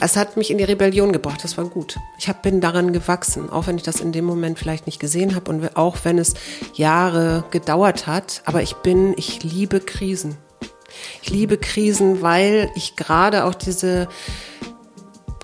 [0.00, 1.98] es hat mich in die Rebellion gebracht, das war gut.
[2.18, 5.34] Ich hab, bin daran gewachsen, auch wenn ich das in dem Moment vielleicht nicht gesehen
[5.34, 6.34] habe und auch wenn es
[6.74, 8.42] Jahre gedauert hat.
[8.44, 10.36] Aber ich bin, ich liebe Krisen.
[11.22, 14.08] Ich liebe Krisen, weil ich gerade auch diese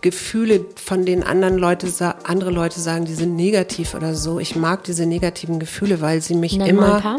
[0.00, 1.88] Gefühle, von denen anderen Leute,
[2.24, 4.40] andere Leute sagen, die sind negativ oder so.
[4.40, 7.18] Ich mag diese negativen Gefühle, weil sie mich Nenn immer,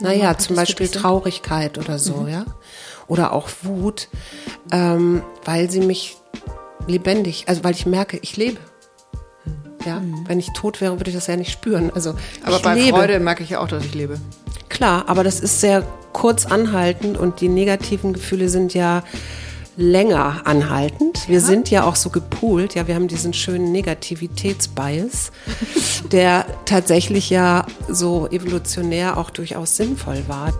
[0.00, 2.28] naja, zum Beispiel Traurigkeit oder so, mhm.
[2.28, 2.46] ja,
[3.08, 4.08] oder auch Wut,
[4.70, 6.16] ähm, weil sie mich
[6.88, 8.58] lebendig, also weil ich merke, ich lebe.
[9.86, 10.24] Ja, mhm.
[10.26, 11.90] wenn ich tot wäre, würde ich das ja nicht spüren.
[11.94, 12.96] Also, aber bei lebe.
[12.96, 14.18] Freude merke ich ja auch, dass ich lebe.
[14.68, 19.02] Klar, aber das ist sehr kurz anhaltend und die negativen Gefühle sind ja
[19.76, 21.28] länger anhaltend.
[21.28, 21.44] Wir ja.
[21.44, 25.30] sind ja auch so gepoolt, ja, wir haben diesen schönen Negativitätsbias,
[26.12, 30.52] der tatsächlich ja so evolutionär auch durchaus sinnvoll war.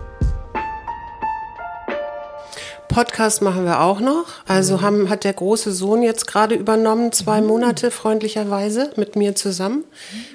[2.89, 4.25] Podcast machen wir auch noch.
[4.45, 4.81] Also mhm.
[4.81, 7.47] haben, hat der große Sohn jetzt gerade übernommen, zwei mhm.
[7.47, 9.85] Monate freundlicherweise mit mir zusammen,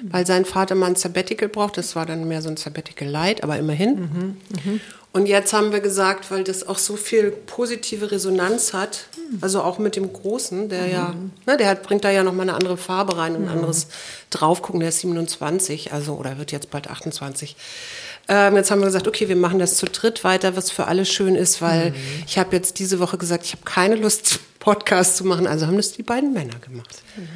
[0.01, 0.13] mhm.
[0.13, 1.77] weil sein Vater mal ein Sabbatical braucht.
[1.77, 3.95] Das war dann mehr so ein Sabbatical Light, aber immerhin.
[3.95, 4.37] Mhm.
[4.65, 4.81] mhm.
[5.11, 9.37] Und jetzt haben wir gesagt, weil das auch so viel positive Resonanz hat, mhm.
[9.39, 12.41] also auch mit dem Großen, der ja, ne, der hat, bringt da ja noch mal
[12.41, 13.87] eine andere Farbe rein, ein anderes
[14.29, 14.81] draufgucken.
[14.81, 17.55] Der ist 27, also oder wird jetzt bald 28.
[18.27, 21.05] Ähm, jetzt haben wir gesagt, okay, wir machen das zu dritt weiter, was für alle
[21.05, 21.95] schön ist, weil mhm.
[22.25, 25.45] ich habe jetzt diese Woche gesagt, ich habe keine Lust, Podcast zu machen.
[25.45, 27.03] Also haben das die beiden Männer gemacht.
[27.15, 27.27] Mhm.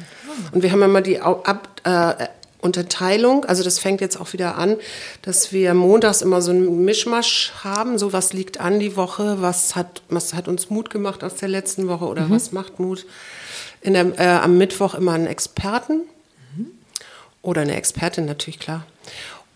[0.52, 2.26] Und wir haben immer die Ab äh,
[2.60, 4.76] Unterteilung, also das fängt jetzt auch wieder an,
[5.22, 9.76] dass wir montags immer so einen Mischmasch haben, so was liegt an die Woche, was
[9.76, 12.32] hat, was hat uns Mut gemacht aus der letzten Woche oder mhm.
[12.32, 13.06] was macht Mut.
[13.82, 16.02] Der, äh, am Mittwoch immer einen Experten
[16.54, 16.66] mhm.
[17.40, 18.84] oder eine Expertin natürlich, klar.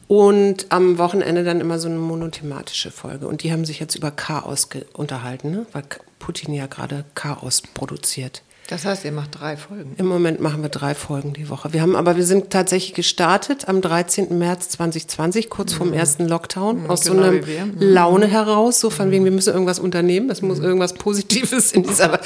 [0.06, 3.26] Und am Wochenende dann immer so eine monothematische Folge.
[3.26, 5.66] Und die haben sich jetzt über Chaos unterhalten, ne?
[5.72, 5.84] weil
[6.18, 8.42] Putin ja gerade Chaos produziert.
[8.68, 9.94] Das heißt, ihr macht drei Folgen?
[9.98, 11.74] Im Moment machen wir drei Folgen die Woche.
[11.74, 14.38] Wir haben aber, wir sind tatsächlich gestartet am 13.
[14.38, 15.76] März 2020, kurz mhm.
[15.76, 17.74] vorm ersten Lockdown, mhm, aus genau so einer mhm.
[17.78, 20.64] Laune heraus, so von wegen, wir müssen irgendwas unternehmen, es muss mhm.
[20.64, 22.20] irgendwas Positives in dieser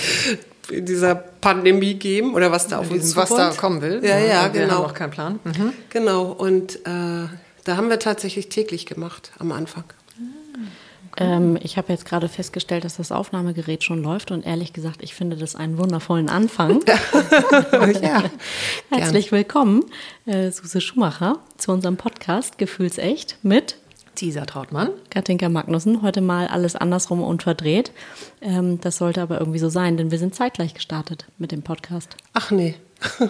[0.71, 3.31] in dieser Pandemie geben oder was da auf uns zukommt.
[3.31, 4.01] Was da kommen will.
[4.05, 4.67] Ja, ja, ja genau.
[4.67, 5.41] Wir haben noch keinen Plan.
[5.45, 5.73] Mhm.
[5.89, 6.27] Genau.
[6.33, 7.29] Und äh,
[7.65, 9.85] da haben wir tatsächlich täglich gemacht am Anfang.
[11.17, 15.15] Ähm, ich habe jetzt gerade festgestellt, dass das Aufnahmegerät schon läuft und ehrlich gesagt, ich
[15.15, 16.81] finde das einen wundervollen Anfang.
[18.03, 18.23] ja,
[18.91, 19.85] Herzlich willkommen,
[20.27, 23.79] äh, Suse Schumacher, zu unserem Podcast Gefühlsecht mit
[24.17, 24.91] Cesar Trautmann.
[25.11, 27.93] Katinka Magnussen, heute mal alles andersrum und verdreht.
[28.41, 32.17] Ähm, das sollte aber irgendwie so sein, denn wir sind zeitgleich gestartet mit dem Podcast.
[32.33, 32.75] Ach nee.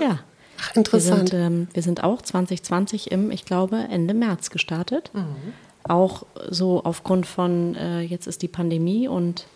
[0.01, 0.21] Ja.
[0.61, 1.33] Ach, interessant.
[1.33, 5.11] Wir sind, ähm, wir sind auch 2020 im, ich glaube, Ende März gestartet.
[5.15, 5.53] Mhm.
[5.85, 9.47] Auch so aufgrund von, äh, jetzt ist die Pandemie und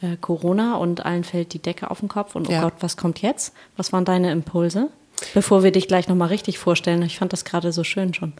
[0.00, 2.62] äh, Corona und allen fällt die Decke auf den Kopf und oh ja.
[2.62, 3.54] Gott, was kommt jetzt?
[3.76, 4.90] Was waren deine Impulse?
[5.34, 8.32] Bevor wir dich gleich nochmal richtig vorstellen, ich fand das gerade so schön schon.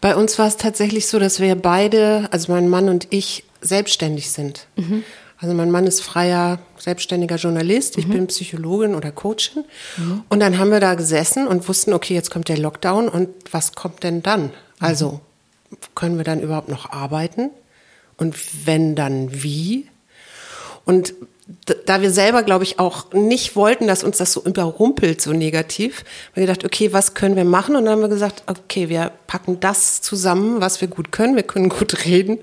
[0.00, 4.30] Bei uns war es tatsächlich so, dass wir beide, also mein Mann und ich, selbstständig
[4.30, 4.66] sind.
[4.76, 5.04] Mhm.
[5.40, 8.12] Also mein Mann ist freier, selbstständiger Journalist, ich mhm.
[8.12, 9.64] bin Psychologin oder Coachin.
[9.96, 10.24] Mhm.
[10.28, 13.74] Und dann haben wir da gesessen und wussten, okay, jetzt kommt der Lockdown und was
[13.74, 14.50] kommt denn dann?
[14.80, 15.20] Also
[15.94, 17.50] können wir dann überhaupt noch arbeiten?
[18.16, 19.86] Und wenn dann wie?
[20.84, 21.14] Und
[21.86, 25.98] da wir selber, glaube ich, auch nicht wollten, dass uns das so überrumpelt, so negativ,
[25.98, 27.76] haben wir gedacht, okay, was können wir machen?
[27.76, 31.36] Und dann haben wir gesagt, okay, wir packen das zusammen, was wir gut können.
[31.36, 32.40] Wir können gut reden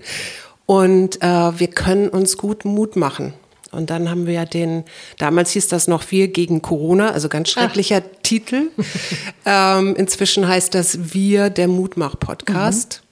[0.66, 3.34] und äh, wir können uns gut Mut machen.
[3.72, 4.86] Und dann haben wir ja den,
[5.18, 8.22] damals hieß das noch Wir gegen Corona, also ganz schrecklicher Ach.
[8.24, 8.72] Titel.
[9.46, 13.02] ähm, inzwischen heißt das Wir, der Mutmach-Podcast.
[13.02, 13.06] Mhm.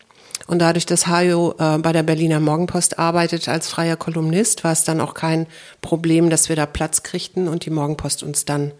[0.48, 4.84] Und dadurch, dass Hajo äh, bei der Berliner Morgenpost arbeitet als freier Kolumnist, war es
[4.84, 5.48] dann auch kein
[5.82, 8.72] Problem, dass wir da Platz kriegten und die Morgenpost uns dann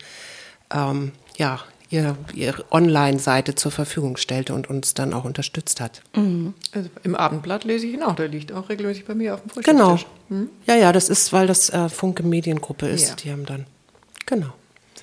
[0.74, 1.60] ähm, ja
[1.94, 6.02] ihr, ihre Online-Seite zur Verfügung stellte und uns dann auch unterstützt hat.
[6.16, 6.54] Mhm.
[6.72, 9.52] Also Im Abendblatt lese ich ihn auch, der liegt auch regelmäßig bei mir auf dem
[9.52, 10.06] Frühstückstisch.
[10.28, 10.42] Genau.
[10.42, 10.50] Mhm.
[10.66, 13.10] Ja, ja, das ist, weil das äh, Funke Mediengruppe ist.
[13.10, 13.16] Ja.
[13.16, 13.66] Die haben dann,
[14.26, 14.54] genau.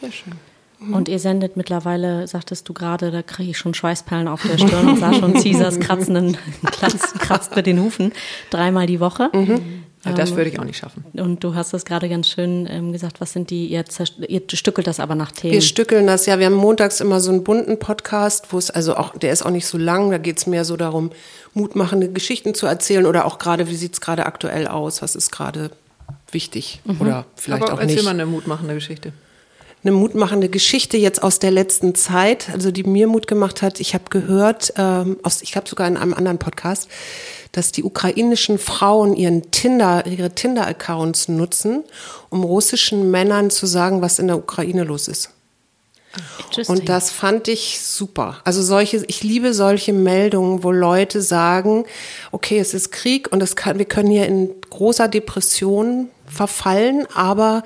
[0.00, 0.34] Sehr schön.
[0.81, 0.94] Mhm.
[0.94, 4.88] Und ihr sendet mittlerweile, sagtest du gerade, da kriege ich schon Schweißperlen auf der Stirn
[4.90, 6.36] und sah schon Caesars kratzenden,
[6.66, 8.12] kratzt, kratzt mit den Hufen,
[8.50, 9.31] dreimal die Woche.
[9.32, 9.84] Mhm.
[10.05, 11.05] Ja, das ähm, würde ich auch nicht schaffen.
[11.12, 13.85] Und du hast das gerade ganz schön ähm, gesagt, was sind die, ihr,
[14.29, 15.52] ihr stückelt das aber nach Themen.
[15.52, 16.38] Wir stückeln das, ja.
[16.38, 19.50] Wir haben montags immer so einen bunten Podcast, wo es also auch, der ist auch
[19.50, 21.11] nicht so lang, da geht es mehr so darum,
[21.52, 25.32] mutmachende Geschichten zu erzählen oder auch gerade, wie sieht es gerade aktuell aus, was ist
[25.32, 25.70] gerade
[26.32, 27.00] wichtig mhm.
[27.00, 28.05] oder vielleicht aber auch erzähl nicht.
[28.05, 29.12] mal eine mutmachende Geschichte.
[29.82, 33.81] Eine mutmachende Geschichte jetzt aus der letzten Zeit, also die mir Mut gemacht hat.
[33.81, 36.88] Ich habe gehört, ähm, aus, ich habe sogar in einem anderen Podcast,
[37.53, 41.85] dass die ukrainischen Frauen ihren Tinder, ihre Tinder-Accounts nutzen,
[42.29, 45.31] um russischen Männern zu sagen, was in der Ukraine los ist.
[46.67, 48.38] Und das fand ich super.
[48.44, 51.85] Also solche, ich liebe solche Meldungen, wo Leute sagen,
[52.32, 57.62] okay, es ist Krieg und es kann, wir können hier in großer Depression verfallen, aber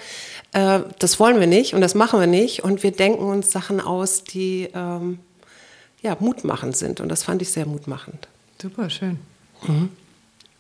[0.55, 3.81] äh, das wollen wir nicht und das machen wir nicht und wir denken uns Sachen
[3.81, 5.19] aus, die ähm,
[6.01, 8.29] ja mutmachend sind und das fand ich sehr mutmachend.
[8.63, 9.19] Super schön.
[9.67, 9.91] Mhm.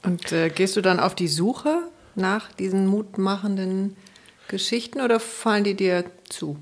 [0.02, 1.78] Und äh, gehst du dann auf die Suche
[2.16, 3.96] nach diesen mutmachenden
[4.48, 6.58] Geschichten oder fallen die dir zu?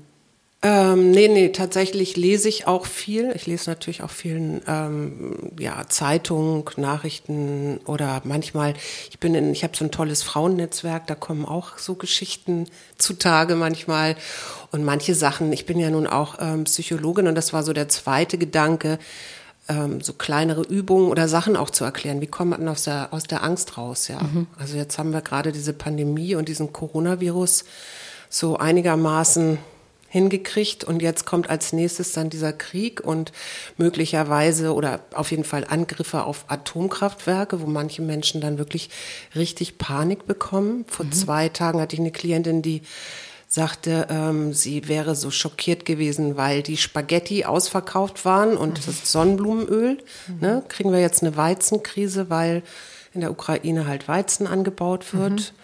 [0.65, 3.33] Ähm, nee, nee, tatsächlich lese ich auch viel.
[3.35, 8.73] Ich lese natürlich auch vielen ähm, ja, Zeitungen, Nachrichten oder manchmal,
[9.09, 12.67] ich bin in, ich habe so ein tolles Frauennetzwerk, da kommen auch so Geschichten
[12.97, 14.15] zutage manchmal.
[14.71, 17.89] Und manche Sachen, ich bin ja nun auch ähm, Psychologin und das war so der
[17.89, 18.99] zweite Gedanke,
[19.67, 22.21] ähm, so kleinere Übungen oder Sachen auch zu erklären.
[22.21, 24.23] Wie kommt man aus der, aus der Angst raus, ja?
[24.23, 24.47] Mhm.
[24.57, 27.65] Also jetzt haben wir gerade diese Pandemie und diesen Coronavirus
[28.29, 29.57] so einigermaßen
[30.13, 33.31] hingekriegt und jetzt kommt als nächstes dann dieser Krieg und
[33.77, 38.91] möglicherweise oder auf jeden Fall Angriffe auf Atomkraftwerke, wo manche Menschen dann wirklich
[39.35, 40.85] richtig Panik bekommen.
[40.87, 41.13] Vor mhm.
[41.13, 42.83] zwei Tagen hatte ich eine Klientin, die
[43.47, 48.85] sagte, ähm, sie wäre so schockiert gewesen, weil die Spaghetti ausverkauft waren und mhm.
[48.85, 49.97] das Sonnenblumenöl.
[50.27, 50.39] Mhm.
[50.39, 52.61] Ne, kriegen wir jetzt eine Weizenkrise, weil
[53.15, 55.31] in der Ukraine halt Weizen angebaut wird.
[55.31, 55.57] Mhm.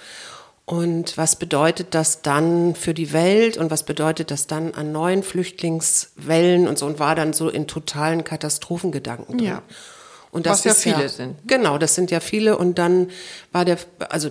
[0.69, 5.23] Und was bedeutet das dann für die Welt und was bedeutet das dann an neuen
[5.23, 9.47] Flüchtlingswellen und so und war dann so in totalen Katastrophengedanken drin.
[9.47, 9.63] Ja.
[10.29, 11.37] Und das was ja viele ja, sind.
[11.47, 13.09] Genau, das sind ja viele und dann
[13.51, 13.79] war der,
[14.09, 14.29] also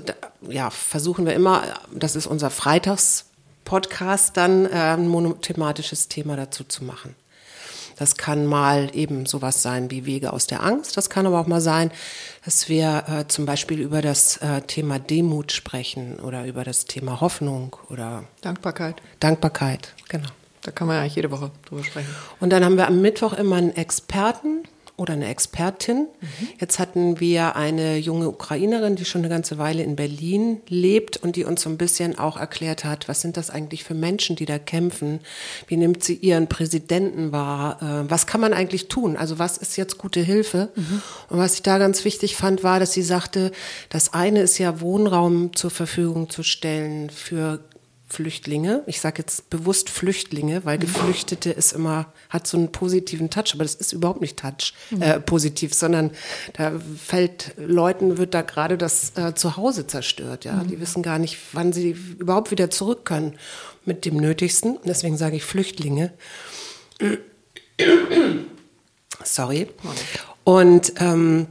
[0.48, 6.84] ja, versuchen wir immer, das ist unser Freitagspodcast, dann äh, ein monothematisches Thema dazu zu
[6.84, 7.16] machen.
[7.98, 10.96] Das kann mal eben sowas sein wie Wege aus der Angst.
[10.96, 11.90] Das kann aber auch mal sein,
[12.44, 17.20] dass wir äh, zum Beispiel über das äh, Thema Demut sprechen oder über das Thema
[17.20, 19.02] Hoffnung oder Dankbarkeit.
[19.20, 20.28] Dankbarkeit, genau.
[20.62, 22.14] Da kann man ja eigentlich jede Woche drüber sprechen.
[22.40, 24.64] Und dann haben wir am Mittwoch immer einen Experten,
[24.98, 26.08] oder eine Expertin.
[26.20, 26.48] Mhm.
[26.60, 31.36] Jetzt hatten wir eine junge Ukrainerin, die schon eine ganze Weile in Berlin lebt und
[31.36, 34.44] die uns so ein bisschen auch erklärt hat, was sind das eigentlich für Menschen, die
[34.44, 35.20] da kämpfen?
[35.68, 37.80] Wie nimmt sie ihren Präsidenten wahr?
[37.80, 39.16] Äh, was kann man eigentlich tun?
[39.16, 40.70] Also was ist jetzt gute Hilfe?
[40.74, 41.02] Mhm.
[41.28, 43.52] Und was ich da ganz wichtig fand, war, dass sie sagte,
[43.90, 47.60] das eine ist ja Wohnraum zur Verfügung zu stellen für
[48.08, 48.82] Flüchtlinge.
[48.86, 50.82] Ich sage jetzt bewusst Flüchtlinge, weil mhm.
[50.82, 55.02] Geflüchtete ist immer, hat so einen positiven Touch, aber das ist überhaupt nicht Touch, mhm.
[55.02, 56.10] äh, positiv, sondern
[56.54, 60.46] da fällt Leuten, wird da gerade das äh, Zuhause zerstört.
[60.46, 60.68] Ja, mhm.
[60.68, 63.34] Die wissen gar nicht, wann sie überhaupt wieder zurück können
[63.84, 64.78] mit dem Nötigsten.
[64.84, 66.12] Deswegen sage ich Flüchtlinge.
[69.22, 69.68] Sorry.
[70.44, 71.46] Und ähm,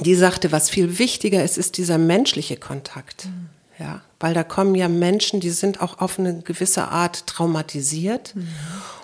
[0.00, 3.26] die sagte, was viel wichtiger ist, ist dieser menschliche Kontakt.
[3.26, 3.48] Mhm.
[3.78, 8.48] Ja, weil da kommen ja Menschen, die sind auch auf eine gewisse Art traumatisiert mhm.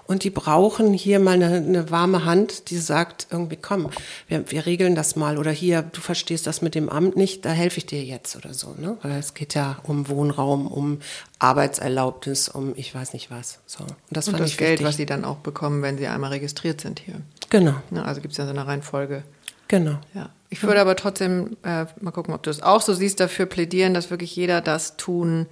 [0.06, 3.90] und die brauchen hier mal eine, eine, warme Hand, die sagt irgendwie, komm,
[4.28, 7.50] wir, wir, regeln das mal oder hier, du verstehst das mit dem Amt nicht, da
[7.50, 8.96] helfe ich dir jetzt oder so, ne?
[9.02, 11.00] Weil es geht ja um Wohnraum, um
[11.38, 13.58] Arbeitserlaubnis, um ich weiß nicht was.
[13.66, 13.84] So.
[13.84, 14.86] Und das, und das Geld, wichtig.
[14.86, 17.20] was sie dann auch bekommen, wenn sie einmal registriert sind hier.
[17.50, 17.74] Genau.
[17.90, 19.24] Ja, also gibt es ja so eine Reihenfolge.
[19.72, 19.96] Genau.
[20.12, 20.28] Ja.
[20.50, 23.94] Ich würde aber trotzdem, äh, mal gucken, ob du es auch so siehst, dafür plädieren,
[23.94, 25.46] dass wirklich jeder das tun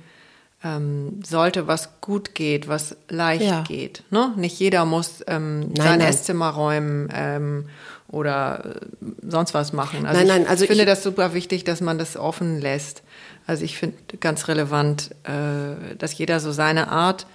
[0.63, 3.63] ähm, sollte, was gut geht, was leicht ja.
[3.63, 4.03] geht.
[4.11, 4.35] Ne?
[4.37, 6.09] Nicht jeder muss ähm, nein, sein nein.
[6.09, 7.65] Esszimmer räumen ähm,
[8.09, 10.05] oder äh, sonst was machen.
[10.05, 13.03] Also nein, nein, also ich finde ich, das super wichtig, dass man das offen lässt.
[13.47, 17.27] Also ich finde ganz relevant, äh, dass jeder so seine Art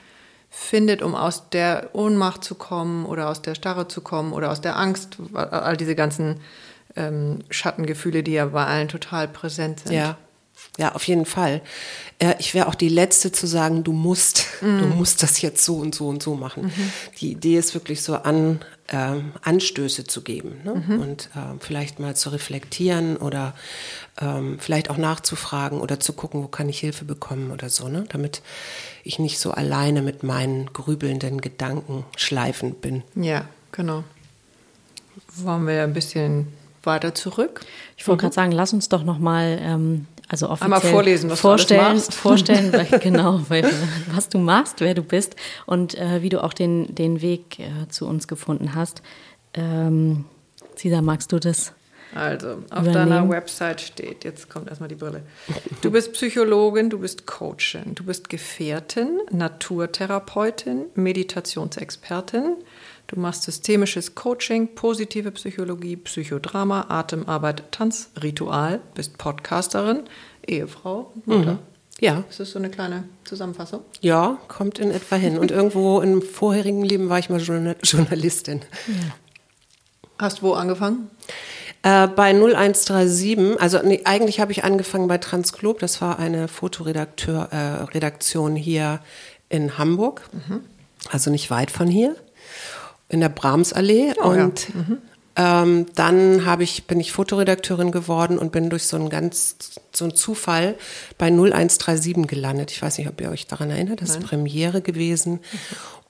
[0.51, 4.61] findet, um aus der Ohnmacht zu kommen oder aus der Starre zu kommen oder aus
[4.61, 6.41] der Angst, all diese ganzen
[6.95, 9.93] ähm, Schattengefühle, die ja bei allen total präsent sind.
[9.93, 10.17] Ja.
[10.77, 11.61] Ja, auf jeden Fall.
[12.19, 14.79] Äh, ich wäre auch die Letzte zu sagen, du musst, mm.
[14.79, 16.63] du musst das jetzt so und so und so machen.
[16.63, 16.91] Mhm.
[17.19, 18.59] Die Idee ist wirklich so an
[18.89, 20.75] ähm, Anstöße zu geben ne?
[20.75, 20.99] mhm.
[21.01, 23.53] und äh, vielleicht mal zu reflektieren oder
[24.19, 28.05] ähm, vielleicht auch nachzufragen oder zu gucken, wo kann ich Hilfe bekommen oder so, ne?
[28.09, 28.41] damit
[29.03, 33.03] ich nicht so alleine mit meinen grübelnden Gedanken schleifen bin.
[33.15, 34.03] Ja, genau.
[35.35, 36.47] Wollen wir ein bisschen
[36.85, 37.61] weiter zurück.
[37.97, 38.21] Ich wollte mhm.
[38.21, 41.87] gerade sagen, lass uns doch noch mal ähm, also offiziell Einmal vorlesen, was vorstellen, du
[41.87, 42.13] alles machst.
[42.19, 43.71] vorstellen, weil, genau, weil,
[44.13, 47.87] was du machst, wer du bist und äh, wie du auch den, den Weg äh,
[47.89, 49.01] zu uns gefunden hast.
[49.53, 50.25] Ähm,
[50.75, 51.73] Cesar, magst du das?
[52.13, 55.23] Also, auf deiner Website steht, jetzt kommt erstmal die Brille.
[55.81, 62.55] Du bist Psychologin, du bist Coachin, du bist Gefährtin, Naturtherapeutin, Meditationsexpertin.
[63.07, 70.03] Du machst systemisches Coaching, positive Psychologie, Psychodrama, Atemarbeit, Tanz, Ritual, bist Podcasterin,
[70.47, 71.53] Ehefrau, Mutter.
[71.53, 71.59] Mhm.
[71.99, 72.23] Ja.
[72.29, 73.81] Ist das so eine kleine Zusammenfassung?
[74.01, 75.37] Ja, kommt in etwa hin.
[75.37, 78.61] Und irgendwo im vorherigen Leben war ich mal Journalistin.
[78.87, 78.93] Ja.
[80.17, 81.09] Hast wo angefangen?
[81.83, 88.55] Äh, bei 0137, also nee, eigentlich habe ich angefangen bei Transglob, das war eine Fotoredaktion
[88.55, 89.01] äh, hier
[89.49, 90.61] in Hamburg, mhm.
[91.11, 92.15] also nicht weit von hier,
[93.09, 94.13] in der Brahmsallee.
[94.21, 94.75] Oh, und ja.
[94.75, 94.97] mhm.
[95.35, 99.55] ähm, dann habe ich, bin ich Fotoredakteurin geworden und bin durch so einen ganz,
[99.93, 100.75] so einen Zufall
[101.17, 102.71] bei 0137 gelandet.
[102.71, 104.21] Ich weiß nicht, ob ihr euch daran erinnert, das Nein.
[104.21, 105.33] ist Premiere gewesen.
[105.33, 105.39] Mhm.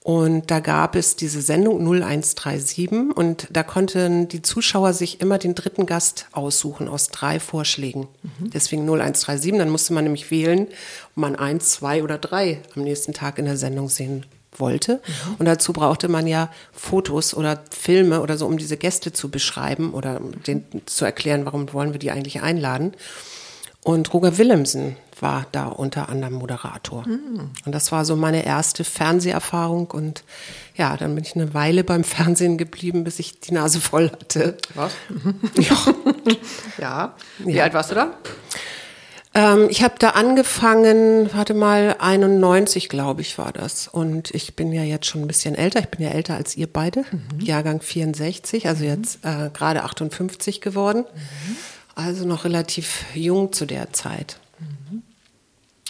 [0.05, 5.55] Und da gab es diese Sendung 0137 und da konnten die Zuschauer sich immer den
[5.55, 8.07] dritten Gast aussuchen aus drei Vorschlägen.
[8.21, 8.51] Mhm.
[8.51, 10.67] Deswegen 0137, dann musste man nämlich wählen,
[11.09, 14.27] ob man eins, zwei oder drei am nächsten Tag in der Sendung sehen
[14.59, 14.95] wollte.
[14.95, 15.35] Mhm.
[15.39, 19.93] Und dazu brauchte man ja Fotos oder Filme oder so, um diese Gäste zu beschreiben
[19.93, 22.93] oder den, zu erklären, warum wollen wir die eigentlich einladen.
[23.83, 27.07] Und Roger Willemsen war da unter anderem Moderator.
[27.07, 27.51] Mhm.
[27.65, 29.91] Und das war so meine erste Fernseherfahrung.
[29.91, 30.23] Und
[30.75, 34.57] ja, dann bin ich eine Weile beim Fernsehen geblieben, bis ich die Nase voll hatte.
[34.73, 34.93] Was?
[35.59, 35.77] ja.
[36.77, 37.15] ja.
[37.39, 37.63] Wie ja.
[37.63, 38.17] alt warst du da?
[39.35, 43.87] Ähm, ich habe da angefangen, warte mal, 91 glaube ich war das.
[43.87, 45.81] Und ich bin ja jetzt schon ein bisschen älter.
[45.81, 47.01] Ich bin ja älter als ihr beide.
[47.11, 47.41] Mhm.
[47.41, 51.05] Jahrgang 64, also jetzt äh, gerade 58 geworden.
[51.13, 51.57] Mhm.
[51.95, 54.39] Also noch relativ jung zu der Zeit.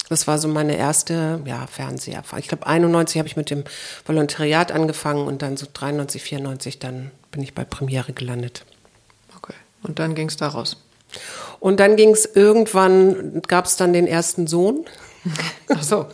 [0.10, 2.40] Das war so meine erste ja, Fernseherfahrung.
[2.40, 3.64] Ich glaube, 91 habe ich mit dem
[4.06, 8.66] Volontariat angefangen und dann so 93, 94, dann bin ich bei Premiere gelandet.
[9.36, 9.56] Okay.
[9.82, 10.78] Und dann ging es da raus.
[11.60, 14.86] Und dann ging es irgendwann, gab es dann den ersten Sohn.
[15.70, 16.06] Ach so.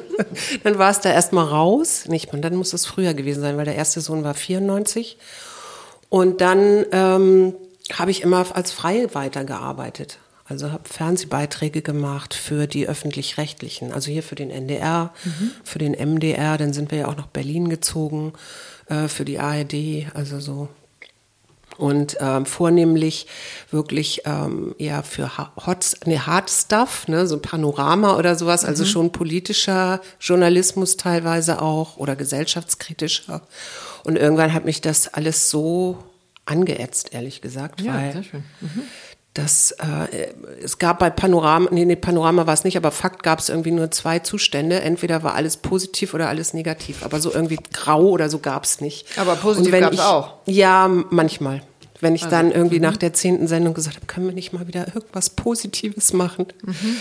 [0.64, 2.06] dann war es da erstmal raus.
[2.08, 5.18] Nicht, man, dann muss es früher gewesen sein, weil der erste Sohn war 94.
[6.08, 7.54] Und dann ähm,
[7.92, 10.18] habe ich immer als Freie weitergearbeitet.
[10.46, 15.50] Also habe Fernsehbeiträge gemacht für die öffentlich-rechtlichen, also hier für den NDR, mhm.
[15.62, 18.32] für den MDR, dann sind wir ja auch nach Berlin gezogen,
[18.88, 20.68] äh, für die ARD, also so.
[21.78, 23.26] Und ähm, vornehmlich
[23.70, 28.88] wirklich ähm, eher für Hot, ne, Hard Stuff, ne, so Panorama oder sowas, also mhm.
[28.88, 33.42] schon politischer Journalismus teilweise auch oder gesellschaftskritischer.
[34.04, 35.98] Und irgendwann hat mich das alles so
[36.46, 38.24] angeätzt, ehrlich gesagt, ja, weil
[38.60, 38.82] mhm
[39.38, 43.38] das, äh, es gab bei Panorama, nee, nee Panorama war es nicht, aber Fakt gab
[43.38, 44.80] es irgendwie nur zwei Zustände.
[44.80, 47.04] Entweder war alles positiv oder alles negativ.
[47.04, 49.06] Aber so irgendwie grau oder so gab es nicht.
[49.16, 50.34] Aber positiv gab es auch?
[50.46, 51.62] Ja, manchmal.
[52.00, 52.82] Wenn ich also, dann irgendwie -hmm.
[52.82, 56.46] nach der zehnten Sendung gesagt habe, können wir nicht mal wieder irgendwas Positives machen?
[56.64, 56.96] Mhm.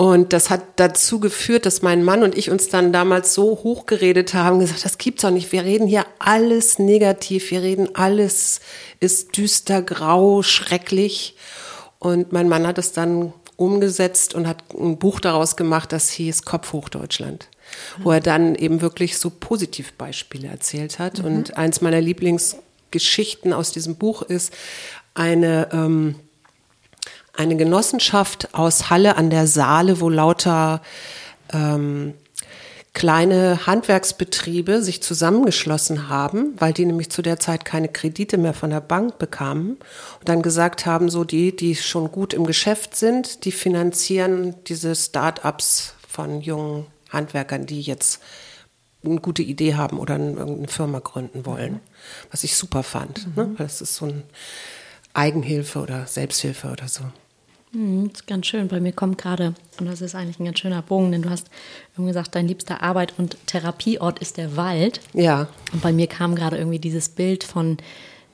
[0.00, 4.32] Und das hat dazu geführt, dass mein Mann und ich uns dann damals so hochgeredet
[4.32, 5.50] haben, gesagt, das gibt's doch nicht.
[5.50, 7.50] Wir reden hier alles negativ.
[7.50, 8.60] Wir reden alles
[9.00, 11.34] ist düster, grau, schrecklich.
[11.98, 16.44] Und mein Mann hat es dann umgesetzt und hat ein Buch daraus gemacht, das hieß
[16.44, 17.48] Kopf hoch Deutschland,
[17.98, 18.04] mhm.
[18.04, 21.18] wo er dann eben wirklich so Positivbeispiele erzählt hat.
[21.18, 21.24] Mhm.
[21.24, 24.52] Und eins meiner Lieblingsgeschichten aus diesem Buch ist
[25.14, 26.14] eine ähm,
[27.38, 30.82] eine Genossenschaft aus Halle an der Saale, wo lauter
[31.52, 32.14] ähm,
[32.94, 38.70] kleine Handwerksbetriebe sich zusammengeschlossen haben, weil die nämlich zu der Zeit keine Kredite mehr von
[38.70, 39.76] der Bank bekamen
[40.18, 44.96] und dann gesagt haben, so die, die schon gut im Geschäft sind, die finanzieren diese
[44.96, 48.20] Start-ups von jungen Handwerkern, die jetzt
[49.04, 51.78] eine gute Idee haben oder eine Firma gründen wollen,
[52.32, 53.36] was ich super fand.
[53.36, 53.44] Ne?
[53.44, 53.50] Mhm.
[53.52, 53.58] Ne?
[53.58, 54.24] Das ist so ein
[55.14, 57.04] Eigenhilfe oder Selbsthilfe oder so.
[57.72, 58.68] Mhm, das ist ganz schön.
[58.68, 61.48] Bei mir kommt gerade, und das ist eigentlich ein ganz schöner Bogen, denn du hast
[61.94, 65.00] irgendwie gesagt, dein liebster Arbeit- und Therapieort ist der Wald.
[65.12, 65.48] Ja.
[65.72, 67.78] Und bei mir kam gerade irgendwie dieses Bild von,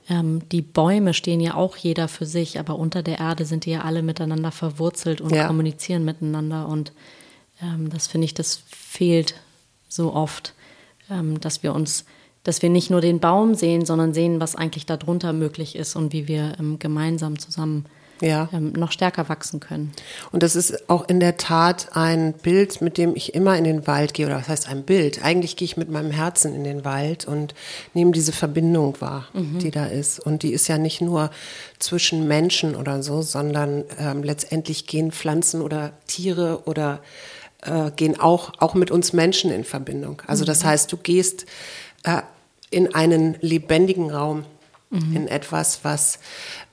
[0.09, 3.71] ähm, die Bäume stehen ja auch jeder für sich, aber unter der Erde sind die
[3.71, 5.47] ja alle miteinander verwurzelt und ja.
[5.47, 6.69] kommunizieren miteinander.
[6.69, 6.93] Und
[7.63, 9.35] ähm, das finde ich, das fehlt
[9.89, 10.55] so oft,
[11.11, 12.05] ähm, dass wir uns
[12.45, 16.13] dass wir nicht nur den Baum sehen, sondern sehen, was eigentlich darunter möglich ist und
[16.13, 17.87] wie wir ähm, gemeinsam zusammen
[18.21, 18.49] ja.
[18.53, 19.93] ähm, noch stärker wachsen können.
[20.33, 23.87] Und das ist auch in der Tat ein Bild, mit dem ich immer in den
[23.87, 25.25] Wald gehe, oder was heißt ein Bild?
[25.25, 27.55] Eigentlich gehe ich mit meinem Herzen in den Wald und
[27.93, 29.59] nehme diese Verbindung wahr, mhm.
[29.59, 30.21] die da ist.
[30.21, 31.31] Und die ist ja nicht nur
[31.79, 37.01] zwischen Menschen oder so, sondern ähm, letztendlich gehen Pflanzen oder Tiere oder
[37.63, 40.23] äh, gehen auch, auch mit uns Menschen in Verbindung.
[40.27, 40.69] Also das mhm.
[40.69, 41.47] heißt, du gehst
[42.05, 42.23] äh,
[42.71, 44.45] in einen lebendigen Raum
[44.91, 45.17] mhm.
[45.17, 46.19] in etwas, was,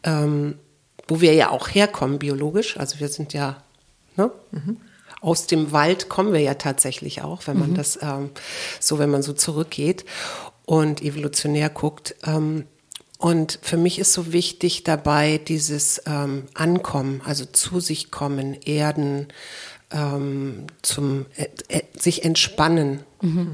[0.04, 0.56] ähm,
[1.12, 2.78] wo wir ja auch herkommen biologisch.
[2.78, 3.62] Also wir sind ja,
[4.16, 4.32] ne?
[4.52, 4.78] Mhm.
[5.20, 7.76] Aus dem Wald kommen wir ja tatsächlich auch, wenn man mhm.
[7.76, 8.30] das ähm,
[8.80, 10.06] so, wenn man so zurückgeht
[10.66, 12.16] und evolutionär guckt.
[12.26, 12.64] Ähm,
[13.18, 19.28] und für mich ist so wichtig dabei dieses ähm, Ankommen, also zu sich kommen, Erden,
[19.92, 23.04] ähm, zum äh, äh, sich entspannen.
[23.22, 23.52] Mhm.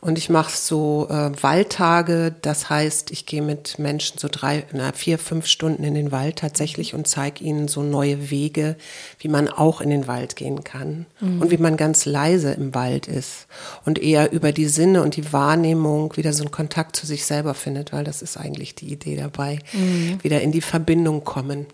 [0.00, 4.92] Und ich mache so äh, Waldtage, das heißt, ich gehe mit Menschen so drei, na,
[4.92, 8.76] vier, fünf Stunden in den Wald tatsächlich und zeige ihnen so neue Wege,
[9.18, 11.42] wie man auch in den Wald gehen kann mhm.
[11.42, 13.46] und wie man ganz leise im Wald ist
[13.84, 17.54] und eher über die Sinne und die Wahrnehmung wieder so einen Kontakt zu sich selber
[17.54, 20.22] findet, weil das ist eigentlich die Idee dabei, mhm.
[20.22, 21.66] wieder in die Verbindung kommen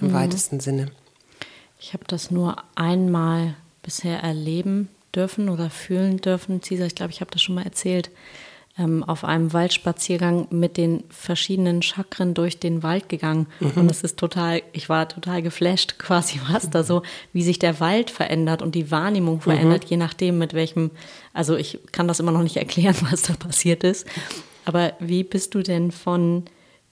[0.00, 0.12] im mhm.
[0.14, 0.86] weitesten Sinne.
[1.78, 6.62] Ich habe das nur einmal bisher erleben dürfen oder fühlen dürfen.
[6.62, 8.10] Cesar, ich glaube, ich habe das schon mal erzählt,
[8.78, 13.46] ähm, auf einem Waldspaziergang mit den verschiedenen Chakren durch den Wald gegangen.
[13.58, 13.72] Mhm.
[13.74, 17.02] Und es ist total, ich war total geflasht quasi, was da so,
[17.32, 19.90] wie sich der Wald verändert und die Wahrnehmung verändert, mhm.
[19.90, 20.90] je nachdem, mit welchem,
[21.32, 24.06] also ich kann das immer noch nicht erklären, was da passiert ist.
[24.64, 26.44] Aber wie bist du denn von,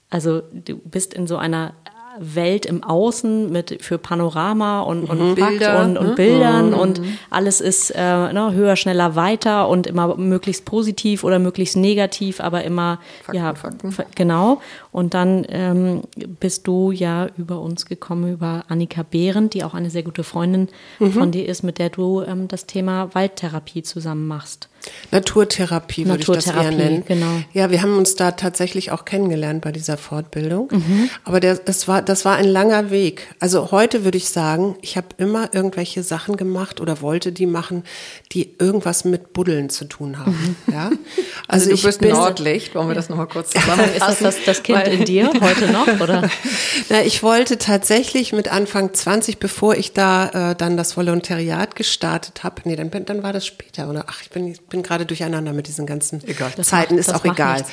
[0.09, 1.73] also du bist in so einer
[2.19, 5.35] Welt im Außen mit für Panorama und, und mhm.
[5.35, 6.15] Bilder, und, und, ne?
[6.15, 6.77] Bildern mhm.
[6.77, 12.39] und alles ist äh, ne, höher, schneller, weiter und immer möglichst positiv oder möglichst negativ,
[12.39, 13.95] aber immer Fakten, ja Fakten.
[14.15, 14.61] genau.
[14.91, 16.01] Und dann ähm,
[16.39, 20.69] bist du ja über uns gekommen über Annika Behrendt, die auch eine sehr gute Freundin
[20.99, 21.11] mhm.
[21.11, 24.69] von dir ist, mit der du ähm, das Thema Waldtherapie zusammen machst.
[25.11, 27.03] Naturtherapie würde ich das eher nennen.
[27.07, 27.41] Genau.
[27.53, 30.69] Ja, wir haben uns da tatsächlich auch kennengelernt bei dieser Fortbildung.
[30.71, 31.09] Mhm.
[31.23, 33.27] Aber der, es war, das war ein langer Weg.
[33.39, 37.83] Also heute würde ich sagen, ich habe immer irgendwelche Sachen gemacht oder wollte die machen,
[38.31, 40.57] die irgendwas mit Buddeln zu tun haben.
[40.67, 40.73] Mhm.
[40.73, 40.89] Ja?
[41.47, 43.95] Also, also du bist bin, Nordlicht, wollen wir das nochmal kurz zusammenfassen?
[43.95, 45.87] Ist das, das das Kind in dir heute noch?
[45.99, 46.29] Oder?
[46.89, 52.43] Na, ich wollte tatsächlich mit Anfang 20, bevor ich da äh, dann das Volontariat gestartet
[52.43, 54.05] habe, nee, dann, dann war das später, oder?
[54.07, 56.51] Ach, ich bin bin gerade durcheinander mit diesen ganzen egal.
[56.61, 57.65] Zeiten, macht, ist auch egal.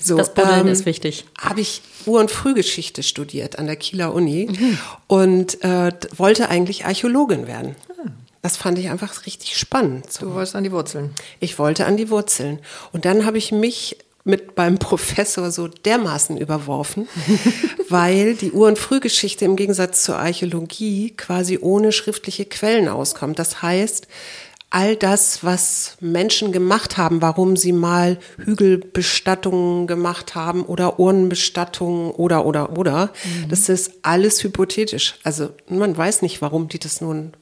[0.00, 1.24] So, das Buddeln ähm, ist wichtig.
[1.38, 4.78] Habe ich Ur- und Frühgeschichte studiert an der Kieler Uni mhm.
[5.06, 7.76] und äh, wollte eigentlich Archäologin werden.
[7.90, 8.10] Ah.
[8.42, 10.12] Das fand ich einfach richtig spannend.
[10.12, 10.26] So.
[10.26, 11.14] Du wolltest an die Wurzeln.
[11.40, 12.58] Ich wollte an die Wurzeln.
[12.92, 17.08] Und dann habe ich mich mit beim Professor so dermaßen überworfen,
[17.88, 23.38] weil die Ur- und Frühgeschichte im Gegensatz zur Archäologie quasi ohne schriftliche Quellen auskommt.
[23.38, 24.08] Das heißt,
[24.74, 32.44] all das, was Menschen gemacht haben, warum sie mal Hügelbestattungen gemacht haben oder Urnenbestattungen oder,
[32.44, 33.50] oder, oder, mhm.
[33.50, 35.14] das ist alles hypothetisch.
[35.22, 37.34] Also man weiß nicht, warum die das nun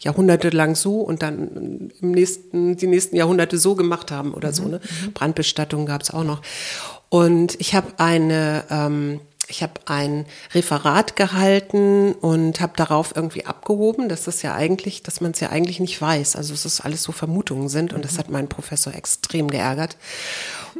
[0.00, 4.54] jahrhundertelang so und dann im nächsten, die nächsten Jahrhunderte so gemacht haben oder mhm.
[4.54, 4.64] so.
[4.64, 4.80] Ne?
[4.82, 5.12] Mhm.
[5.14, 6.42] Brandbestattungen gab es auch noch.
[7.08, 14.08] Und ich habe eine ähm, ich habe ein Referat gehalten und habe darauf irgendwie abgehoben,
[14.08, 16.36] dass das ja eigentlich, dass man es ja eigentlich nicht weiß.
[16.36, 19.96] Also es ist alles so Vermutungen sind und das hat meinen Professor extrem geärgert.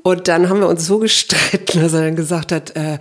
[0.02, 2.98] Und dann haben wir uns so gestritten, dass er dann gesagt hat, äh,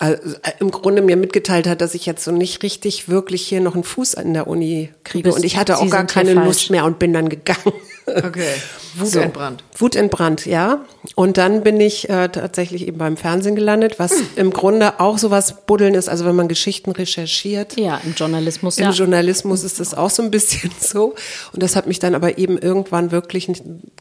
[0.00, 0.16] äh,
[0.58, 3.84] im Grunde mir mitgeteilt hat, dass ich jetzt so nicht richtig wirklich hier noch einen
[3.84, 5.32] Fuß an der Uni kriege.
[5.32, 7.72] Und ich hatte auch gar keine Lust mehr und bin dann gegangen.
[8.06, 8.54] Okay.
[8.94, 9.20] Wut so.
[9.20, 9.64] entbrannt.
[9.76, 10.84] Wut entbrannt, ja.
[11.14, 14.26] Und dann bin ich äh, tatsächlich eben beim Fernsehen gelandet, was hm.
[14.36, 17.76] im Grunde auch sowas Buddeln ist, also wenn man Geschichten recherchiert.
[17.76, 18.78] Ja, im Journalismus.
[18.78, 18.90] Im ja.
[18.90, 21.14] Journalismus ist das auch so ein bisschen so.
[21.52, 23.50] Und das hat mich dann aber eben irgendwann wirklich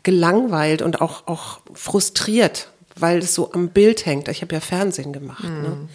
[0.03, 4.27] gelangweilt und auch, auch frustriert, weil es so am Bild hängt.
[4.27, 5.43] Ich habe ja Fernsehen gemacht.
[5.43, 5.67] Ne?
[5.67, 5.89] Hm.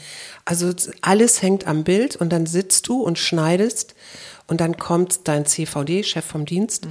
[0.44, 3.96] Also alles hängt am Bild und dann sitzt du und schneidest
[4.48, 6.90] und dann kommt dein CVD, Chef vom Dienst, mhm.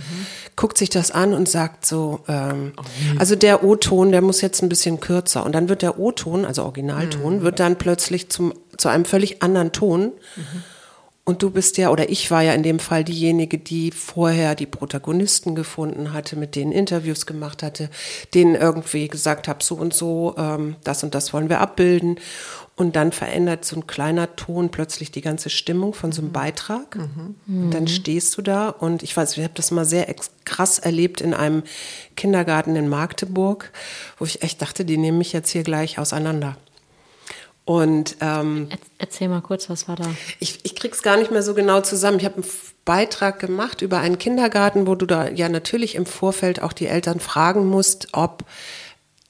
[0.56, 2.84] guckt sich das an und sagt so, ähm, oh,
[3.18, 5.46] also der O-Ton, der muss jetzt ein bisschen kürzer.
[5.46, 7.42] Und dann wird der O-Ton, also Originalton, mhm.
[7.42, 10.12] wird dann plötzlich zum, zu einem völlig anderen Ton.
[10.36, 10.64] Mhm.
[11.28, 14.68] Und du bist ja, oder ich war ja in dem Fall diejenige, die vorher die
[14.68, 17.90] Protagonisten gefunden hatte, mit denen Interviews gemacht hatte,
[18.36, 22.20] denen irgendwie gesagt habe, so und so, ähm, das und das wollen wir abbilden.
[22.78, 26.34] Und dann verändert so ein kleiner Ton plötzlich die ganze Stimmung von so einem mhm.
[26.34, 26.98] Beitrag.
[26.98, 27.36] Mhm.
[27.48, 31.22] Und dann stehst du da und ich weiß, ich habe das mal sehr krass erlebt
[31.22, 31.64] in einem
[32.18, 33.72] Kindergarten in Magdeburg,
[34.18, 36.58] wo ich echt dachte, die nehmen mich jetzt hier gleich auseinander.
[37.66, 40.06] Und ähm, erzähl mal kurz, was war da?
[40.40, 42.20] Ich, ich krieg's gar nicht mehr so genau zusammen.
[42.20, 42.46] Ich habe einen
[42.86, 47.20] Beitrag gemacht über einen Kindergarten, wo du da ja natürlich im Vorfeld auch die Eltern
[47.20, 48.46] fragen musst, ob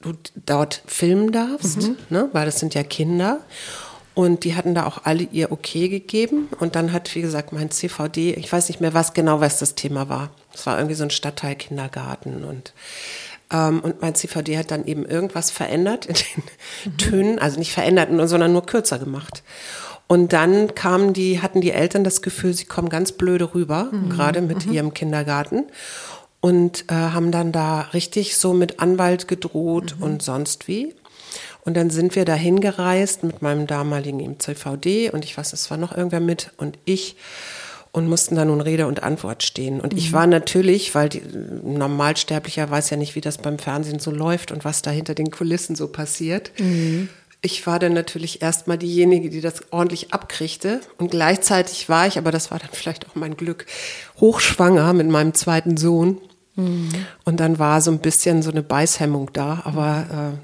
[0.00, 0.12] du
[0.44, 1.96] dort filmen darfst, mhm.
[2.10, 2.28] ne?
[2.32, 3.40] weil das sind ja Kinder.
[4.14, 6.48] Und die hatten da auch alle ihr Okay gegeben.
[6.58, 9.74] Und dann hat, wie gesagt, mein CVD, ich weiß nicht mehr, was genau was das
[9.74, 10.30] Thema war.
[10.54, 12.72] Es war irgendwie so ein Stadtteil Kindergarten und
[13.52, 16.96] Ähm, und mein CVD hat dann eben irgendwas verändert in den mhm.
[16.96, 19.44] Tönen, also nicht verändert, sondern nur kürzer gemacht.
[20.08, 24.10] Und dann kamen die, hatten die Eltern das Gefühl, sie kommen ganz blöde rüber, mhm.
[24.10, 24.72] gerade mit mhm.
[24.72, 25.64] ihrem Kindergarten.
[26.40, 30.02] Und äh, haben dann da richtig so mit Anwalt gedroht mhm.
[30.02, 30.94] und sonst wie.
[31.64, 35.68] Und dann sind wir da hingereist mit meinem damaligen im CVD und ich weiß, es
[35.70, 37.16] war noch irgendwer mit und ich
[37.90, 39.80] und mussten da nun Rede und Antwort stehen.
[39.80, 39.98] Und mhm.
[39.98, 41.22] ich war natürlich, weil die,
[41.64, 45.30] Normalsterblicher weiß ja nicht, wie das beim Fernsehen so läuft und was da hinter den
[45.30, 46.52] Kulissen so passiert.
[46.58, 47.08] Mhm
[47.42, 50.80] ich war dann natürlich erstmal diejenige, die das ordentlich abkriegte.
[50.98, 53.66] Und gleichzeitig war ich, aber das war dann vielleicht auch mein Glück,
[54.20, 56.18] hochschwanger mit meinem zweiten Sohn.
[56.56, 56.90] Mhm.
[57.24, 59.62] Und dann war so ein bisschen so eine Beißhemmung da.
[59.64, 60.34] Aber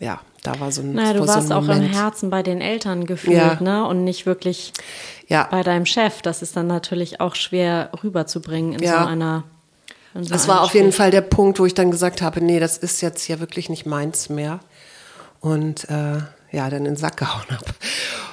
[0.00, 2.60] äh, ja, da war so ein Naja, du warst so auch im Herzen bei den
[2.60, 3.60] Eltern gefühlt, ja.
[3.60, 3.86] ne?
[3.86, 4.72] Und nicht wirklich
[5.28, 5.48] ja.
[5.50, 6.20] bei deinem Chef.
[6.22, 9.02] Das ist dann natürlich auch schwer rüberzubringen in ja.
[9.02, 9.44] so einer.
[10.14, 12.60] In so das war auf jeden Fall der Punkt, wo ich dann gesagt habe, nee,
[12.60, 14.60] das ist jetzt ja wirklich nicht meins mehr.
[15.40, 16.18] Und äh,
[16.52, 17.64] ja, dann in den Sack gehauen habe.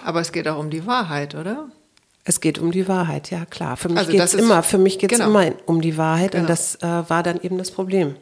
[0.03, 1.69] Aber es geht auch um die Wahrheit, oder?
[2.25, 3.77] Es geht um die Wahrheit, ja klar.
[3.77, 5.29] Für mich also geht es immer, für mich geht's genau.
[5.29, 6.43] immer um die Wahrheit genau.
[6.43, 8.15] und das äh, war dann eben das Problem.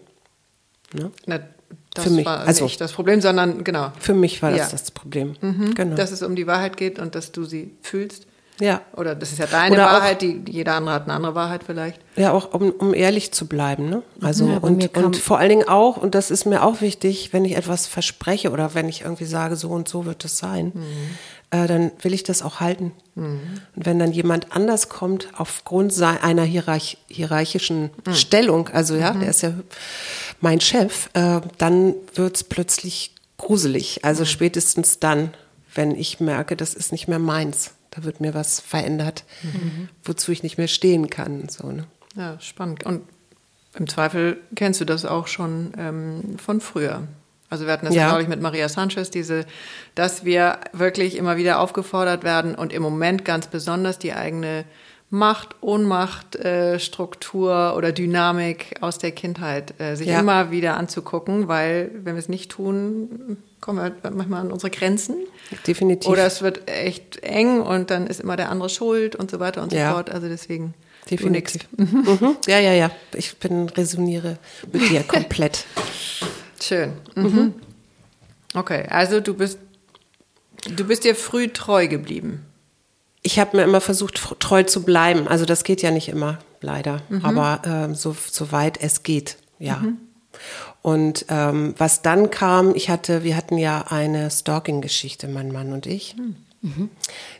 [0.94, 1.12] Ne?
[1.26, 1.40] Na,
[1.94, 2.26] das für mich.
[2.26, 3.92] war also, nicht das Problem, sondern genau.
[4.00, 4.68] Für mich war das ja.
[4.70, 5.36] das Problem.
[5.42, 5.74] Mhm.
[5.76, 5.96] Genau.
[5.96, 8.28] Dass es um die Wahrheit geht und dass du sie fühlst.
[8.60, 8.82] Ja.
[8.96, 12.00] Oder das ist ja deine Oder Wahrheit, die, jeder andere hat eine andere Wahrheit vielleicht.
[12.16, 13.90] Ja, auch um, um ehrlich zu bleiben.
[13.90, 14.02] Ne?
[14.22, 17.46] Also ja, und, und vor allen Dingen auch, und das ist mir auch wichtig, wenn
[17.46, 20.82] ich etwas verspreche oder wenn ich irgendwie sage, so und so wird es sein, mhm.
[21.52, 22.94] äh, dann will ich das auch halten.
[23.16, 23.62] Mhm.
[23.76, 28.14] Und wenn dann jemand anders kommt, aufgrund einer hierarch hierarchischen mhm.
[28.14, 29.54] Stellung, also ja, der ist ja
[30.42, 34.04] mein Chef, äh, dann wird es plötzlich gruselig.
[34.04, 34.28] Also mhm.
[34.28, 35.32] spätestens dann,
[35.76, 39.90] wenn ich merke, das ist nicht mehr meins da wird mir was verändert, mhm.
[40.04, 41.50] wozu ich nicht mehr stehen kann.
[41.50, 41.86] So, ne?
[42.16, 42.86] Ja, spannend.
[42.86, 43.04] Und
[43.74, 47.08] im Zweifel kennst du das auch schon ähm, von früher.
[47.50, 49.46] Also wir hatten das ja, glaube ich, mit Maria Sanchez, diese,
[49.96, 54.66] dass wir wirklich immer wieder aufgefordert werden und im Moment ganz besonders die eigene
[55.10, 60.20] Macht, Ohnmacht, äh, Struktur oder Dynamik aus der Kindheit äh, sich ja.
[60.20, 65.16] immer wieder anzugucken, weil wenn wir es nicht tun, kommen wir manchmal an unsere Grenzen.
[65.66, 66.10] Definitiv.
[66.10, 69.64] Oder es wird echt eng und dann ist immer der andere schuld und so weiter
[69.64, 69.94] und so ja.
[69.94, 70.10] fort.
[70.10, 70.74] Also deswegen.
[71.10, 71.66] Definitiv.
[71.78, 72.36] Mhm.
[72.48, 72.92] Ja, ja, ja.
[73.14, 74.38] Ich bin resoniere
[74.74, 75.66] mit dir komplett.
[76.62, 76.92] Schön.
[77.16, 77.24] Mhm.
[77.24, 77.54] mhm.
[78.54, 79.60] Okay, also du bist
[80.70, 82.46] du bist dir früh treu geblieben
[83.28, 85.28] ich habe mir immer versucht, treu zu bleiben.
[85.28, 87.02] Also das geht ja nicht immer, leider.
[87.10, 87.26] Mhm.
[87.26, 89.80] Aber ähm, so, so weit es geht, ja.
[89.80, 89.98] Mhm.
[90.82, 95.86] Und ähm, was dann kam, ich hatte, wir hatten ja eine Stalking-Geschichte, mein Mann und
[95.88, 96.16] ich,
[96.62, 96.90] mhm.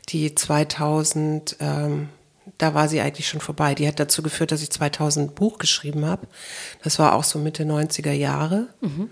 [0.10, 2.10] die 2000, ähm,
[2.58, 3.74] da war sie eigentlich schon vorbei.
[3.74, 6.28] Die hat dazu geführt, dass ich 2000 ein Buch geschrieben habe.
[6.84, 9.10] Das war auch so Mitte 90er Jahre, mhm.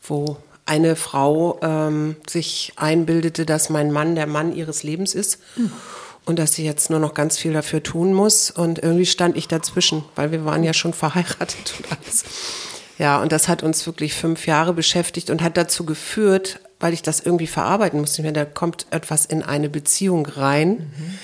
[0.00, 5.40] wo eine Frau ähm, sich einbildete, dass mein Mann der Mann ihres Lebens ist.
[5.56, 5.70] Mhm
[6.24, 8.50] und dass sie jetzt nur noch ganz viel dafür tun muss.
[8.50, 12.24] Und irgendwie stand ich dazwischen, weil wir waren ja schon verheiratet und alles.
[12.98, 17.02] Ja, und das hat uns wirklich fünf Jahre beschäftigt und hat dazu geführt, weil ich
[17.02, 18.22] das irgendwie verarbeiten musste.
[18.22, 21.18] Ich meine, da kommt etwas in eine Beziehung rein, mhm.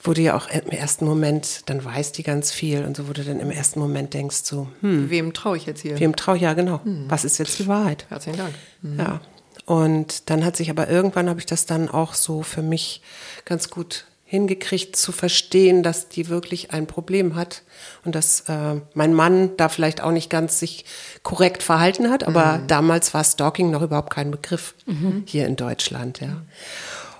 [0.00, 3.12] wo du ja auch im ersten Moment, dann weiß die ganz viel und so, wo
[3.12, 5.10] du dann im ersten Moment denkst so, hm.
[5.10, 6.00] Wem traue ich jetzt hier?
[6.00, 6.80] Wem traue ich, ja genau.
[6.84, 7.04] Mhm.
[7.08, 8.06] Was ist jetzt die Wahrheit?
[8.08, 8.54] Herzlichen Dank.
[8.80, 8.98] Mhm.
[8.98, 9.20] Ja.
[9.66, 13.02] Und dann hat sich aber irgendwann, habe ich das dann auch so für mich
[13.44, 17.64] ganz gut hingekriegt zu verstehen, dass die wirklich ein Problem hat
[18.02, 20.86] und dass äh, mein Mann da vielleicht auch nicht ganz sich
[21.22, 22.66] korrekt verhalten hat, aber mhm.
[22.66, 25.24] damals war Stalking noch überhaupt kein Begriff mhm.
[25.26, 26.40] hier in Deutschland, ja.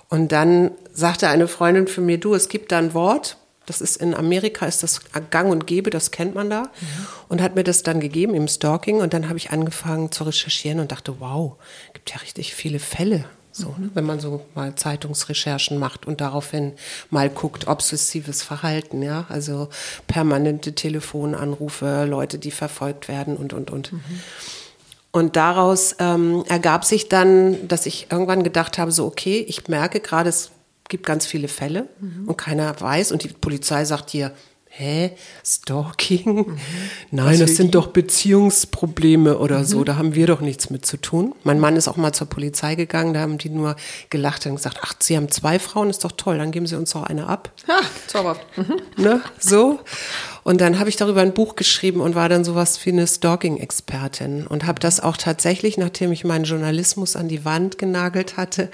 [0.09, 3.97] Und dann sagte eine Freundin für mir, du, es gibt da ein Wort, das ist
[3.97, 6.63] in Amerika, ist das gang und gäbe, das kennt man da.
[6.63, 7.07] Mhm.
[7.29, 9.01] Und hat mir das dann gegeben im Stalking.
[9.01, 11.57] Und dann habe ich angefangen zu recherchieren und dachte, wow,
[11.93, 13.25] gibt ja richtig viele Fälle.
[13.55, 13.91] So, ne?
[13.93, 16.73] wenn man so mal Zeitungsrecherchen macht und daraufhin
[17.11, 19.69] mal guckt, obsessives Verhalten, ja, also
[20.07, 23.93] permanente Telefonanrufe, Leute, die verfolgt werden und, und, und.
[23.93, 24.01] Mhm.
[25.11, 29.99] Und daraus ähm, ergab sich dann, dass ich irgendwann gedacht habe, so, okay, ich merke
[29.99, 30.49] gerade, es
[30.89, 32.27] gibt ganz viele Fälle mhm.
[32.27, 34.31] und keiner weiß und die Polizei sagt hier,
[34.75, 35.11] hä,
[35.45, 36.47] Stalking?
[36.47, 36.57] Mhm.
[37.11, 37.71] Nein, das sind die?
[37.71, 39.65] doch Beziehungsprobleme oder mhm.
[39.65, 41.35] so, da haben wir doch nichts mit zu tun.
[41.43, 43.75] Mein Mann ist auch mal zur Polizei gegangen, da haben die nur
[44.09, 46.91] gelacht und gesagt, ach, Sie haben zwei Frauen, ist doch toll, dann geben Sie uns
[46.91, 47.51] doch eine ab.
[47.67, 48.41] Ha, zauberhaft.
[48.57, 48.81] Mhm.
[48.97, 49.79] Ne, so.
[50.43, 54.47] Und dann habe ich darüber ein Buch geschrieben und war dann sowas wie eine Stalking-Expertin
[54.47, 58.69] und habe das auch tatsächlich, nachdem ich meinen Journalismus an die Wand genagelt hatte,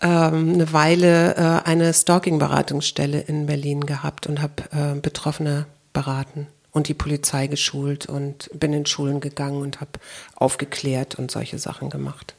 [0.00, 6.46] ähm, eine Weile äh, eine Stalking-Beratungsstelle in Berlin gehabt und habe äh, Betroffene beraten.
[6.70, 9.92] und die Polizei geschult und bin in Schulen gegangen und habe
[10.36, 12.34] aufgeklärt und solche Sachen gemacht.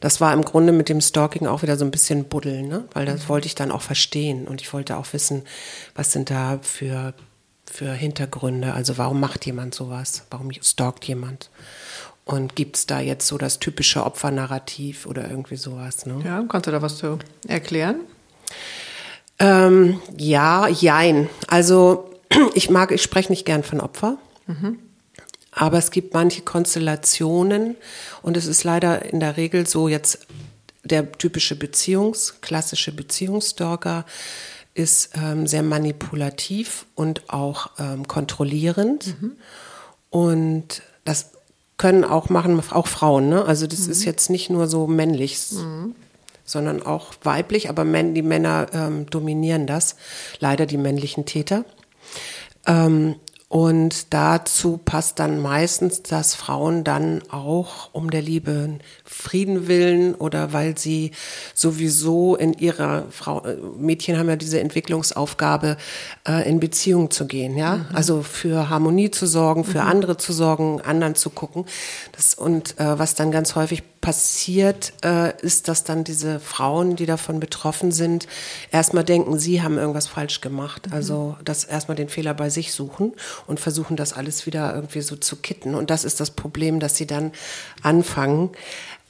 [0.00, 2.84] Das war im Grunde mit dem Stalking auch wieder so ein bisschen buddeln, ne?
[2.92, 5.42] weil das wollte ich dann auch verstehen und ich wollte auch wissen,
[5.94, 7.14] was sind da für,
[7.70, 11.50] für Hintergründe, also warum macht jemand sowas, warum stalkt jemand.
[12.24, 16.06] Und gibt es da jetzt so das typische Opfernarrativ oder irgendwie sowas?
[16.06, 16.22] Ne?
[16.24, 18.00] Ja, kannst du da was zu erklären?
[19.38, 21.28] Ähm, ja, jein.
[21.48, 22.10] Also
[22.54, 24.16] ich mag, ich spreche nicht gern von Opfer.
[24.46, 24.78] Mhm.
[25.52, 27.76] Aber es gibt manche Konstellationen
[28.22, 30.26] und es ist leider in der Regel so jetzt
[30.82, 34.04] der typische Beziehungs, klassische Beziehungsstalker
[34.74, 39.20] ist ähm, sehr manipulativ und auch ähm, kontrollierend.
[39.20, 39.32] Mhm.
[40.10, 41.33] Und das
[41.76, 43.44] können auch machen, auch Frauen, ne?
[43.44, 43.92] Also das mhm.
[43.92, 45.94] ist jetzt nicht nur so männlich, mhm.
[46.44, 49.96] sondern auch weiblich, aber die Männer ähm, dominieren das.
[50.38, 51.64] Leider die männlichen Täter.
[52.66, 53.16] Ähm,
[53.54, 60.52] und dazu passt dann meistens, dass Frauen dann auch um der Liebe Frieden willen oder
[60.52, 61.12] weil sie
[61.54, 63.46] sowieso in ihrer Frau,
[63.78, 65.76] Mädchen haben ja diese Entwicklungsaufgabe,
[66.26, 67.76] äh, in Beziehung zu gehen, ja.
[67.76, 67.86] Mhm.
[67.92, 69.88] Also für Harmonie zu sorgen, für mhm.
[69.88, 71.64] andere zu sorgen, anderen zu gucken.
[72.10, 77.06] Das, und äh, was dann ganz häufig passiert, äh, ist, dass dann diese Frauen, die
[77.06, 78.26] davon betroffen sind,
[78.70, 80.88] erstmal denken, sie haben irgendwas falsch gemacht.
[80.88, 80.92] Mhm.
[80.92, 83.14] Also das erstmal den Fehler bei sich suchen
[83.46, 85.74] und versuchen, das alles wieder irgendwie so zu kitten.
[85.74, 87.32] Und das ist das Problem, dass sie dann
[87.80, 88.50] anfangen,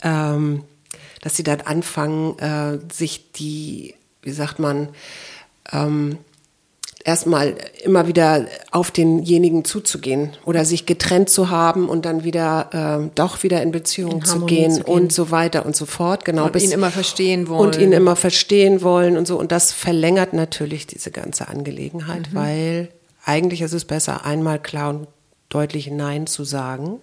[0.03, 0.63] ähm,
[1.23, 4.91] dass sie dann anfangen, äh, sich die, wie sagt man,
[5.73, 6.19] ähm,
[7.05, 13.11] erstmal immer wieder auf denjenigen zuzugehen oder sich getrennt zu haben und dann wieder äh,
[13.15, 16.25] doch wieder in Beziehung in zu, gehen zu, gehen und so weiter und so fort.
[16.25, 16.47] Genau.
[16.47, 17.61] Und bis, ihn immer verstehen wollen.
[17.61, 19.39] Und ihn immer verstehen wollen und so.
[19.39, 22.37] Und das verlängert natürlich diese ganze Angelegenheit, mhm.
[22.37, 22.89] weil
[23.25, 25.07] eigentlich ist es besser, einmal klar und
[25.51, 27.01] deutlich Nein zu sagen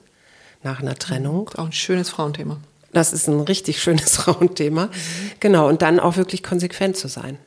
[0.64, 1.50] nach einer Trennung.
[1.56, 2.58] Auch ein schönes Frauenthema.
[2.92, 4.88] Das ist ein richtig schönes Frauenthema.
[4.88, 4.92] Mhm.
[5.40, 5.68] Genau.
[5.68, 7.38] Und dann auch wirklich konsequent zu sein.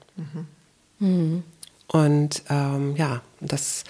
[1.01, 1.43] Mhm.
[1.89, 3.85] Und ähm, ja, das,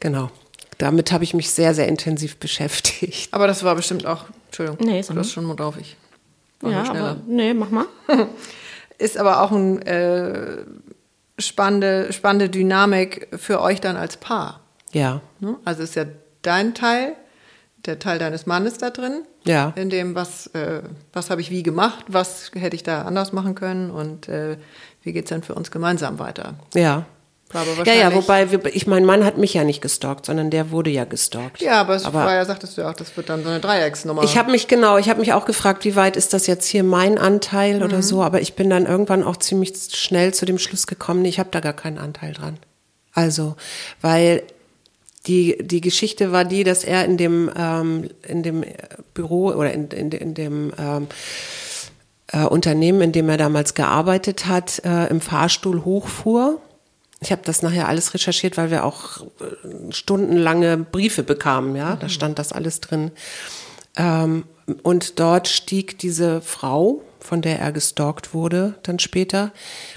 [0.00, 0.30] genau.
[0.78, 3.32] Damit habe ich mich sehr, sehr intensiv beschäftigt.
[3.32, 5.76] Aber das war bestimmt auch, Entschuldigung, nee, du hast schon mal drauf.
[5.80, 5.96] Ich
[6.60, 7.86] war ja, aber, nee, mach mal.
[8.98, 10.64] Ist aber auch eine äh,
[11.38, 14.60] spannende, spannende Dynamik für euch dann als Paar.
[14.92, 15.20] Ja.
[15.40, 15.56] Ne?
[15.64, 16.04] Also ist ja
[16.42, 17.14] dein Teil,
[17.86, 19.24] der Teil deines Mannes da drin.
[19.44, 19.72] Ja.
[19.76, 20.82] In dem, was, äh,
[21.12, 24.56] was habe ich wie gemacht, was hätte ich da anders machen können und äh,
[25.02, 26.54] wie geht es dann für uns gemeinsam weiter?
[26.74, 27.04] Ja.
[27.84, 30.90] Ja, ja, wobei, wir, ich mein Mann hat mich ja nicht gestalkt, sondern der wurde
[30.90, 31.62] ja gestalkt.
[31.62, 34.22] Ja, aber, es aber vorher sagtest du ja auch, das wird dann so eine Dreiecksnummer.
[34.24, 36.84] Ich habe mich, genau, ich habe mich auch gefragt, wie weit ist das jetzt hier
[36.84, 37.82] mein Anteil mhm.
[37.84, 41.38] oder so, aber ich bin dann irgendwann auch ziemlich schnell zu dem Schluss gekommen, ich
[41.38, 42.58] habe da gar keinen Anteil dran.
[43.12, 43.56] Also,
[44.00, 44.42] weil
[45.26, 48.64] die, die Geschichte war die, dass er in dem, ähm, in dem
[49.14, 51.06] Büro oder in, in, in dem ähm,
[52.28, 56.60] äh, Unternehmen, in dem er damals gearbeitet hat, äh, im Fahrstuhl hochfuhr.
[57.24, 61.74] Ich habe das nachher alles recherchiert, weil wir auch äh, stundenlange Briefe bekamen.
[61.74, 62.00] Ja, mhm.
[62.00, 63.10] da stand das alles drin.
[63.96, 64.44] Ähm,
[64.82, 69.52] und dort stieg diese Frau, von der er gestalkt wurde, dann später,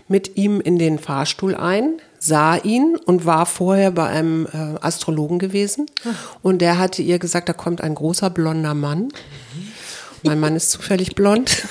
[0.07, 5.39] mit ihm in den Fahrstuhl ein, sah ihn und war vorher bei einem äh, Astrologen
[5.39, 5.85] gewesen.
[6.05, 6.37] Ach.
[6.41, 9.03] Und der hatte ihr gesagt, da kommt ein großer blonder Mann.
[9.03, 9.73] Mhm.
[10.23, 11.63] Mein Mann ist zufällig blond.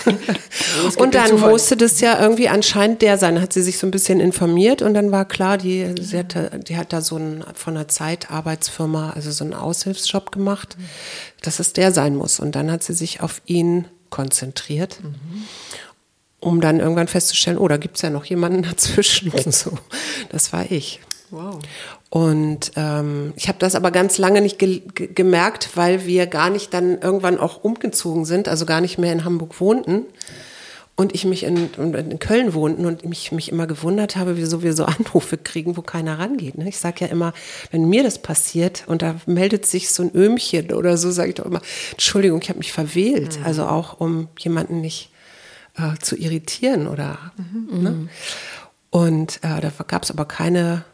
[0.98, 3.40] und dann musste das ja irgendwie anscheinend der sein.
[3.40, 6.76] Hat sie sich so ein bisschen informiert und dann war klar, die, sie hatte, die
[6.76, 10.76] hat da so ein, von einer Zeitarbeitsfirma, also so einen Aushilfsjob gemacht,
[11.42, 12.40] dass es der sein muss.
[12.40, 14.98] Und dann hat sie sich auf ihn konzentriert.
[15.02, 15.44] Mhm
[16.38, 19.76] um dann irgendwann festzustellen, oh, da gibt es ja noch jemanden dazwischen und so.
[20.28, 21.00] Das war ich.
[21.31, 21.59] Wow.
[22.11, 26.73] Und ähm, ich habe das aber ganz lange nicht ge gemerkt, weil wir gar nicht
[26.73, 30.07] dann irgendwann auch umgezogen sind, also gar nicht mehr in Hamburg wohnten
[30.97, 34.73] und ich mich in, in Köln wohnten und mich, mich immer gewundert habe, wieso wir
[34.73, 36.57] so Anrufe kriegen, wo keiner rangeht.
[36.57, 36.69] Ne?
[36.69, 37.35] Ich sage ja immer,
[37.71, 41.35] wenn mir das passiert und da meldet sich so ein Öhmchen oder so, sage ich
[41.37, 41.61] doch immer,
[41.93, 43.39] Entschuldigung, ich habe mich verwählt.
[43.39, 43.47] Mhm.
[43.47, 45.11] Also auch, um jemanden nicht
[45.77, 47.19] äh, zu irritieren oder.
[47.37, 47.83] Mhm.
[47.83, 48.09] Ne?
[48.91, 50.85] Und äh, da gab es aber keine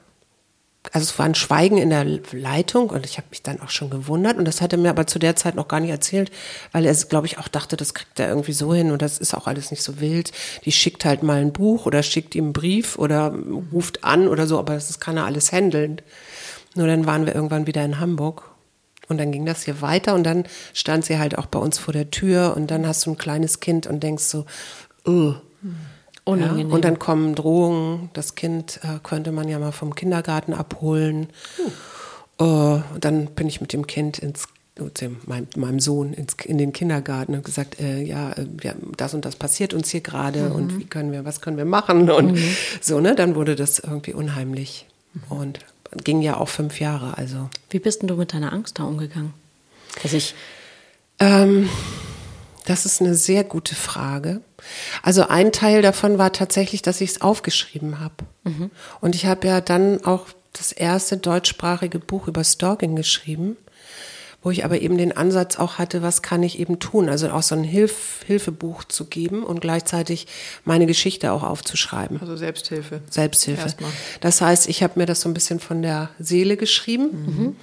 [0.90, 3.88] also es war ein Schweigen in der Leitung und ich habe mich dann auch schon
[3.88, 6.32] gewundert und das hat er mir aber zu der Zeit noch gar nicht erzählt,
[6.72, 9.34] weil er, glaube ich, auch dachte, das kriegt er irgendwie so hin und das ist
[9.34, 10.32] auch alles nicht so wild.
[10.64, 13.32] Die schickt halt mal ein Buch oder schickt ihm einen Brief oder
[13.72, 16.02] ruft an oder so, aber das kann er alles handeln.
[16.74, 18.50] Nur dann waren wir irgendwann wieder in Hamburg
[19.08, 21.92] und dann ging das hier weiter und dann stand sie halt auch bei uns vor
[21.92, 24.46] der Tür und dann hast du ein kleines Kind und denkst so,
[25.06, 25.34] uh.
[26.24, 26.68] Unangenehm.
[26.68, 31.28] Ja, und dann kommen Drohungen, das Kind äh, könnte man ja mal vom Kindergarten abholen.
[31.58, 31.70] Uh.
[32.44, 34.48] Uh, dann bin ich mit dem Kind ins
[35.26, 39.36] meinem, meinem Sohn ins, in den Kindergarten und gesagt, äh, ja, ja, das und das
[39.36, 40.52] passiert uns hier gerade mhm.
[40.52, 42.56] und wie können wir, was können wir machen und mhm.
[42.80, 43.14] so, ne?
[43.14, 45.36] Dann wurde das irgendwie unheimlich mhm.
[45.36, 45.58] und
[46.04, 47.50] ging ja auch fünf Jahre, also.
[47.70, 49.34] Wie bist denn du mit deiner Angst da umgegangen?
[50.02, 50.34] Also ich,
[51.18, 51.68] ähm,
[52.66, 54.40] das ist eine sehr gute Frage.
[55.02, 58.14] Also ein Teil davon war tatsächlich, dass ich es aufgeschrieben habe.
[58.44, 58.70] Mhm.
[59.00, 63.56] Und ich habe ja dann auch das erste deutschsprachige Buch über Stalking geschrieben
[64.42, 67.08] wo ich aber eben den Ansatz auch hatte, was kann ich eben tun?
[67.08, 70.26] Also auch so ein Hilf Hilfebuch zu geben und gleichzeitig
[70.64, 72.20] meine Geschichte auch aufzuschreiben.
[72.20, 73.02] Also Selbsthilfe.
[73.08, 73.62] Selbsthilfe.
[73.62, 73.90] Erstmal.
[74.20, 77.06] Das heißt, ich habe mir das so ein bisschen von der Seele geschrieben.
[77.12, 77.56] Mhm.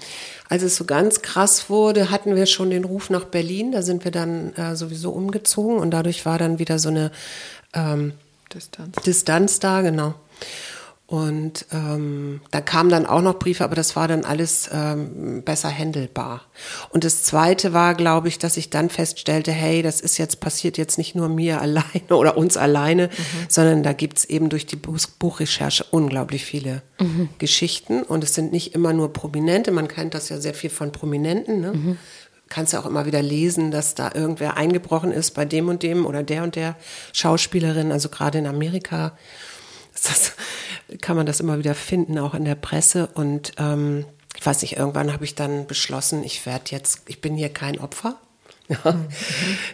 [0.49, 3.71] Als es so ganz krass wurde, hatten wir schon den Ruf nach Berlin.
[3.71, 7.11] Da sind wir dann äh, sowieso umgezogen und dadurch war dann wieder so eine
[7.73, 8.13] ähm,
[8.53, 8.95] Distanz.
[9.05, 10.15] Distanz da, genau.
[11.09, 15.69] Und ähm, da kamen dann auch noch Briefe, aber das war dann alles ähm, besser
[15.69, 16.41] händelbar.
[16.91, 20.77] Und das Zweite war, glaube ich, dass ich dann feststellte, hey, das ist jetzt passiert
[20.77, 23.45] jetzt nicht nur mir alleine oder uns alleine, mhm.
[23.47, 27.29] sondern da gibt's eben durch die Buch Buchrecherche unglaublich viele mhm.
[27.39, 28.03] Geschichten.
[28.03, 31.59] Und es sind nicht immer nur Prominente, man kennt das ja sehr viel von Prominenten.
[31.59, 31.73] Ne?
[31.73, 31.97] Mhm.
[32.49, 36.05] Kannst ja auch immer wieder lesen, dass da irgendwer eingebrochen ist bei dem und dem
[36.05, 36.75] oder der und der
[37.13, 39.13] Schauspielerin, also gerade in Amerika
[40.01, 40.33] das,
[41.01, 43.09] kann man das immer wieder finden, auch in der Presse.
[43.13, 47.35] Und ähm, ich weiß nicht, irgendwann habe ich dann beschlossen, ich werde jetzt, ich bin
[47.35, 48.15] hier kein Opfer.
[48.85, 49.07] Ja, mhm.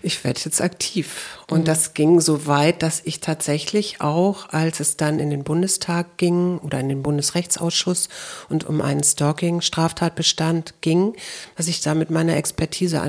[0.04, 1.38] Ich werde jetzt aktiv.
[1.50, 1.66] Und mhm.
[1.66, 6.60] das ging so weit, dass ich tatsächlich auch, als es dann in den Bundestag ging
[6.60, 8.08] oder in den Bundesrechtsausschuss
[8.48, 11.14] und um einen Stalking-Straftatbestand ging,
[11.58, 13.02] dass ich da mit meiner Expertise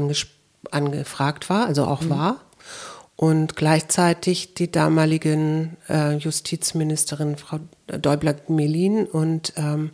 [0.72, 2.10] angefragt war, also auch mhm.
[2.10, 2.45] war
[3.16, 9.90] und gleichzeitig die damaligen äh, Justizministerin Frau Däubler-Melin und ähm,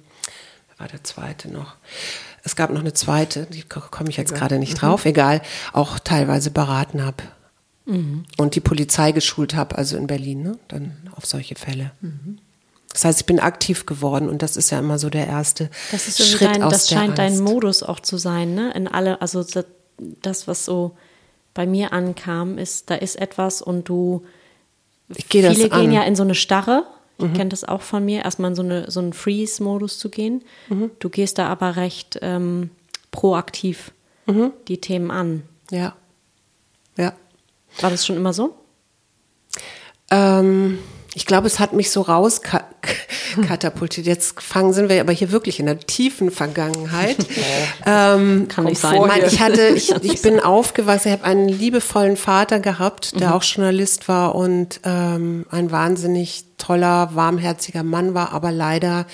[0.79, 1.77] war der zweite noch.
[2.43, 4.79] Es gab noch eine zweite, die komme ich jetzt gerade nicht mhm.
[4.79, 5.41] drauf, egal,
[5.73, 7.23] auch teilweise beraten habe.
[7.85, 8.25] Mhm.
[8.37, 10.59] Und die Polizei geschult habe, also in Berlin, ne?
[10.67, 11.93] dann auf solche Fälle.
[12.01, 12.39] Mhm.
[12.93, 16.09] Das heißt, ich bin aktiv geworden und das ist ja immer so der erste das
[16.09, 18.73] ist Schritt dein, aus Das scheint dein Modus auch zu sein, ne?
[18.75, 19.45] In alle, also
[20.21, 20.97] das, was so
[21.55, 24.25] bei mir ankam, ist, da ist etwas und du.
[25.09, 25.81] Ich das Viele an.
[25.81, 26.85] gehen ja in so eine Starre.
[27.19, 27.35] Ich mhm.
[27.35, 30.43] kenne das auch von mir, erstmal in so, eine, so einen Freeze-Modus zu gehen.
[30.69, 30.91] Mhm.
[30.99, 32.71] Du gehst da aber recht ähm,
[33.11, 33.93] proaktiv
[34.27, 34.53] mhm.
[34.69, 35.43] die Themen an.
[35.71, 35.95] Ja.
[36.97, 37.13] Ja.
[37.81, 38.55] War das schon immer so?
[40.11, 40.79] Ähm,
[41.15, 44.07] ich glaube, es hat mich so rauskatapultiert.
[44.09, 47.19] Jetzt fangen sind wir aber hier wirklich in der tiefen Vergangenheit.
[47.87, 48.99] ähm, Kann nicht sein.
[49.01, 53.35] Mein, ich hatte, ich, ich bin aufgewachsen, ich habe einen liebevollen Vater gehabt, der mhm.
[53.35, 59.07] auch Journalist war und ähm, ein wahnsinnig toller, warmherziger Mann war, aber leider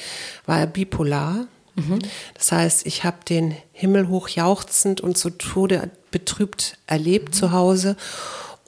[0.47, 1.47] war er bipolar.
[1.75, 1.99] Mhm.
[2.35, 7.33] Das heißt, ich habe den Himmel hochjauchzend und zu Tode betrübt erlebt mhm.
[7.33, 7.97] zu Hause.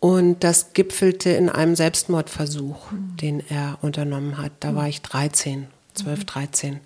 [0.01, 3.17] Und das gipfelte in einem Selbstmordversuch, mhm.
[3.21, 4.53] den er unternommen hat.
[4.61, 6.81] Da war ich 13, 12, 13.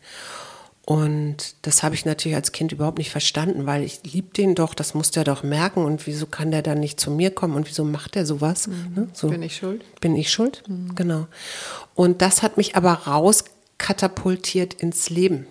[0.87, 4.75] Und das habe ich natürlich als Kind überhaupt nicht verstanden, weil ich lieb den doch,
[4.75, 5.85] das muss der doch merken.
[5.85, 8.67] Und wieso kann der dann nicht zu mir kommen und wieso macht er sowas?
[8.67, 8.93] Mhm.
[8.95, 9.09] Ne?
[9.15, 9.83] So, bin ich schuld?
[10.01, 10.63] Bin ich schuld?
[10.69, 10.95] Mhm.
[10.95, 11.27] Genau.
[11.95, 15.47] Und das hat mich aber rauskatapultiert ins Leben.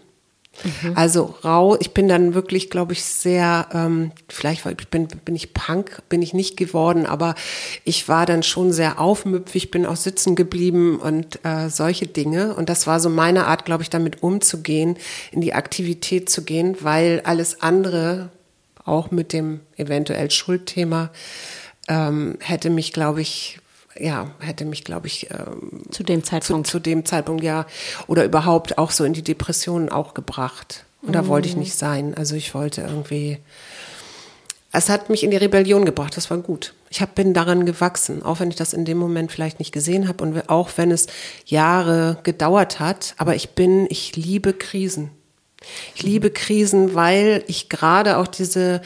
[0.63, 0.93] Mhm.
[0.95, 5.53] Also rau, ich bin dann wirklich, glaube ich, sehr, ähm, vielleicht ich bin, bin ich
[5.53, 7.35] Punk, bin ich nicht geworden, aber
[7.83, 12.55] ich war dann schon sehr aufmüpfig, bin auch sitzen geblieben und äh, solche Dinge.
[12.55, 14.97] Und das war so meine Art, glaube ich, damit umzugehen,
[15.31, 18.29] in die Aktivität zu gehen, weil alles andere,
[18.85, 21.09] auch mit dem eventuell Schuldthema,
[21.87, 23.59] ähm, hätte mich, glaube ich,
[23.99, 26.67] ja, hätte mich, glaube ich, ähm, zu dem Zeitpunkt.
[26.67, 27.65] Zu, zu, dem Zeitpunkt, ja,
[28.07, 30.85] oder überhaupt auch so in die Depressionen auch gebracht.
[31.01, 31.13] Und mhm.
[31.13, 32.13] da wollte ich nicht sein.
[32.15, 33.37] Also ich wollte irgendwie,
[34.71, 36.73] es hat mich in die Rebellion gebracht, das war gut.
[36.89, 40.07] Ich hab, bin daran gewachsen, auch wenn ich das in dem Moment vielleicht nicht gesehen
[40.07, 41.07] habe und auch wenn es
[41.45, 43.15] Jahre gedauert hat.
[43.17, 45.11] Aber ich bin, ich liebe Krisen.
[45.95, 48.81] Ich liebe Krisen, weil ich gerade auch diese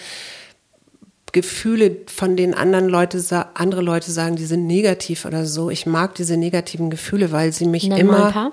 [1.33, 3.21] Gefühle, von denen anderen Leute,
[3.53, 5.69] andere Leute sagen, die sind negativ oder so.
[5.69, 8.17] Ich mag diese negativen Gefühle, weil sie mich Nenn immer.
[8.17, 8.51] Mal ein paar.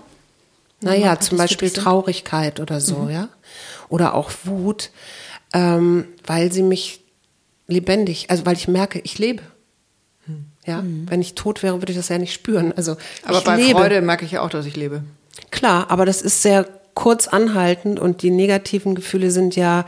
[0.80, 3.10] Naja, zum Beispiel Traurigkeit oder so, mhm.
[3.10, 3.28] ja.
[3.88, 4.90] Oder auch Wut,
[5.52, 7.00] ähm, weil sie mich
[7.66, 9.42] lebendig, also weil ich merke, ich lebe.
[10.26, 10.46] Hm.
[10.66, 11.06] Ja, mhm.
[11.08, 12.72] wenn ich tot wäre, würde ich das ja nicht spüren.
[12.76, 13.78] Also, aber bei lebe.
[13.78, 15.02] Freude merke ich ja auch, dass ich lebe.
[15.50, 19.86] Klar, aber das ist sehr kurz anhaltend und die negativen Gefühle sind ja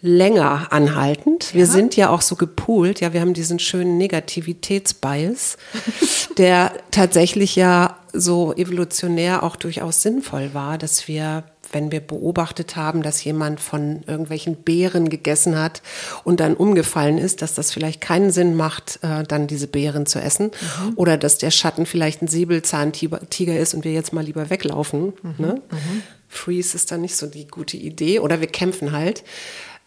[0.00, 1.54] länger anhaltend.
[1.54, 1.70] Wir ja.
[1.70, 5.56] sind ja auch so gepoolt, ja, wir haben diesen schönen Negativitätsbias,
[6.38, 13.02] der tatsächlich ja so evolutionär auch durchaus sinnvoll war, dass wir wenn wir beobachtet haben,
[13.02, 15.82] dass jemand von irgendwelchen Beeren gegessen hat
[16.24, 20.18] und dann umgefallen ist, dass das vielleicht keinen Sinn macht, äh, dann diese Beeren zu
[20.20, 20.46] essen.
[20.46, 20.92] Mhm.
[20.96, 25.12] Oder dass der Schatten vielleicht ein Säbelzahntiger ist und wir jetzt mal lieber weglaufen.
[25.22, 25.34] Mhm.
[25.38, 25.62] Ne?
[25.70, 26.02] Mhm.
[26.28, 28.20] Freeze ist dann nicht so die gute Idee.
[28.20, 29.24] Oder wir kämpfen halt.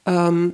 [0.06, 0.54] Ähm,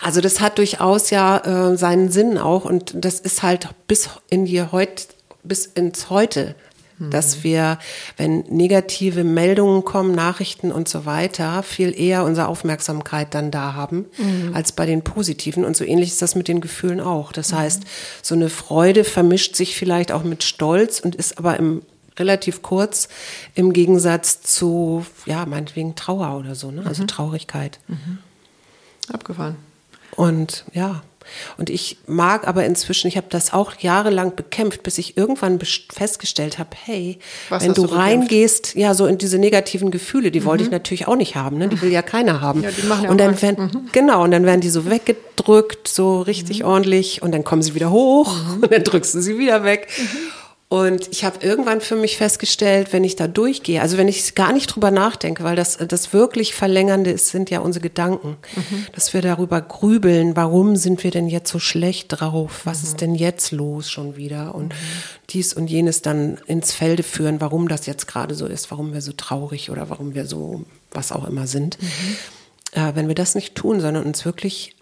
[0.00, 4.44] also das hat durchaus ja äh, seinen Sinn auch und das ist halt bis in
[4.44, 5.08] die heut,
[5.42, 6.54] bis ins Heute
[6.98, 7.78] dass wir,
[8.16, 14.06] wenn negative Meldungen kommen, Nachrichten und so weiter, viel eher unsere Aufmerksamkeit dann da haben,
[14.16, 14.54] mhm.
[14.54, 15.64] als bei den positiven.
[15.64, 17.32] Und so ähnlich ist das mit den Gefühlen auch.
[17.32, 17.56] Das mhm.
[17.56, 17.82] heißt,
[18.22, 21.82] so eine Freude vermischt sich vielleicht auch mit Stolz und ist aber im
[22.16, 23.08] relativ kurz
[23.56, 26.84] im Gegensatz zu, ja, meinetwegen Trauer oder so, ne?
[26.86, 27.08] also mhm.
[27.08, 27.80] Traurigkeit.
[27.88, 28.18] Mhm.
[29.12, 29.56] Abgefahren.
[30.16, 31.02] Und ja,
[31.56, 35.58] und ich mag aber inzwischen, ich habe das auch jahrelang bekämpft, bis ich irgendwann
[35.92, 40.40] festgestellt habe, hey, Was wenn du, du reingehst, ja, so in diese negativen Gefühle, die
[40.40, 40.44] mhm.
[40.44, 40.74] wollte ich mhm.
[40.74, 41.68] natürlich auch nicht haben, ne?
[41.68, 42.62] die will ja keiner haben.
[42.62, 43.88] Ja, die machen ja und dann werden, mhm.
[43.92, 46.66] genau, und dann werden die so weggedrückt, so richtig mhm.
[46.66, 48.54] ordentlich, und dann kommen sie wieder hoch mhm.
[48.62, 49.88] und dann drückst du sie wieder weg.
[50.68, 54.52] Und ich habe irgendwann für mich festgestellt, wenn ich da durchgehe, also wenn ich gar
[54.52, 58.86] nicht drüber nachdenke, weil das, das wirklich Verlängernde ist, sind ja unsere Gedanken, mhm.
[58.92, 62.88] dass wir darüber grübeln, warum sind wir denn jetzt so schlecht drauf, was mhm.
[62.88, 64.78] ist denn jetzt los schon wieder und mhm.
[65.30, 69.02] dies und jenes dann ins Felde führen, warum das jetzt gerade so ist, warum wir
[69.02, 71.80] so traurig oder warum wir so was auch immer sind.
[71.80, 72.16] Mhm.
[72.72, 74.74] Äh, wenn wir das nicht tun, sondern uns wirklich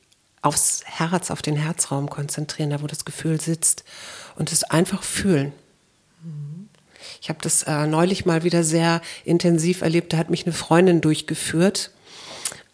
[0.42, 3.84] aufs Herz, auf den Herzraum konzentrieren, da wo das Gefühl sitzt
[4.36, 5.52] und es einfach fühlen
[7.20, 10.12] ich habe das äh, neulich mal wieder sehr intensiv erlebt.
[10.12, 11.90] Da hat mich eine Freundin durchgeführt.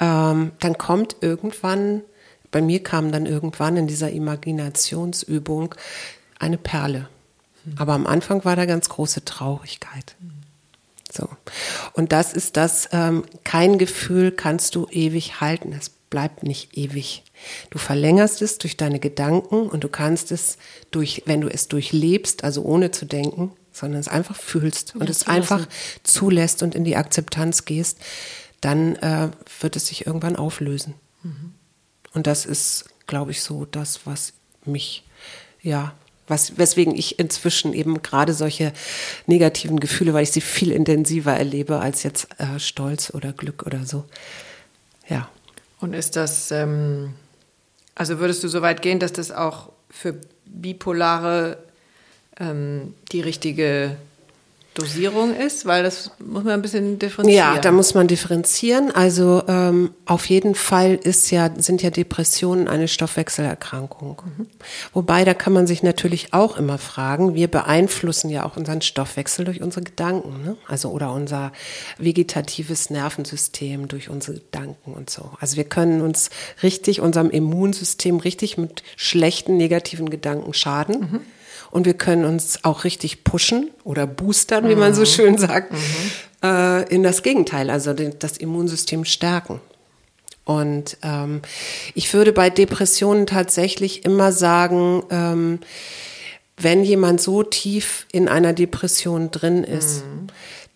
[0.00, 2.02] Ähm, dann kommt irgendwann,
[2.50, 5.74] bei mir kam dann irgendwann in dieser Imaginationsübung
[6.38, 7.08] eine Perle.
[7.76, 10.14] Aber am Anfang war da ganz große Traurigkeit.
[11.12, 11.28] So.
[11.92, 15.72] Und das ist das, ähm, kein Gefühl kannst du ewig halten.
[15.72, 17.24] Es bleibt nicht ewig.
[17.70, 20.58] Du verlängerst es durch deine Gedanken und du kannst es
[20.90, 25.10] durch, wenn du es durchlebst, also ohne zu denken, sondern es einfach fühlst und ja,
[25.10, 25.66] es einfach
[26.02, 27.98] zulässt und in die Akzeptanz gehst,
[28.60, 29.30] dann äh,
[29.60, 30.94] wird es sich irgendwann auflösen.
[31.22, 31.54] Mhm.
[32.12, 34.32] Und das ist, glaube ich, so das, was
[34.64, 35.04] mich,
[35.62, 35.94] ja,
[36.26, 38.72] was, weswegen ich inzwischen eben gerade solche
[39.26, 43.86] negativen Gefühle, weil ich sie viel intensiver erlebe als jetzt äh, Stolz oder Glück oder
[43.86, 44.04] so.
[45.08, 45.28] Ja.
[45.80, 47.14] Und ist das, ähm,
[47.94, 51.58] also würdest du so weit gehen, dass das auch für bipolare
[52.38, 53.96] ähm, die richtige
[54.78, 57.54] Dosierung ist, weil das muss man ein bisschen differenzieren.
[57.54, 58.92] Ja, da muss man differenzieren.
[58.92, 64.22] Also ähm, auf jeden Fall ist ja, sind ja Depressionen eine Stoffwechselerkrankung.
[64.24, 64.46] Mhm.
[64.92, 69.44] Wobei, da kann man sich natürlich auch immer fragen, wir beeinflussen ja auch unseren Stoffwechsel
[69.44, 70.56] durch unsere Gedanken, ne?
[70.68, 71.52] also oder unser
[71.98, 75.32] vegetatives Nervensystem durch unsere Gedanken und so.
[75.40, 76.30] Also wir können uns
[76.62, 81.00] richtig, unserem Immunsystem richtig mit schlechten, negativen Gedanken schaden.
[81.00, 81.20] Mhm
[81.70, 85.06] und wir können uns auch richtig pushen oder boostern, wie man so mhm.
[85.06, 85.78] schön sagt, mhm.
[86.42, 89.60] äh, in das Gegenteil, also das Immunsystem stärken.
[90.44, 91.42] Und ähm,
[91.94, 95.58] ich würde bei Depressionen tatsächlich immer sagen, ähm,
[96.56, 100.28] wenn jemand so tief in einer Depression drin ist, mhm.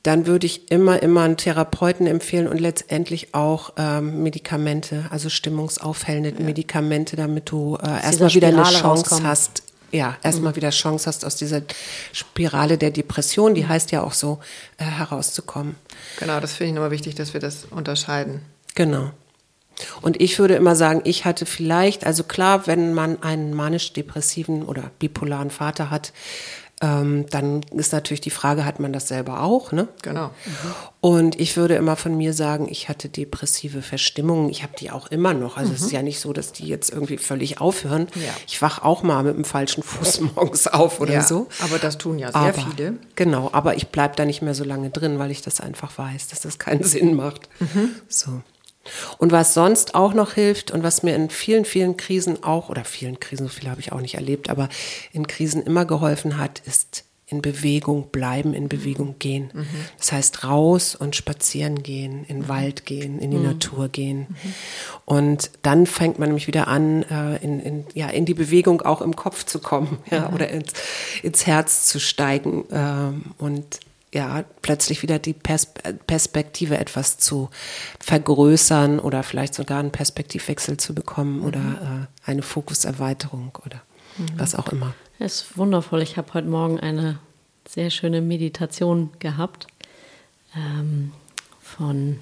[0.03, 6.35] dann würde ich immer, immer einen Therapeuten empfehlen und letztendlich auch ähm, Medikamente, also stimmungsaufhellende
[6.39, 6.45] ja.
[6.45, 9.27] Medikamente, damit du äh, erstmal wieder eine Chance rauskommen.
[9.27, 9.63] hast,
[9.93, 10.57] ja, erstmal mhm.
[10.57, 11.63] wieder Chance hast, aus dieser
[12.13, 14.41] Spirale der Depression, die heißt ja auch so,
[14.79, 15.77] äh, herauszukommen.
[16.19, 18.43] Genau, das finde ich nochmal wichtig, dass wir das unterscheiden.
[18.75, 19.11] Genau.
[20.01, 24.91] Und ich würde immer sagen, ich hatte vielleicht, also klar, wenn man einen manisch-depressiven oder
[24.99, 26.13] bipolaren Vater hat,
[26.83, 29.71] ähm, dann ist natürlich die Frage, hat man das selber auch?
[29.71, 29.87] Ne?
[30.03, 30.27] Genau.
[30.27, 30.75] Mhm.
[31.01, 34.51] Und ich würde immer von mir sagen, ich hatte depressive Verstimmungen.
[34.51, 35.57] Ich habe die auch immer noch.
[35.57, 35.77] Also mhm.
[35.77, 38.09] es ist ja nicht so, dass die jetzt irgendwie völlig aufhören.
[38.17, 38.33] Ja.
[38.49, 41.47] Ich wach auch mal mit dem falschen Fuß morgens auf oder ja, so.
[41.61, 42.95] Aber das tun ja sehr aber, viele.
[43.15, 46.29] Genau, aber ich bleibe da nicht mehr so lange drin, weil ich das einfach weiß,
[46.29, 47.49] dass das keinen Sinn macht.
[47.61, 47.91] Mhm.
[48.09, 48.43] So.
[49.19, 52.85] Und was sonst auch noch hilft und was mir in vielen, vielen Krisen auch, oder
[52.85, 54.69] vielen Krisen, so viele habe ich auch nicht erlebt, aber
[55.13, 59.51] in Krisen immer geholfen hat, ist in Bewegung bleiben, in Bewegung gehen.
[59.55, 59.67] Mhm.
[59.97, 63.45] Das heißt raus und spazieren gehen, in den Wald gehen, in die mhm.
[63.45, 64.27] Natur gehen.
[64.29, 64.55] Mhm.
[65.07, 69.01] Und dann fängt man nämlich wieder an, äh, in, in, ja, in die Bewegung auch
[69.01, 70.35] im Kopf zu kommen ja, mhm.
[70.35, 70.73] oder ins,
[71.23, 73.81] ins Herz zu steigen ähm, und
[74.13, 75.73] ja, plötzlich wieder die Pers
[76.07, 77.49] Perspektive etwas zu
[77.99, 81.45] vergrößern oder vielleicht sogar einen Perspektivwechsel zu bekommen mhm.
[81.45, 83.83] oder äh, eine Fokuserweiterung oder
[84.19, 84.27] mhm.
[84.37, 84.95] was auch immer.
[85.19, 86.03] Es ist wundervoll.
[86.03, 87.19] Ich habe heute Morgen eine
[87.67, 89.67] sehr schöne Meditation gehabt
[90.57, 91.13] ähm,
[91.61, 92.19] von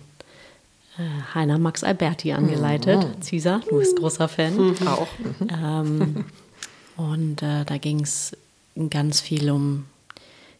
[0.98, 3.04] äh, Heiner Max Alberti angeleitet.
[3.04, 3.22] Mhm.
[3.22, 4.56] Cesar, du bist großer Fan.
[4.56, 4.86] Mhm.
[4.86, 5.08] Auch.
[5.50, 6.24] Ähm,
[6.96, 8.36] und äh, da ging es
[8.90, 9.86] ganz viel um,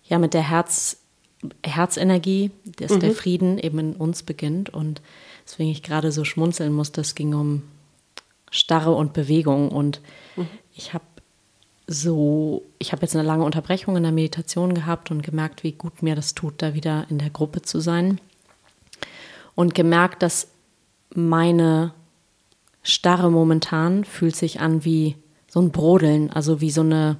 [0.04, 0.96] ja, mit der Herz,
[1.64, 3.00] Herzenergie, dass mhm.
[3.00, 4.70] der Frieden eben in uns beginnt.
[4.70, 5.00] Und
[5.46, 7.62] deswegen ich gerade so schmunzeln musste, es ging um
[8.50, 9.70] Starre und Bewegung.
[9.70, 10.00] Und
[10.36, 10.48] mhm.
[10.74, 11.04] ich habe
[11.86, 16.02] so, ich habe jetzt eine lange Unterbrechung in der Meditation gehabt und gemerkt, wie gut
[16.02, 18.20] mir das tut, da wieder in der Gruppe zu sein.
[19.56, 20.48] Und gemerkt, dass
[21.12, 21.92] meine
[22.82, 25.16] Starre momentan fühlt sich an wie
[25.48, 27.16] so ein Brodeln, also wie so eine,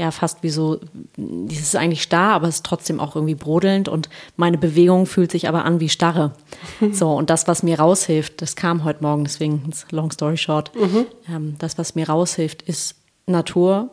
[0.00, 0.80] ja, fast wie so,
[1.16, 5.30] dieses ist eigentlich starr, aber es ist trotzdem auch irgendwie brodelnd und meine Bewegung fühlt
[5.30, 6.32] sich aber an wie Starre.
[6.92, 11.04] So, und das, was mir raushilft, das kam heute Morgen, deswegen long story short, mhm.
[11.28, 12.94] ähm, das, was mir raushilft, ist
[13.26, 13.90] Natur,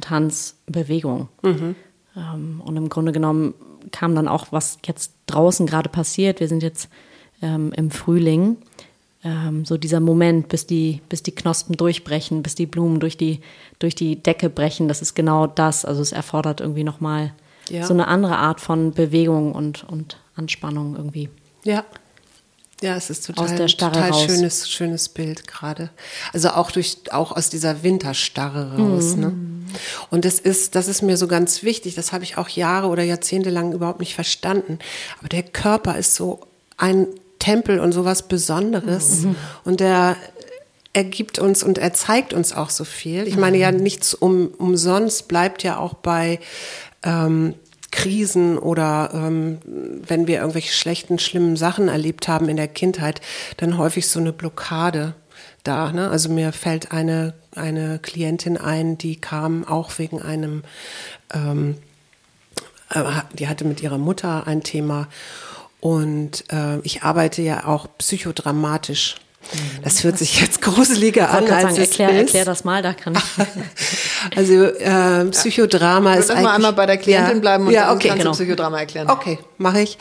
[0.00, 1.28] Tanz, Bewegung.
[1.42, 1.76] Mhm.
[2.16, 3.54] Ähm, und im Grunde genommen
[3.92, 6.40] kam dann auch, was jetzt draußen gerade passiert.
[6.40, 6.88] Wir sind jetzt
[7.42, 8.56] ähm, im Frühling.
[9.24, 13.40] Ähm, so dieser Moment, bis die, bis die Knospen durchbrechen, bis die Blumen durch die,
[13.78, 15.86] durch die Decke brechen, das ist genau das.
[15.86, 17.32] Also es erfordert irgendwie nochmal
[17.70, 17.86] ja.
[17.86, 21.30] so eine andere Art von Bewegung und, und Anspannung irgendwie.
[21.64, 21.84] Ja.
[22.82, 24.24] Ja, es ist total, aus der Starre total raus.
[24.24, 25.88] schönes, schönes Bild gerade.
[26.34, 29.16] Also auch durch, auch aus dieser Winterstarre raus.
[29.16, 29.20] Mhm.
[29.20, 29.34] Ne?
[30.10, 31.94] Und das ist, das ist mir so ganz wichtig.
[31.94, 34.80] Das habe ich auch Jahre oder Jahrzehnte lang überhaupt nicht verstanden.
[35.18, 36.40] Aber der Körper ist so
[36.76, 37.06] ein
[37.44, 39.20] Tempel und sowas Besonderes.
[39.20, 39.36] Mhm.
[39.64, 40.16] Und der
[40.94, 43.28] ergibt uns und er zeigt uns auch so viel.
[43.28, 43.78] Ich meine ja mhm.
[43.78, 46.40] nichts um, umsonst bleibt ja auch bei
[47.02, 47.54] ähm,
[47.90, 53.20] Krisen oder ähm, wenn wir irgendwelche schlechten, schlimmen Sachen erlebt haben in der Kindheit,
[53.58, 55.14] dann häufig so eine Blockade
[55.64, 55.92] da.
[55.92, 56.08] Ne?
[56.08, 60.62] Also mir fällt eine, eine Klientin ein, die kam auch wegen einem,
[61.34, 61.76] ähm,
[62.88, 63.02] äh,
[63.34, 65.08] die hatte mit ihrer Mutter ein Thema
[65.84, 69.16] und äh, ich arbeite ja auch psychodramatisch
[69.82, 72.16] das hört sich jetzt gruseliger an, als sagen, es erklär, ist.
[72.16, 74.36] Erklär das mal, da kann ich.
[74.38, 76.20] also äh, Psychodrama ja.
[76.20, 76.44] ist eigentlich...
[76.44, 78.32] mal einmal bei der Klientin ja, bleiben und ja, dann okay, kannst genau.
[78.32, 79.10] du Psychodrama erklären.
[79.10, 79.98] Okay, mache ich.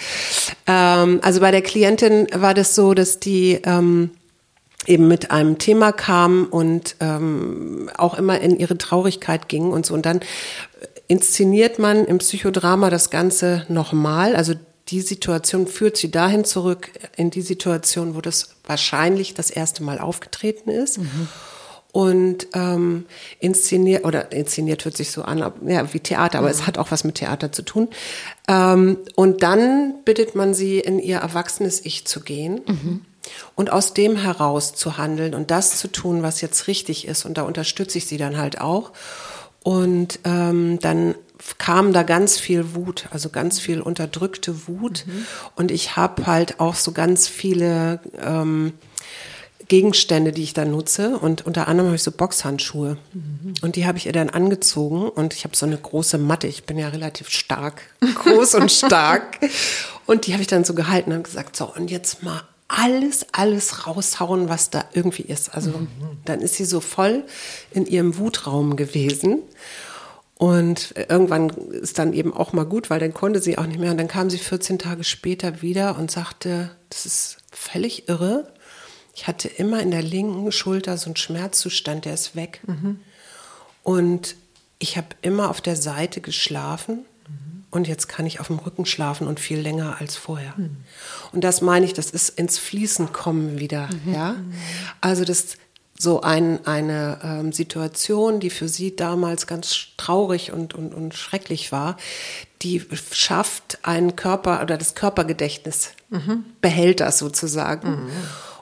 [0.66, 4.12] Ähm, also bei der Klientin war das so, dass die ähm,
[4.88, 9.94] eben mit einem Thema kam und ähm, auch immer in ihre Traurigkeit ging und so.
[9.94, 10.22] Und dann
[11.10, 14.54] inszeniert man im Psychodrama das Ganze nochmal, also
[14.90, 20.00] die Situation führt sie dahin zurück, in die Situation, wo das wahrscheinlich das erste Mal
[20.00, 20.98] aufgetreten ist.
[20.98, 21.28] Mhm.
[21.94, 23.06] Und ähm,
[23.40, 26.54] inszeniert, oder inszeniert hört sich so an, ja, wie Theater, aber mhm.
[26.54, 27.88] es hat auch was mit Theater zu tun.
[28.48, 32.62] Ähm, und dann bittet man sie, in ihr erwachsenes Ich zu gehen.
[32.66, 33.06] Mhm.
[33.56, 37.26] Und aus dem heraus zu handeln und das zu tun, was jetzt richtig ist.
[37.26, 38.92] Und da unterstütze ich sie dann halt auch.
[39.62, 41.16] Und ähm, dann
[41.58, 45.06] kam da ganz viel Wut, also ganz viel unterdrückte Wut.
[45.06, 45.26] Mhm.
[45.56, 48.74] Und ich habe halt auch so ganz viele ähm,
[49.68, 51.18] Gegenstände, die ich da nutze.
[51.18, 52.98] Und unter anderem habe ich so Boxhandschuhe.
[53.14, 53.54] Mhm.
[53.62, 55.10] Und die habe ich ihr dann angezogen.
[55.10, 56.48] Und ich habe so eine große Matte.
[56.48, 57.82] Ich bin ja relativ stark,
[58.16, 59.40] groß und stark.
[60.06, 63.86] Und die habe ich dann so gehalten und gesagt, so, und jetzt mal alles, alles
[63.86, 65.54] raushauen, was da irgendwie ist.
[65.54, 65.88] Also mhm.
[66.26, 67.24] dann ist sie so voll
[67.72, 69.40] in ihrem Wutraum gewesen.
[70.44, 73.92] Und irgendwann ist dann eben auch mal gut, weil dann konnte sie auch nicht mehr.
[73.92, 78.52] Und dann kam sie 14 Tage später wieder und sagte, das ist völlig irre.
[79.16, 82.60] Ich hatte immer in der linken Schulter so einen Schmerzzustand, der ist weg.
[82.68, 83.00] Mhm.
[83.84, 84.36] Und
[84.80, 87.64] ich habe immer auf der Seite geschlafen mhm.
[87.72, 90.56] und jetzt kann ich auf dem Rücken schlafen und viel länger als vorher.
[90.58, 90.76] Mhm.
[91.32, 93.88] Und das meine ich, das ist ins Fließen kommen wieder.
[94.06, 94.36] Ja?
[95.00, 95.56] Also das
[96.04, 101.72] so ein, eine ähm, Situation, die für sie damals ganz traurig und, und, und schrecklich
[101.72, 101.98] war,
[102.62, 106.44] die schafft einen Körper oder das Körpergedächtnis, mhm.
[106.62, 107.90] behält das sozusagen.
[107.90, 108.12] Mhm.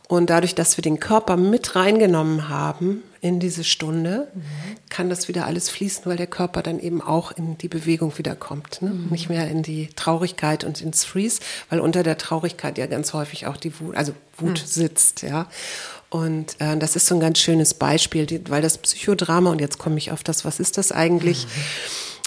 [0.07, 4.41] Und dadurch, dass wir den Körper mit reingenommen haben in diese Stunde, mhm.
[4.89, 8.81] kann das wieder alles fließen, weil der Körper dann eben auch in die Bewegung wiederkommt.
[8.81, 8.89] Ne?
[8.89, 9.07] Mhm.
[9.09, 11.39] Nicht mehr in die Traurigkeit und ins Freeze,
[11.69, 14.67] weil unter der Traurigkeit ja ganz häufig auch die Wut, also Wut mhm.
[14.67, 15.47] sitzt, ja.
[16.11, 19.79] Und äh, das ist so ein ganz schönes Beispiel, die, weil das Psychodrama, und jetzt
[19.79, 21.45] komme ich auf das, was ist das eigentlich?
[21.45, 21.49] Mhm.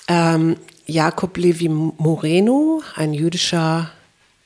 [0.08, 0.56] Ähm,
[0.86, 3.90] Jakob Levi Moreno, ein jüdischer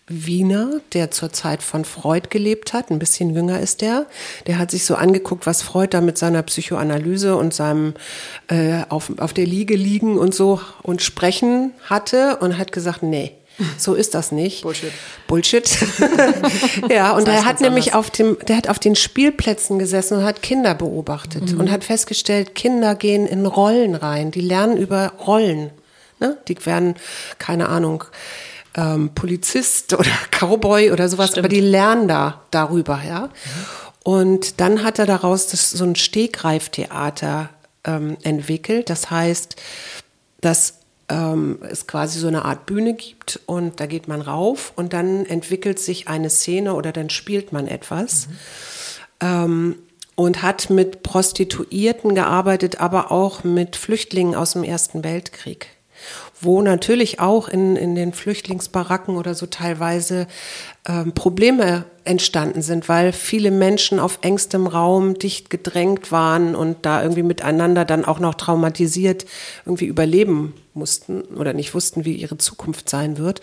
[0.08, 4.06] Wiener, der zur Zeit von Freud gelebt hat, ein bisschen jünger ist der.
[4.48, 7.94] Der hat sich so angeguckt, was Freud da mit seiner Psychoanalyse und seinem
[8.48, 13.32] äh, auf, auf der Liege liegen und so und sprechen hatte und hat gesagt, nee,
[13.76, 14.62] so ist das nicht.
[14.62, 14.92] Bullshit.
[15.26, 15.68] Bullshit.
[16.90, 18.06] ja, und er hat nämlich anders.
[18.06, 21.60] auf dem, der hat auf den Spielplätzen gesessen und hat Kinder beobachtet mhm.
[21.60, 24.30] und hat festgestellt, Kinder gehen in Rollen rein.
[24.30, 25.70] Die lernen über Rollen.
[26.20, 26.36] Ne?
[26.48, 26.94] Die werden,
[27.38, 28.04] keine Ahnung,
[28.74, 31.46] ähm, Polizist oder Cowboy oder sowas, Stimmt.
[31.46, 33.22] aber die lernen da darüber, ja.
[33.26, 33.30] Mhm.
[34.04, 37.50] Und dann hat er daraus das, so ein Stegreiftheater
[37.84, 38.88] ähm, entwickelt.
[38.88, 39.56] Das heißt,
[40.40, 40.77] dass
[41.08, 45.24] ähm, es quasi so eine Art Bühne gibt und da geht man rauf und dann
[45.26, 48.28] entwickelt sich eine Szene oder dann spielt man etwas.
[48.28, 48.32] Mhm.
[49.20, 49.76] Ähm,
[50.14, 55.77] und hat mit Prostituierten gearbeitet, aber auch mit Flüchtlingen aus dem Ersten Weltkrieg
[56.40, 60.26] wo natürlich auch in, in den Flüchtlingsbaracken oder so teilweise
[60.86, 67.02] ähm, Probleme entstanden sind, weil viele Menschen auf engstem Raum dicht gedrängt waren und da
[67.02, 69.26] irgendwie miteinander dann auch noch traumatisiert
[69.66, 73.42] irgendwie überleben mussten oder nicht wussten, wie ihre Zukunft sein wird.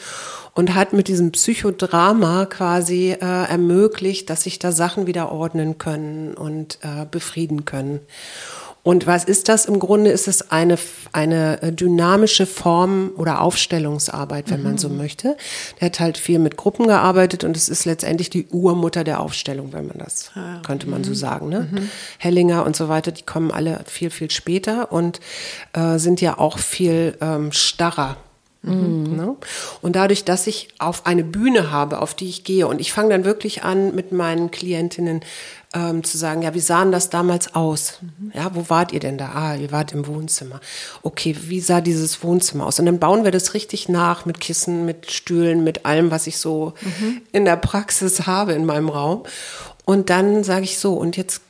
[0.54, 6.34] Und hat mit diesem Psychodrama quasi äh, ermöglicht, dass sich da Sachen wieder ordnen können
[6.34, 8.00] und äh, befrieden können.
[8.86, 9.66] Und was ist das?
[9.66, 10.78] Im Grunde ist es eine,
[11.12, 14.64] eine äh, dynamische Form oder Aufstellungsarbeit, wenn mhm.
[14.64, 14.98] man so mhm.
[14.98, 15.38] möchte.
[15.82, 19.74] Der hat halt viel mit Gruppen gearbeitet und es ist letztendlich die Urmutter der Aufstellung,
[19.74, 21.06] wenn man das, ah, könnte man mhm.
[21.06, 21.50] so sagen.
[21.50, 21.68] Ne?
[21.72, 21.90] Mhm.
[22.20, 25.20] Hellinger und so weiter, die kommen alle viel, viel später und
[25.74, 28.18] äh, sind ja auch viel ähm, starrer
[28.66, 29.16] Mhm.
[29.16, 29.36] Ne?
[29.82, 33.10] Und dadurch, dass ich auf eine Bühne habe, auf die ich gehe, und ich fange
[33.10, 35.22] dann wirklich an, mit meinen Klientinnen
[35.74, 38.00] ähm, zu sagen, ja, wie sahen das damals aus?
[38.02, 38.32] Mhm.
[38.34, 39.32] Ja, wo wart ihr denn da?
[39.34, 40.62] Ah, ihr wart im Wohnzimmer.
[41.04, 42.80] Okay, wie sah dieses Wohnzimmer aus?
[42.80, 46.38] Und dann bauen wir das richtig nach mit Kissen, mit Stühlen, mit allem, was ich
[46.38, 47.22] so mhm.
[47.32, 49.24] in der Praxis habe in meinem Raum.
[49.84, 51.42] Und dann sage ich so, und jetzt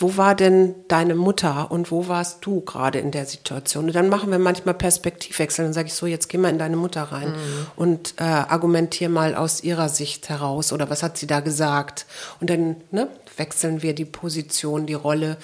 [0.00, 3.84] wo war denn deine Mutter und wo warst du gerade in der Situation?
[3.86, 5.64] Und dann machen wir manchmal Perspektivwechsel.
[5.64, 7.66] Dann sage ich so, jetzt geh mal in deine Mutter rein mhm.
[7.76, 12.06] und äh, argumentier mal aus ihrer Sicht heraus oder was hat sie da gesagt?
[12.40, 15.36] Und dann ne, wechseln wir die Position, die Rolle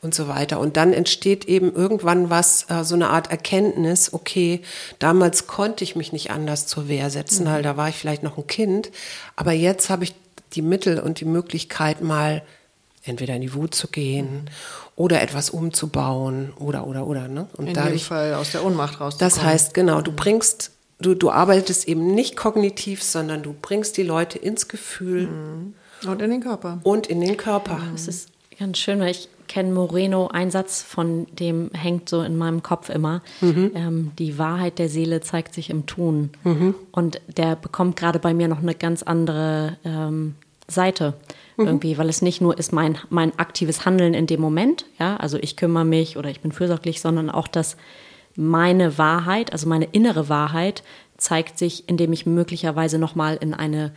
[0.00, 0.60] und so weiter.
[0.60, 4.62] Und dann entsteht eben irgendwann was, äh, so eine Art Erkenntnis, okay,
[5.00, 7.50] damals konnte ich mich nicht anders zur Wehr setzen, mhm.
[7.50, 8.92] weil da war ich vielleicht noch ein Kind,
[9.34, 10.14] aber jetzt habe ich
[10.54, 12.42] die Mittel und die Möglichkeit mal
[13.08, 14.50] entweder in die Wut zu gehen
[14.96, 19.34] oder etwas umzubauen oder oder oder ne und in dadurch Fall aus der Ohnmacht rauszukommen.
[19.34, 24.02] Das heißt genau, du bringst du du arbeitest eben nicht kognitiv, sondern du bringst die
[24.02, 25.74] Leute ins Gefühl mhm.
[26.06, 27.80] und in den Körper und in den Körper.
[27.92, 32.36] Das ist ganz schön, weil ich kenne Moreno, ein Satz von dem hängt so in
[32.36, 33.22] meinem Kopf immer.
[33.40, 33.72] Mhm.
[33.74, 36.30] Ähm, die Wahrheit der Seele zeigt sich im Tun.
[36.44, 36.74] Mhm.
[36.92, 40.34] Und der bekommt gerade bei mir noch eine ganz andere ähm,
[40.68, 41.14] Seite
[41.58, 41.66] mhm.
[41.66, 45.38] irgendwie, weil es nicht nur ist mein, mein aktives Handeln in dem Moment, ja, also
[45.38, 47.76] ich kümmere mich oder ich bin fürsorglich, sondern auch, dass
[48.36, 50.82] meine Wahrheit, also meine innere Wahrheit,
[51.16, 53.92] zeigt sich, indem ich möglicherweise nochmal in eine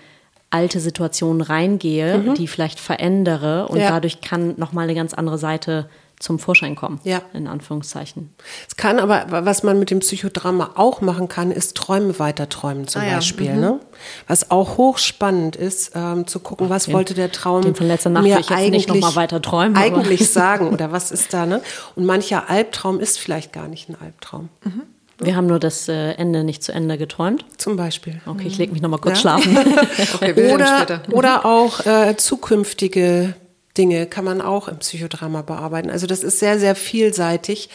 [0.49, 2.34] alte Situation reingehe, mhm.
[2.34, 3.89] die vielleicht verändere und ja.
[3.89, 5.88] dadurch kann nochmal eine ganz andere Seite
[6.22, 6.99] zum Vorschein kommen.
[7.03, 7.22] Ja.
[7.34, 8.34] In Anführungszeichen.
[8.67, 13.01] Es kann aber, was man mit dem Psychodrama auch machen kann, ist Träume weiterträumen zum
[13.01, 13.53] ah, Beispiel.
[13.53, 13.59] Mhm.
[13.59, 13.80] Ne?
[14.28, 18.09] Was auch hochspannend ist, ähm, zu gucken, was den, wollte der Traum den von letzter
[18.09, 21.45] Nacht mir ich eigentlich noch mal weiter träumen, eigentlich sagen oder was ist da.
[21.45, 21.61] Ne?
[21.95, 24.49] Und mancher Albtraum ist vielleicht gar nicht ein Albtraum.
[24.63, 24.84] Mhm.
[25.24, 27.45] Wir haben nur das äh, Ende nicht zu Ende geträumt.
[27.57, 28.19] Zum Beispiel.
[28.26, 29.38] Okay, ich lege mich noch mal kurz ja.
[29.38, 29.55] schlafen.
[30.15, 33.36] okay, oder, oder auch äh, zukünftige
[33.78, 35.89] Dinge kann man auch im Psychodrama bearbeiten.
[35.89, 37.69] Also das ist sehr, sehr vielseitig.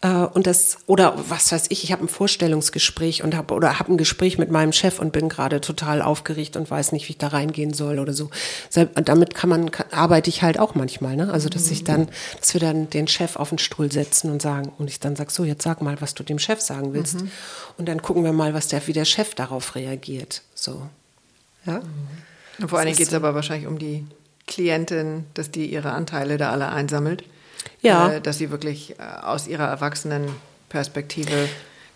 [0.00, 3.92] Äh, und das, oder was weiß ich, ich habe ein Vorstellungsgespräch und habe oder habe
[3.92, 7.18] ein Gespräch mit meinem Chef und bin gerade total aufgeregt und weiß nicht, wie ich
[7.18, 8.30] da reingehen soll oder so.
[8.94, 11.32] Damit kann man, arbeite ich halt auch manchmal, ne?
[11.32, 12.08] Also dass ich dann,
[12.40, 15.30] dass wir dann den Chef auf den Stuhl setzen und sagen, und ich dann sag
[15.30, 17.20] so, jetzt sag mal, was du dem Chef sagen willst.
[17.20, 17.30] Mhm.
[17.78, 20.42] Und dann gucken wir mal, was der, wie der Chef darauf reagiert.
[20.54, 20.82] So.
[21.66, 21.80] Ja.
[21.80, 22.68] Mhm.
[22.68, 24.06] Vor allen Dingen geht es aber wahrscheinlich um die
[24.46, 27.24] Klientin, dass die ihre Anteile da alle einsammelt.
[27.80, 28.12] Ja.
[28.12, 31.48] Äh, dass sie wirklich äh, aus ihrer Erwachsenenperspektive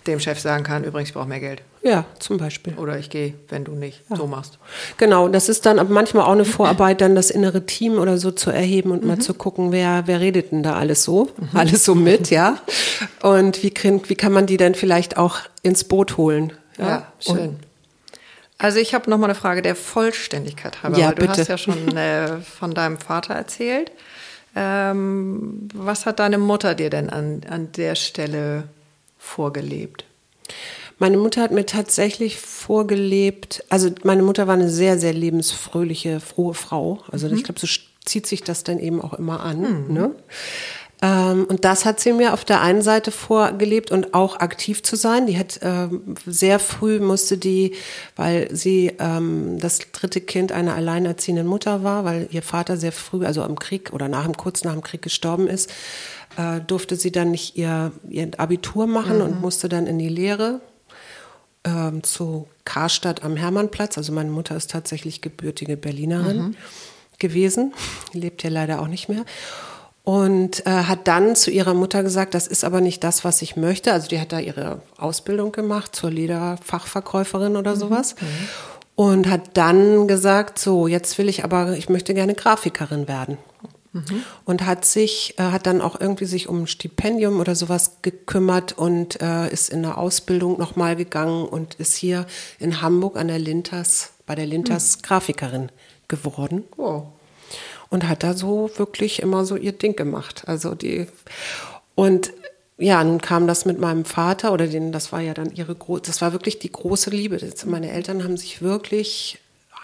[0.07, 1.63] dem Chef sagen kann, übrigens, ich brauche mehr Geld.
[1.83, 2.75] Ja, zum Beispiel.
[2.75, 4.17] Oder ich gehe, wenn du nicht ja.
[4.17, 4.59] so machst.
[4.97, 8.51] Genau, das ist dann manchmal auch eine Vorarbeit, dann das innere Team oder so zu
[8.51, 9.09] erheben und mhm.
[9.09, 11.49] mal zu gucken, wer, wer redet denn da alles so, mhm.
[11.55, 12.59] alles so mit, ja.
[13.23, 16.53] Und wie, wie kann man die denn vielleicht auch ins Boot holen?
[16.79, 17.39] Ja, ja schön.
[17.39, 17.68] Und
[18.59, 20.99] also ich habe noch mal eine Frage der Vollständigkeit halber.
[20.99, 21.41] Ja, du bitte.
[21.41, 23.93] hast ja schon äh, von deinem Vater erzählt.
[24.57, 28.65] Ähm, was hat deine Mutter dir denn an, an der Stelle
[29.19, 30.05] vorgelebt?
[30.99, 36.55] Meine Mutter hat mir tatsächlich vorgelebt, also meine Mutter war eine sehr, sehr lebensfröhliche, frohe
[36.55, 37.05] Frau.
[37.13, 37.37] Also mhm.
[37.37, 37.69] ich glaube, so
[38.05, 39.87] zieht sich das dann eben auch immer an.
[39.87, 39.95] Mhm.
[39.95, 40.15] Ne?
[41.01, 44.97] Ähm, und das hat sie mir auf der einen Seite vorgelebt und auch aktiv zu
[44.97, 45.27] sein.
[45.27, 47.75] Die hat ähm, sehr früh musste die,
[48.17, 53.25] weil sie ähm, das dritte Kind einer alleinerziehenden Mutter war, weil ihr Vater sehr früh,
[53.25, 55.71] also im Krieg oder nach dem, kurz nach dem Krieg gestorben ist,
[56.37, 59.23] äh, durfte sie dann nicht ihr, ihr Abitur machen mhm.
[59.23, 60.61] und musste dann in die Lehre
[61.63, 63.99] ähm, zu Karstadt am Hermannplatz.
[63.99, 66.55] Also meine Mutter ist tatsächlich gebürtige Berlinerin mhm.
[67.21, 67.73] gewesen,
[68.13, 69.25] lebt ja leider auch nicht mehr.
[70.09, 73.57] Und äh, hat dann zu ihrer Mutter gesagt, das ist aber nicht das, was ich
[73.57, 73.93] möchte.
[73.93, 77.79] Also die hat da ihre Ausbildung gemacht zur Lederfachverkäuferin oder mhm.
[77.79, 78.15] sowas.
[78.19, 78.49] Mhm.
[78.95, 83.37] Und hat dann gesagt, so, jetzt will ich aber, ich möchte gerne Grafikerin werden.
[83.93, 84.25] Mhm.
[84.47, 88.79] Und hat sich, äh, hat dann auch irgendwie sich um ein Stipendium oder sowas gekümmert
[88.79, 92.25] und äh, ist in eine Ausbildung nochmal gegangen und ist hier
[92.59, 95.03] in Hamburg an der Linters, bei der Linters mhm.
[95.03, 95.73] Grafikerin
[96.09, 96.65] geworden.
[96.79, 97.09] Wow.
[97.91, 100.43] Und hat da so wirklich immer so ihr Ding gemacht.
[100.47, 101.07] Also die,
[101.95, 102.33] und
[102.77, 106.03] ja, nun kam das mit meinem Vater oder den, das war ja dann ihre große,
[106.03, 107.39] das war wirklich die große Liebe.
[107.67, 109.39] Meine Eltern haben sich wirklich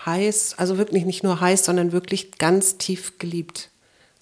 [0.07, 3.71] heiß, also wirklich nicht nur heiß, sondern wirklich ganz tief geliebt.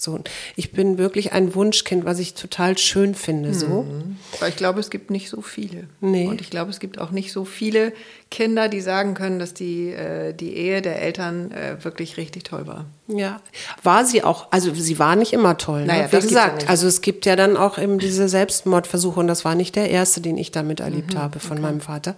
[0.03, 0.18] So,
[0.57, 3.55] ich bin wirklich ein Wunschkind, was ich total schön finde.
[3.55, 3.84] So.
[3.84, 4.16] Mhm.
[4.36, 5.84] Aber ich glaube, es gibt nicht so viele.
[6.00, 6.26] Nee.
[6.26, 7.92] Und ich glaube, es gibt auch nicht so viele
[8.28, 12.66] Kinder, die sagen können, dass die, äh, die Ehe der Eltern äh, wirklich richtig toll
[12.66, 12.86] war.
[13.07, 13.40] Ja,
[13.84, 14.48] war sie auch.
[14.50, 15.82] Also sie war nicht immer toll.
[15.82, 15.86] Ne?
[15.86, 16.12] Naja, ne?
[16.12, 19.55] Wie gesagt, ja also es gibt ja dann auch eben diese Selbstmordversuche und das war
[19.55, 21.18] nicht der erste, den ich damit erlebt mhm.
[21.18, 21.62] habe von okay.
[21.62, 22.16] meinem Vater.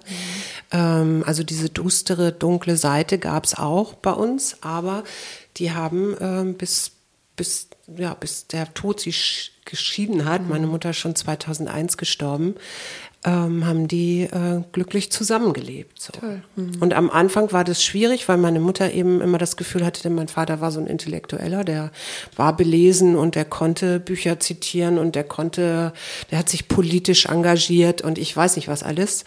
[0.72, 0.78] Mhm.
[0.78, 5.05] Ähm, also diese dustere, dunkle Seite gab es auch bei uns, aber
[5.59, 6.93] die haben ähm, bis
[7.37, 9.14] bis, ja, bis der Tod sie
[9.64, 10.49] geschieden hat, mhm.
[10.49, 12.55] meine Mutter schon 2001 gestorben,
[13.24, 16.01] ähm, haben die äh, glücklich zusammengelebt.
[16.01, 16.12] So.
[16.57, 16.80] Mhm.
[16.80, 20.14] Und am Anfang war das schwierig, weil meine Mutter eben immer das Gefühl hatte, denn
[20.14, 21.91] mein Vater war so ein Intellektueller, der
[22.37, 25.95] war belesen und der konnte Bücher zitieren und der konnte,
[26.30, 29.24] der hat sich politisch engagiert und ich weiß nicht was alles.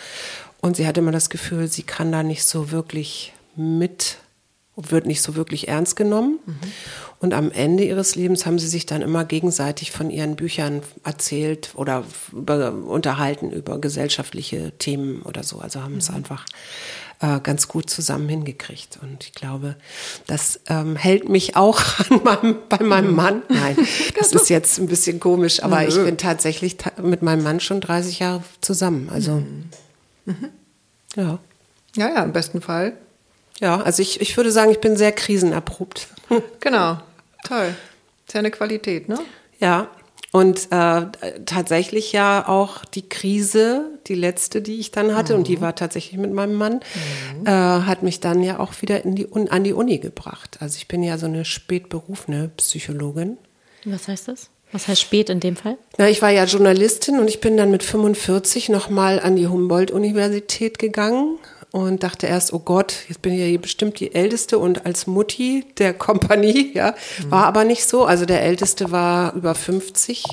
[0.61, 4.17] Und sie hatte immer das Gefühl, sie kann da nicht so wirklich mit
[4.77, 6.39] wird nicht so wirklich ernst genommen.
[6.45, 6.55] Mhm.
[7.19, 11.71] Und am Ende ihres Lebens haben sie sich dann immer gegenseitig von ihren Büchern erzählt
[11.75, 15.59] oder über, unterhalten über gesellschaftliche Themen oder so.
[15.59, 15.99] Also haben mhm.
[15.99, 16.45] es einfach
[17.19, 18.99] äh, ganz gut zusammen hingekriegt.
[19.01, 19.75] Und ich glaube,
[20.27, 21.81] das ähm, hält mich auch
[22.23, 23.15] meinem, bei meinem mhm.
[23.15, 23.41] Mann.
[23.49, 23.75] Nein,
[24.19, 25.87] das ist jetzt ein bisschen komisch, aber mhm.
[25.87, 29.09] ich bin tatsächlich mit meinem Mann schon 30 Jahre zusammen.
[29.09, 29.69] Also, mhm.
[30.25, 30.49] mhm.
[31.15, 31.39] ja.
[31.95, 32.93] Ja, ja, im besten Fall
[33.59, 36.07] ja, also ich, ich würde sagen, ich bin sehr krisenerprobt.
[36.59, 36.97] Genau,
[37.43, 37.73] toll.
[38.27, 39.17] Ist ja eine Qualität, ne?
[39.59, 39.89] Ja,
[40.31, 41.05] und äh,
[41.45, 45.39] tatsächlich ja auch die Krise, die letzte, die ich dann hatte, mhm.
[45.39, 45.61] und die mhm.
[45.61, 46.81] war tatsächlich mit meinem Mann,
[47.39, 47.47] mhm.
[47.47, 50.57] äh, hat mich dann ja auch wieder in die, an die Uni gebracht.
[50.59, 53.37] Also ich bin ja so eine spätberufene Psychologin.
[53.85, 54.49] Was heißt das?
[54.73, 55.77] Was heißt spät in dem Fall?
[55.97, 60.77] Na, ich war ja Journalistin und ich bin dann mit 45 nochmal an die Humboldt-Universität
[60.77, 61.39] gegangen
[61.71, 65.07] und dachte erst, oh Gott, jetzt bin ich ja hier bestimmt die Älteste und als
[65.07, 66.95] Mutti der Kompanie, ja,
[67.29, 68.05] war aber nicht so.
[68.05, 70.23] Also der Älteste war über 50,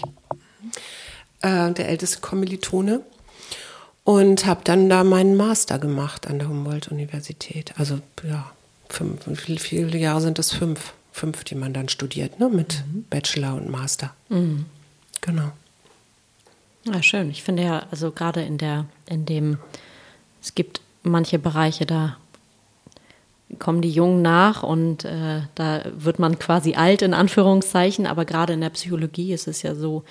[1.43, 3.01] äh, der älteste Kommilitone
[4.05, 7.73] und habe dann da meinen Master gemacht an der Humboldt-Universität.
[7.77, 8.51] Also ja,
[8.89, 10.53] fünf, wie viele Jahre sind das?
[10.53, 13.05] Fünf, fünf, die man dann studiert, ne, mit mhm.
[13.11, 14.15] Bachelor und Master.
[14.29, 14.67] Mhm.
[15.21, 15.53] Genau.
[16.85, 17.31] Ja, schön.
[17.31, 19.59] Ich finde ja, also gerade in der, in dem,
[20.43, 22.17] es gibt manche Bereiche, da
[23.59, 28.53] kommen die Jungen nach und äh, da wird man quasi alt in Anführungszeichen, aber gerade
[28.53, 30.03] in der Psychologie ist es ja so,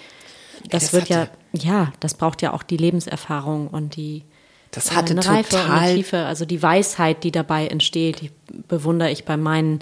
[0.70, 4.24] das, das wird ja, ja, das braucht ja auch die Lebenserfahrung und die
[4.72, 8.22] das äh, hatte eine Reife total und eine Tiefe, also die Weisheit, die dabei entsteht,
[8.22, 8.32] die
[8.68, 9.80] bewundere ich bei meinen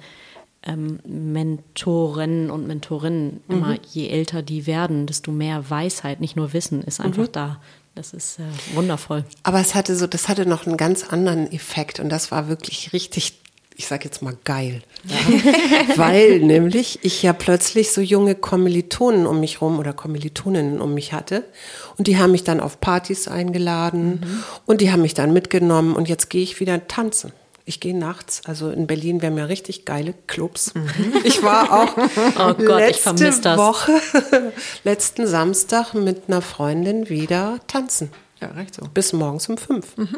[0.64, 3.56] ähm, Mentorinnen und Mentorinnen mhm.
[3.56, 3.78] immer.
[3.90, 7.32] Je älter die werden, desto mehr Weisheit, nicht nur Wissen, ist einfach mhm.
[7.32, 7.62] da.
[7.96, 9.26] Das ist äh, wundervoll.
[9.44, 12.94] Aber es hatte so, das hatte noch einen ganz anderen Effekt und das war wirklich
[12.94, 13.40] richtig,
[13.76, 14.82] ich sag jetzt mal geil.
[15.04, 15.18] Ja.
[15.98, 21.12] Weil nämlich ich ja plötzlich so junge Kommilitonen um mich rum oder Kommilitoninnen um mich
[21.12, 21.44] hatte
[21.98, 24.44] und die haben mich dann auf Partys eingeladen mhm.
[24.66, 27.34] und die haben mich dann mitgenommen und jetzt gehe ich wieder tanzen.
[27.66, 30.74] Ich gehe nachts, also in Berlin wären mir richtig geile Clubs.
[30.74, 30.90] Mhm.
[31.24, 33.92] Ich war auch oh Gott, letzte Woche,
[34.84, 38.12] letzten Samstag mit einer Freundin wieder tanzen.
[38.42, 38.88] Ja, recht so.
[38.94, 39.96] Bis morgens um fünf.
[39.98, 40.18] Mhm.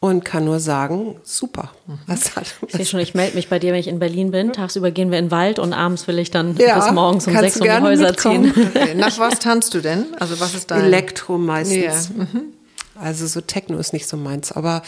[0.00, 1.72] Und kann nur sagen, super.
[1.86, 1.98] Mhm.
[2.06, 4.52] Was hat, ich sehe schon, ich melde mich bei dir, wenn ich in Berlin bin.
[4.52, 7.36] Tagsüber gehen wir in den Wald und abends will ich dann ja, bis morgens um
[7.36, 8.50] sechs um die Häuser ziehen.
[8.50, 8.94] Okay.
[8.96, 10.06] Nach was tanzt du denn?
[10.20, 10.84] Also was ist dein?
[10.84, 12.10] Elektro meistens.
[12.16, 12.24] Ja.
[12.24, 12.52] Mhm.
[13.00, 14.52] Also so Techno ist nicht so meins.
[14.52, 14.82] Aber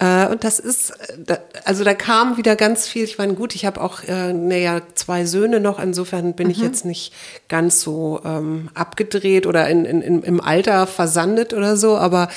[0.00, 3.04] äh, und das ist, da, also da kam wieder ganz viel.
[3.04, 5.78] Ich meine, gut, ich habe auch äh, naja, zwei Söhne noch.
[5.78, 6.52] Insofern bin mhm.
[6.52, 7.12] ich jetzt nicht
[7.48, 11.96] ganz so ähm, abgedreht oder in, in, im Alter versandet oder so.
[11.96, 12.28] Aber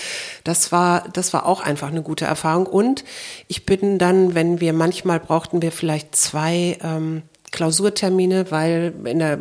[0.43, 2.65] das war, das war auch einfach eine gute Erfahrung.
[2.65, 3.03] Und
[3.47, 9.39] ich bin dann, wenn wir manchmal brauchten wir vielleicht zwei ähm, Klausurtermine, weil in der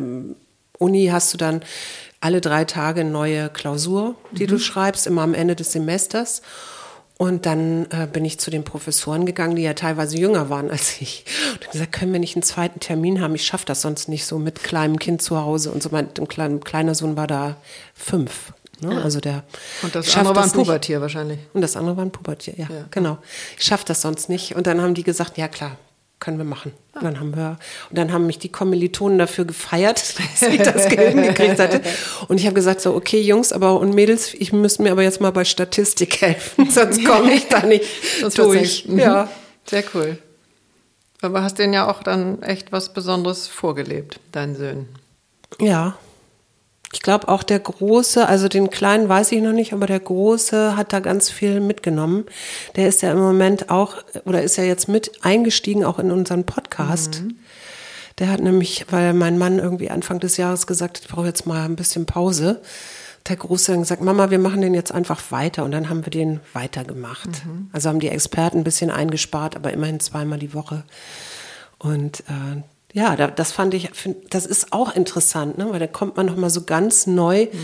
[0.77, 1.61] Uni hast du dann
[2.21, 4.47] alle drei Tage eine neue Klausur, die mhm.
[4.47, 6.41] du schreibst, immer am Ende des Semesters.
[7.17, 10.99] Und dann äh, bin ich zu den Professoren gegangen, die ja teilweise jünger waren als
[11.01, 11.23] ich.
[11.53, 13.35] Und gesagt, können wir nicht einen zweiten Termin haben?
[13.35, 15.71] Ich schaffe das sonst nicht so mit kleinem Kind zu Hause.
[15.71, 17.55] Und so mein kleiner, kleiner Sohn war da
[17.93, 18.51] fünf.
[18.81, 19.01] Ne?
[19.01, 19.43] Also der
[19.81, 21.39] und das andere war ein Pubertier wahrscheinlich.
[21.53, 22.85] Und das andere war ein Pubertier, ja, ja.
[22.91, 23.17] genau.
[23.57, 24.55] Ich schaffe das sonst nicht.
[24.55, 25.77] Und dann haben die gesagt, ja klar,
[26.19, 26.71] können wir machen.
[26.93, 27.57] Und dann haben wir,
[27.89, 31.81] und dann haben mich die Kommilitonen dafür gefeiert, dass ich das hingekriegt hatte.
[32.27, 35.21] Und ich habe gesagt so, okay Jungs, aber und Mädels, ich müsste mir aber jetzt
[35.21, 37.85] mal bei Statistik helfen, sonst komme ich da nicht
[38.37, 38.87] durch.
[38.87, 38.99] Mhm.
[38.99, 39.29] Ja,
[39.65, 40.17] sehr cool.
[41.21, 44.89] Aber hast denen ja auch dann echt was Besonderes vorgelebt, deinen Söhnen.
[45.59, 45.97] Ja,
[46.95, 50.77] ich glaube auch der Große, also den Kleinen weiß ich noch nicht, aber der Große
[50.77, 52.23] hat da ganz viel mitgenommen.
[52.77, 56.45] Der ist ja im Moment auch, oder ist ja jetzt mit eingestiegen auch in unseren
[56.45, 57.21] Podcast.
[57.21, 57.35] Mhm.
[58.17, 61.45] Der hat nämlich, weil mein Mann irgendwie Anfang des Jahres gesagt hat, ich brauche jetzt
[61.45, 62.61] mal ein bisschen Pause.
[63.27, 65.65] Der Große hat gesagt, Mama, wir machen den jetzt einfach weiter.
[65.65, 67.45] Und dann haben wir den weitergemacht.
[67.45, 67.71] Mhm.
[67.73, 70.85] Also haben die Experten ein bisschen eingespart, aber immerhin zweimal die Woche.
[71.77, 72.61] Und äh,
[72.95, 73.89] ja, das fand ich,
[74.29, 75.67] das ist auch interessant, ne?
[75.69, 77.59] weil da kommt man nochmal so ganz neu mhm.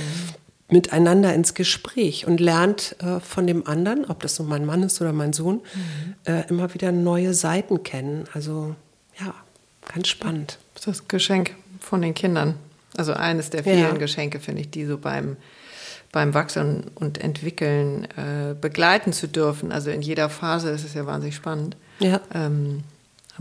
[0.68, 5.00] miteinander ins Gespräch und lernt äh, von dem anderen, ob das so mein Mann ist
[5.00, 6.16] oder mein Sohn, mhm.
[6.26, 8.26] äh, immer wieder neue Seiten kennen.
[8.34, 8.76] Also
[9.22, 9.34] ja,
[9.94, 10.58] ganz spannend.
[10.74, 12.56] Das ist das Geschenk von den Kindern.
[12.98, 13.92] Also eines der vielen ja.
[13.94, 15.38] Geschenke, finde ich, die so beim,
[16.12, 19.72] beim Wachsen und Entwickeln äh, begleiten zu dürfen.
[19.72, 21.78] Also in jeder Phase ist es ja wahnsinnig spannend.
[22.00, 22.20] Ja.
[22.34, 22.84] Ähm,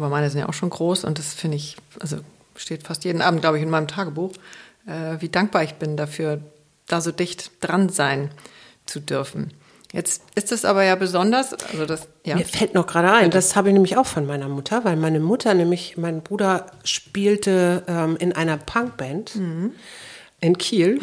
[0.01, 2.19] aber meine sind ja auch schon groß und das finde ich, also
[2.57, 4.33] steht fast jeden Abend, glaube ich, in meinem Tagebuch,
[4.87, 6.41] äh, wie dankbar ich bin dafür,
[6.87, 8.31] da so dicht dran sein
[8.87, 9.53] zu dürfen.
[9.93, 12.37] Jetzt ist es aber ja besonders, also das, ja.
[12.37, 15.21] Mir fällt noch gerade ein, das habe ich nämlich auch von meiner Mutter, weil meine
[15.21, 19.37] Mutter nämlich, mein Bruder spielte ähm, in einer Punkband.
[19.37, 19.73] Mhm
[20.41, 21.01] in Kiel.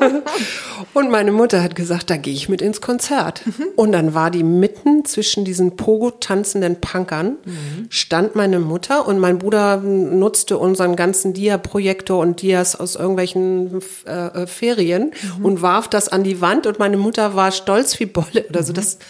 [0.94, 3.46] und meine Mutter hat gesagt, da gehe ich mit ins Konzert.
[3.46, 3.66] Mhm.
[3.76, 7.86] Und dann war die mitten zwischen diesen Pogo-tanzenden Punkern, mhm.
[7.90, 14.46] stand meine Mutter und mein Bruder nutzte unseren ganzen Dia-Projektor und Dias aus irgendwelchen äh,
[14.46, 15.44] Ferien mhm.
[15.44, 18.72] und warf das an die Wand und meine Mutter war stolz wie Bolle oder so.
[18.72, 19.04] Das Ne?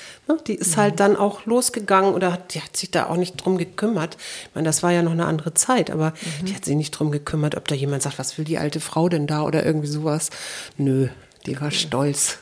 [0.47, 3.59] Die ist halt dann auch losgegangen oder hat, die hat sich da auch nicht drum
[3.59, 4.17] gekümmert.
[4.45, 6.47] Ich meine, das war ja noch eine andere Zeit, aber mhm.
[6.47, 9.09] die hat sich nicht drum gekümmert, ob da jemand sagt, was will die alte Frau
[9.09, 10.31] denn da oder irgendwie sowas.
[10.77, 11.09] Nö,
[11.47, 11.77] die war okay.
[11.77, 12.39] stolz.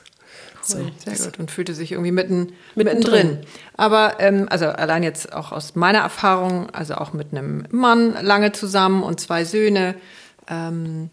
[0.62, 1.39] So, sehr gut.
[1.39, 3.28] Und fühlte sich irgendwie mitten, mittendrin.
[3.28, 8.12] Mitten Aber ähm, also allein jetzt auch aus meiner Erfahrung, also auch mit einem Mann
[8.22, 9.95] lange zusammen und zwei Söhne,
[10.47, 11.09] ähm,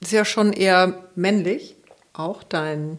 [0.00, 1.76] ist ja schon eher männlich,
[2.12, 2.98] auch dein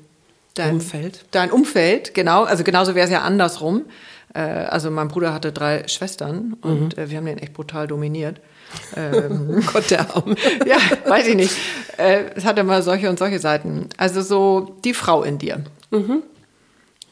[0.54, 1.26] dein Umfeld.
[1.32, 2.43] Dein Umfeld, genau.
[2.43, 3.86] Also genauso wäre es ja andersrum.
[4.34, 7.04] Äh, also mein Bruder hatte drei Schwestern und mhm.
[7.04, 8.39] äh, wir haben den echt brutal dominiert.
[8.95, 10.36] Ähm, Gott der Arme.
[10.66, 11.56] ja, weiß ich nicht.
[11.97, 13.88] Äh, es hat immer solche und solche Seiten.
[13.97, 15.64] Also so die Frau in dir.
[15.91, 16.24] Mhm.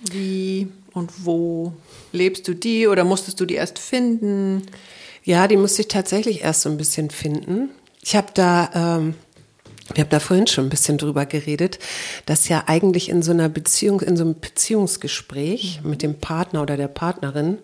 [0.09, 1.73] Wie und wo
[2.11, 4.63] lebst du die oder musstest du die erst finden?
[5.23, 7.69] Ja, die musste ich tatsächlich erst so ein bisschen finden.
[8.01, 9.13] Ich habe da ähm,
[9.93, 11.79] wir haben da vorhin schon ein bisschen drüber geredet,
[12.25, 16.77] dass ja eigentlich in so einer Beziehung, in so einem Beziehungsgespräch mit dem Partner oder
[16.77, 17.57] der Partnerin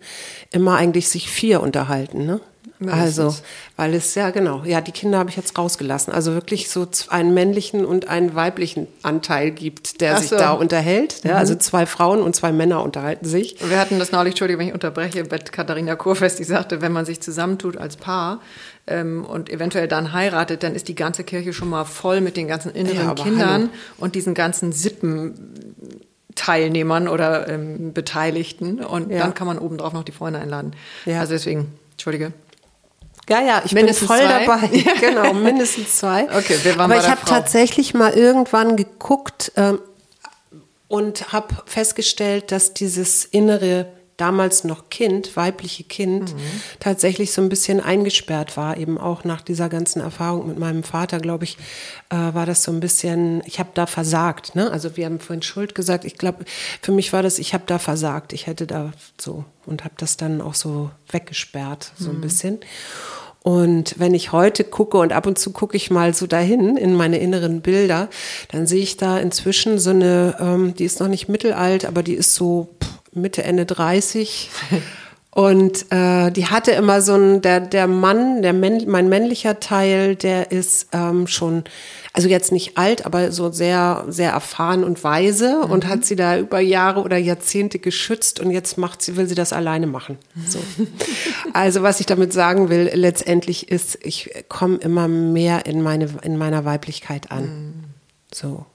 [0.51, 2.41] immer eigentlich sich vier unterhalten, ne?
[2.85, 3.35] Also,
[3.75, 6.13] weil es ja genau, ja, die Kinder habe ich jetzt rausgelassen.
[6.13, 10.37] Also wirklich so einen männlichen und einen weiblichen Anteil gibt, der Ach sich so.
[10.37, 11.23] da unterhält.
[11.23, 11.59] Ja, also mhm.
[11.59, 13.57] Zwei Frauen und zwei Männer unterhalten sich.
[13.67, 17.05] Wir hatten das neulich, Entschuldigung, wenn ich unterbreche, mit Katharina Kurfest, die sagte, wenn man
[17.05, 18.41] sich zusammentut als Paar,
[18.87, 22.47] ähm, und eventuell dann heiratet, dann ist die ganze Kirche schon mal voll mit den
[22.47, 23.69] ganzen inneren ja, Kindern hallo.
[23.97, 28.83] und diesen ganzen Sippenteilnehmern oder ähm, Beteiligten.
[28.83, 29.19] Und ja.
[29.19, 30.73] dann kann man obendrauf noch die Freunde einladen.
[31.05, 31.19] Ja.
[31.19, 32.33] Also deswegen, Entschuldige.
[33.29, 34.45] Ja, ja, ich mindestens bin voll zwei.
[34.45, 34.67] dabei.
[35.01, 36.23] genau, mindestens zwei.
[36.23, 39.79] Okay, wir waren Aber ich habe tatsächlich mal irgendwann geguckt ähm,
[40.87, 46.39] und habe festgestellt, dass dieses innere damals noch Kind, weibliche Kind, mhm.
[46.79, 48.77] tatsächlich so ein bisschen eingesperrt war.
[48.77, 51.57] Eben auch nach dieser ganzen Erfahrung mit meinem Vater, glaube ich,
[52.09, 54.55] äh, war das so ein bisschen, ich habe da versagt.
[54.55, 54.71] Ne?
[54.71, 56.03] Also wir haben vorhin Schuld gesagt.
[56.03, 56.45] Ich glaube,
[56.81, 58.33] für mich war das, ich habe da versagt.
[58.33, 62.17] Ich hätte da so und habe das dann auch so weggesperrt, so mhm.
[62.17, 62.59] ein bisschen.
[63.43, 66.93] Und wenn ich heute gucke und ab und zu gucke ich mal so dahin in
[66.93, 68.09] meine inneren Bilder,
[68.51, 72.15] dann sehe ich da inzwischen so eine, ähm, die ist noch nicht mittelalt, aber die
[72.15, 74.49] ist so pff, Mitte, Ende 30.
[75.37, 80.15] Und äh, die hatte immer so ein, der, der Mann, der Männ, mein männlicher Teil,
[80.15, 81.63] der ist ähm, schon,
[82.11, 85.71] also jetzt nicht alt, aber so sehr, sehr erfahren und weise mhm.
[85.71, 89.35] und hat sie da über Jahre oder Jahrzehnte geschützt und jetzt macht sie, will sie
[89.35, 90.17] das alleine machen.
[90.47, 90.57] So.
[91.53, 96.37] also was ich damit sagen will, letztendlich ist, ich komme immer mehr in meine, in
[96.37, 97.43] meiner Weiblichkeit an.
[97.43, 97.73] Mhm.
[98.33, 98.65] So.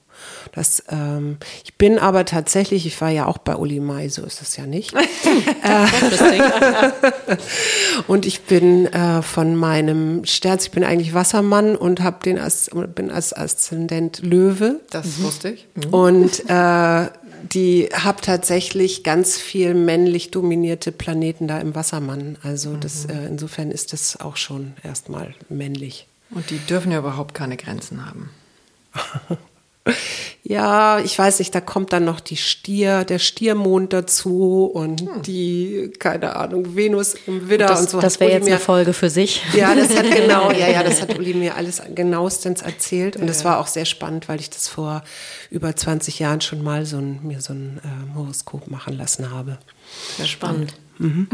[0.51, 4.41] Das, ähm, ich bin aber tatsächlich, ich war ja auch bei Uli Mai, so ist
[4.41, 4.93] es ja nicht.
[8.07, 12.69] und ich bin äh, von meinem Sterz, ich bin eigentlich Wassermann und habe den als,
[12.95, 14.81] bin als Aszendent Löwe.
[14.89, 15.67] Das wusste ich.
[15.75, 15.93] Mhm.
[15.93, 17.07] Und äh,
[17.51, 22.37] die habe tatsächlich ganz viel männlich dominierte Planeten da im Wassermann.
[22.43, 26.07] Also das, äh, insofern ist das auch schon erstmal männlich.
[26.31, 28.29] Und die dürfen ja überhaupt keine Grenzen haben.
[30.45, 35.21] Ja, ich weiß nicht, da kommt dann noch die Stier, der Stiermond dazu und hm.
[35.21, 38.01] die, keine Ahnung, Venus im Widder das, und so.
[38.01, 39.41] Das wäre jetzt eine Folge für sich.
[39.53, 43.45] Ja, das hat genau, ja, ja, das hat Uli mir alles genauestens erzählt und das
[43.45, 45.03] war auch sehr spannend, weil ich das vor
[45.49, 49.57] über 20 Jahren schon mal so ein, mir so ein äh, Horoskop machen lassen habe.
[50.17, 50.73] Sehr spannend.
[50.97, 51.27] Mhm.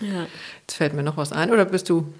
[0.00, 0.26] Ja.
[0.62, 2.12] Jetzt fällt mir noch was ein, oder bist du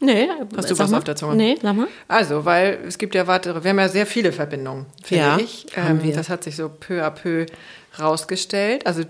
[0.00, 0.98] Nee, hast du was mal.
[0.98, 1.34] auf der Zunge?
[1.34, 1.88] Nee, sag mal.
[2.06, 5.66] Also, weil es gibt ja weitere, wir haben ja sehr viele Verbindungen, finde ja, ich.
[5.74, 6.14] Ähm, wir.
[6.14, 7.46] Das hat sich so peu à peu
[7.98, 8.86] rausgestellt.
[8.86, 9.02] Also,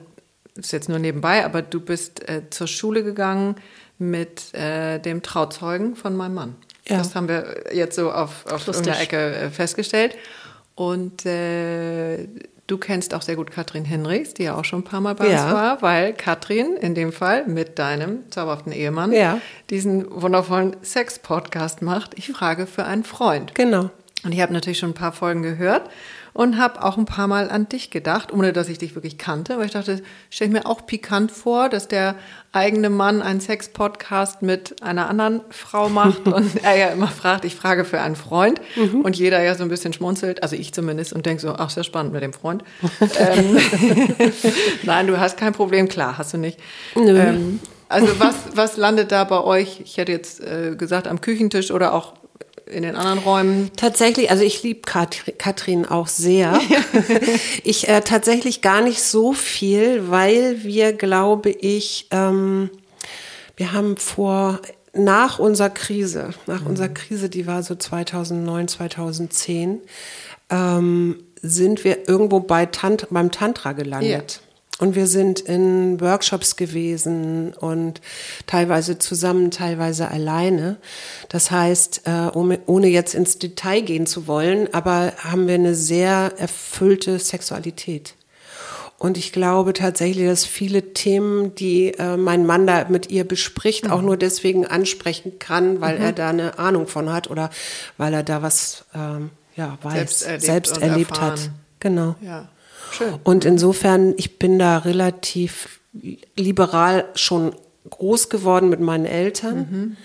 [0.56, 3.56] ist jetzt nur nebenbei, aber du bist äh, zur Schule gegangen
[3.98, 6.56] mit äh, dem Trauzeugen von meinem Mann.
[6.88, 6.98] Ja.
[6.98, 10.16] Das haben wir jetzt so auf, auf irgendeiner Ecke äh, festgestellt.
[10.74, 12.28] Und äh,
[12.68, 15.28] Du kennst auch sehr gut Katrin Henrichs, die ja auch schon ein paar Mal bei
[15.28, 15.44] ja.
[15.44, 19.40] uns war, weil Katrin in dem Fall mit deinem zauberhaften Ehemann ja.
[19.70, 22.12] diesen wundervollen Sex-Podcast macht.
[22.18, 23.54] Ich frage für einen Freund.
[23.54, 23.88] Genau.
[24.22, 25.88] Und ich habe natürlich schon ein paar Folgen gehört
[26.38, 29.58] und habe auch ein paar Mal an dich gedacht, ohne dass ich dich wirklich kannte,
[29.58, 32.14] weil ich dachte, stelle ich mir auch pikant vor, dass der
[32.52, 37.56] eigene Mann einen Sex-Podcast mit einer anderen Frau macht und er ja immer fragt, ich
[37.56, 39.00] frage für einen Freund mhm.
[39.00, 41.82] und jeder ja so ein bisschen schmunzelt, also ich zumindest und denke so, ach, sehr
[41.82, 42.62] spannend mit dem Freund.
[43.18, 43.58] ähm,
[44.84, 46.60] Nein, du hast kein Problem, klar, hast du nicht.
[46.94, 47.58] Ähm,
[47.88, 49.80] also was, was landet da bei euch?
[49.80, 52.14] Ich hätte jetzt äh, gesagt am Küchentisch oder auch
[52.70, 53.70] in den anderen Räumen?
[53.76, 56.60] Tatsächlich, also ich liebe Katrin auch sehr.
[57.64, 62.70] ich äh, tatsächlich gar nicht so viel, weil wir, glaube ich, ähm,
[63.56, 64.60] wir haben vor
[64.94, 66.68] nach unserer Krise, nach mhm.
[66.68, 69.80] unserer Krise, die war so 2009, 2010,
[70.50, 74.40] ähm, sind wir irgendwo bei Tant beim Tantra gelandet.
[74.78, 78.00] Und wir sind in Workshops gewesen und
[78.46, 80.76] teilweise zusammen, teilweise alleine.
[81.28, 86.34] Das heißt, äh, ohne jetzt ins Detail gehen zu wollen, aber haben wir eine sehr
[86.36, 88.14] erfüllte Sexualität.
[88.98, 93.84] Und ich glaube tatsächlich, dass viele Themen, die äh, mein Mann da mit ihr bespricht,
[93.84, 93.92] mhm.
[93.92, 96.04] auch nur deswegen ansprechen kann, weil mhm.
[96.04, 97.50] er da eine Ahnung von hat oder
[97.96, 101.50] weil er da was ähm, ja, weiß, selbst erlebt, selbst erlebt hat.
[101.80, 102.16] Genau.
[102.20, 102.48] Ja.
[102.92, 103.14] Schön.
[103.24, 105.80] Und insofern, ich bin da relativ
[106.36, 107.54] liberal schon
[107.90, 109.56] groß geworden mit meinen Eltern.
[109.58, 109.96] Mhm.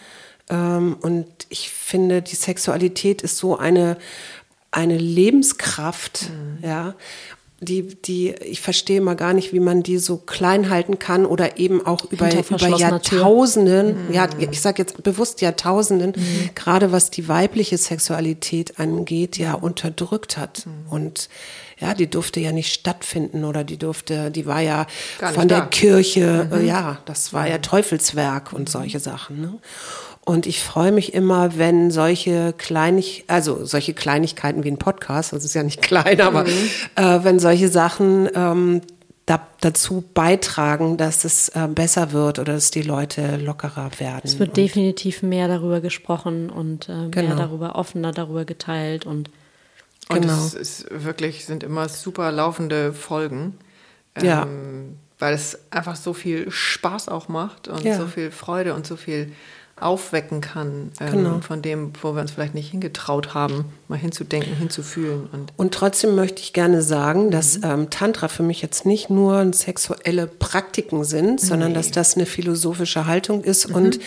[0.49, 3.97] Ähm, und ich finde, die Sexualität ist so eine,
[4.71, 6.67] eine Lebenskraft, mhm.
[6.67, 6.95] ja.
[7.59, 11.57] Die, die, ich verstehe mal gar nicht, wie man die so klein halten kann oder
[11.57, 14.13] eben auch über, über Jahrtausenden, mhm.
[14.13, 16.49] ja, ich sage jetzt bewusst Jahrtausenden, mhm.
[16.55, 20.65] gerade was die weibliche Sexualität angeht, ja, unterdrückt hat.
[20.65, 20.91] Mhm.
[20.91, 21.29] Und
[21.80, 24.88] ja, die durfte ja nicht stattfinden oder die durfte, die war ja
[25.34, 25.65] von der da.
[25.67, 26.65] Kirche, mhm.
[26.65, 29.41] ja, das war ja Teufelswerk und solche Sachen.
[29.41, 29.53] Ne?
[30.26, 35.43] Und ich freue mich immer, wenn solche Kleinig also solche Kleinigkeiten wie ein Podcast, das
[35.43, 36.69] ist ja nicht klein, aber mhm.
[36.95, 38.82] äh, wenn solche Sachen ähm,
[39.26, 44.21] da, dazu beitragen, dass es äh, besser wird oder dass die Leute lockerer werden.
[44.24, 47.30] Es wird definitiv mehr darüber gesprochen und äh, genau.
[47.30, 49.30] mehr darüber offener darüber geteilt und
[50.10, 50.34] und genau.
[50.45, 53.58] es ist wirklich, sind immer super laufende Folgen.
[54.22, 54.43] Ja.
[54.43, 57.97] Ähm, weil es einfach so viel Spaß auch macht und ja.
[57.97, 59.32] so viel Freude und so viel
[59.80, 61.39] aufwecken kann ähm, genau.
[61.39, 65.28] von dem, wo wir uns vielleicht nicht hingetraut haben, mal hinzudenken, hinzufühlen.
[65.32, 67.64] Und, und trotzdem möchte ich gerne sagen, dass mhm.
[67.64, 71.76] ähm, Tantra für mich jetzt nicht nur sexuelle Praktiken sind, sondern nee.
[71.76, 73.76] dass das eine philosophische Haltung ist mhm.
[73.76, 73.99] und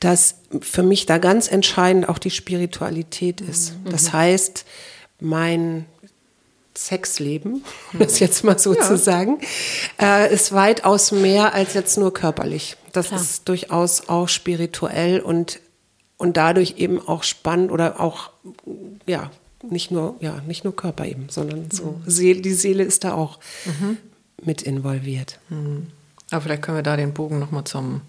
[0.00, 3.74] dass für mich da ganz entscheidend auch die Spiritualität ist.
[3.84, 3.90] Mhm.
[3.90, 4.64] Das heißt,
[5.20, 5.86] mein
[6.76, 8.80] Sexleben, um das jetzt mal so ja.
[8.80, 9.40] zu sagen,
[10.00, 12.76] äh, ist weitaus mehr als jetzt nur körperlich.
[12.92, 13.20] Das Klar.
[13.20, 15.60] ist durchaus auch spirituell und,
[16.16, 18.30] und dadurch eben auch spannend oder auch,
[19.06, 19.30] ja,
[19.68, 22.10] nicht nur, ja, nicht nur Körper eben, sondern so mhm.
[22.10, 23.98] Seele, die Seele ist da auch mhm.
[24.42, 25.38] mit involviert.
[25.48, 25.88] Mhm.
[26.30, 28.00] Aber vielleicht können wir da den Bogen nochmal zum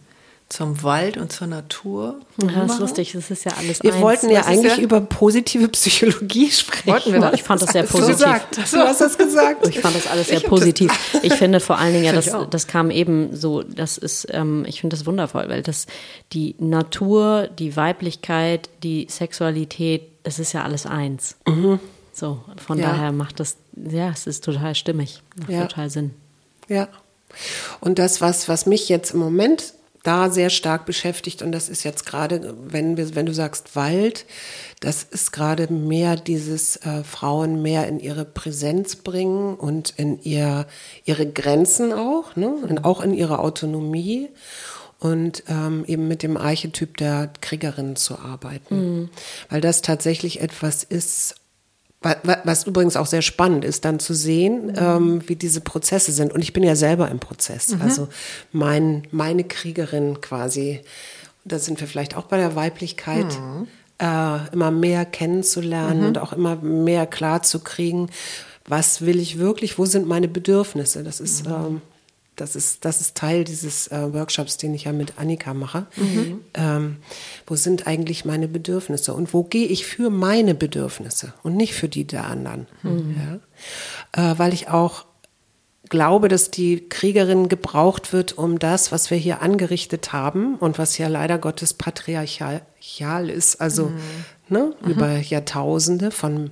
[0.51, 2.19] zum Wald und zur Natur.
[2.41, 4.01] Ja, das ist lustig, das ist ja alles Wir eins.
[4.01, 4.83] wollten ja eigentlich ja?
[4.83, 6.91] über positive Psychologie sprechen.
[6.91, 7.33] Wollten wir das?
[7.35, 8.17] Ich fand das, sehr positiv.
[8.17, 8.57] Gesagt.
[8.57, 9.67] Du hast das gesagt.
[9.67, 10.91] Ich fand das alles sehr ich positiv.
[11.23, 14.81] Ich finde vor allen Dingen, ja, das, das kam eben so, das ist, ähm, ich
[14.81, 15.85] finde das wundervoll, weil das
[16.33, 21.37] die Natur, die Weiblichkeit, die Sexualität, das ist ja alles eins.
[21.47, 21.79] Mhm.
[22.13, 22.89] So, von ja.
[22.89, 26.11] daher macht das, ja, es ist total stimmig, macht total Sinn.
[26.67, 26.89] Ja.
[27.79, 29.73] Und das, was, was mich jetzt im Moment
[30.03, 31.41] da sehr stark beschäftigt.
[31.41, 34.25] Und das ist jetzt gerade, wenn wir, wenn du sagst Wald,
[34.79, 40.65] das ist gerade mehr dieses äh, Frauen mehr in ihre Präsenz bringen und in ihr
[41.05, 44.29] ihre Grenzen auch, ne, und auch in ihre Autonomie
[44.99, 49.09] und ähm, eben mit dem Archetyp der Kriegerin zu arbeiten, mhm.
[49.49, 51.35] weil das tatsächlich etwas ist,
[52.01, 54.75] was übrigens auch sehr spannend ist, dann zu sehen, mhm.
[54.75, 56.33] ähm, wie diese Prozesse sind.
[56.33, 57.75] Und ich bin ja selber im Prozess.
[57.75, 57.81] Mhm.
[57.81, 58.07] Also
[58.51, 60.81] mein, meine Kriegerin quasi,
[61.45, 63.67] da sind wir vielleicht auch bei der Weiblichkeit, mhm.
[63.99, 66.07] äh, immer mehr kennenzulernen mhm.
[66.07, 68.09] und auch immer mehr klar zu kriegen,
[68.65, 71.03] was will ich wirklich, wo sind meine Bedürfnisse.
[71.03, 71.51] Das ist mhm.
[71.53, 71.81] ähm,
[72.41, 75.85] das ist, das ist Teil dieses äh, Workshops, den ich ja mit Annika mache.
[75.95, 76.41] Mhm.
[76.55, 76.97] Ähm,
[77.45, 81.87] wo sind eigentlich meine Bedürfnisse und wo gehe ich für meine Bedürfnisse und nicht für
[81.87, 82.65] die der anderen?
[82.81, 83.15] Mhm.
[84.15, 84.31] Ja?
[84.31, 85.05] Äh, weil ich auch
[85.89, 90.97] glaube, dass die Kriegerin gebraucht wird, um das, was wir hier angerichtet haben und was
[90.97, 93.99] ja leider Gottes patriarchal ist, also mhm.
[94.49, 94.91] ne, mhm.
[94.91, 96.49] über Jahrtausende von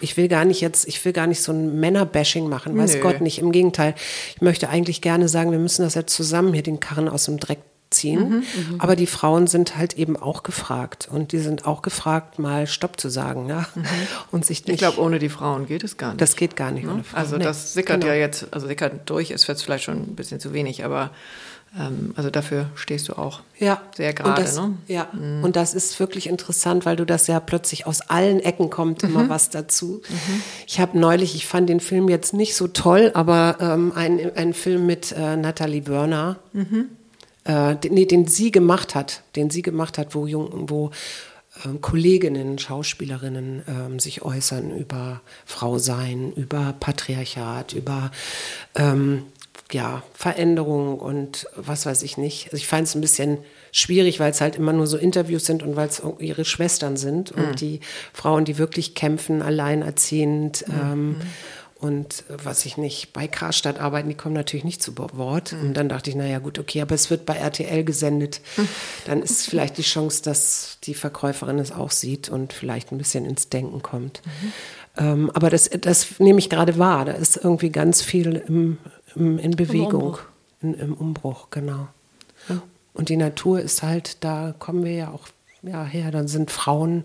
[0.00, 3.00] ich will gar nicht jetzt, ich will gar nicht so ein Männerbashing machen, weiß Nö.
[3.00, 3.38] Gott nicht.
[3.38, 3.94] Im Gegenteil,
[4.34, 7.38] ich möchte eigentlich gerne sagen, wir müssen das jetzt zusammen hier den Karren aus dem
[7.38, 7.58] Dreck
[7.90, 8.28] ziehen.
[8.28, 12.38] Mhm, mhm, Aber die Frauen sind halt eben auch gefragt und die sind auch gefragt,
[12.38, 13.66] mal Stopp zu sagen, ja.
[13.74, 13.84] Mhm.
[14.30, 16.20] Und sich nicht, ich glaube, ohne die Frauen geht es gar nicht.
[16.20, 16.92] Das geht gar nicht ne?
[16.92, 17.20] ohne Frauen.
[17.20, 18.12] Also das sickert genau.
[18.12, 21.10] ja jetzt, also sickert durch ist jetzt vielleicht schon ein bisschen zu wenig, aber
[22.16, 23.80] also dafür stehst du auch ja.
[23.94, 24.42] sehr gerade.
[24.42, 24.74] Ne?
[24.86, 25.44] Ja, mhm.
[25.44, 29.24] und das ist wirklich interessant, weil du das ja plötzlich aus allen Ecken kommt immer
[29.24, 29.28] mhm.
[29.28, 30.00] was dazu.
[30.08, 30.42] Mhm.
[30.66, 34.86] Ich habe neulich, ich fand den Film jetzt nicht so toll, aber ähm, einen Film
[34.86, 36.86] mit äh, Natalie Börner, mhm.
[37.44, 40.90] äh, den, nee, den sie gemacht hat, den sie gemacht hat, wo, jung, wo
[41.64, 48.10] ähm, Kolleginnen, Schauspielerinnen ähm, sich äußern über Frau sein, über Patriarchat, über
[48.74, 49.24] ähm,
[49.72, 52.46] ja, Veränderung und was weiß ich nicht.
[52.46, 53.38] Also ich fand es ein bisschen
[53.70, 57.36] schwierig, weil es halt immer nur so Interviews sind und weil es ihre Schwestern sind
[57.36, 57.44] mhm.
[57.44, 57.80] und die
[58.12, 60.64] Frauen, die wirklich kämpfen, alleinerziehend.
[60.68, 60.74] Mhm.
[60.80, 61.16] Ähm,
[61.80, 65.52] und was ich nicht, bei Karstadt arbeiten, die kommen natürlich nicht zu Wort.
[65.52, 65.60] Mhm.
[65.60, 68.40] Und dann dachte ich, naja, gut, okay, aber es wird bei RTL gesendet.
[68.56, 68.68] Mhm.
[69.06, 73.24] Dann ist vielleicht die Chance, dass die Verkäuferin es auch sieht und vielleicht ein bisschen
[73.24, 74.22] ins Denken kommt.
[74.24, 74.52] Mhm.
[74.96, 77.04] Ähm, aber das, das nehme ich gerade wahr.
[77.04, 78.78] Da ist irgendwie ganz viel im,
[79.14, 80.22] in Bewegung, Im Umbruch,
[80.62, 81.88] in, im Umbruch genau.
[82.48, 82.62] Ja.
[82.94, 85.28] Und die Natur ist halt, da kommen wir ja auch
[85.62, 87.04] ja, her, dann sind Frauen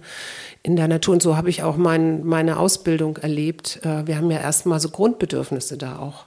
[0.61, 1.13] in der Natur.
[1.13, 3.79] Und so habe ich auch mein, meine Ausbildung erlebt.
[3.83, 6.25] Äh, wir haben ja erstmal so Grundbedürfnisse da auch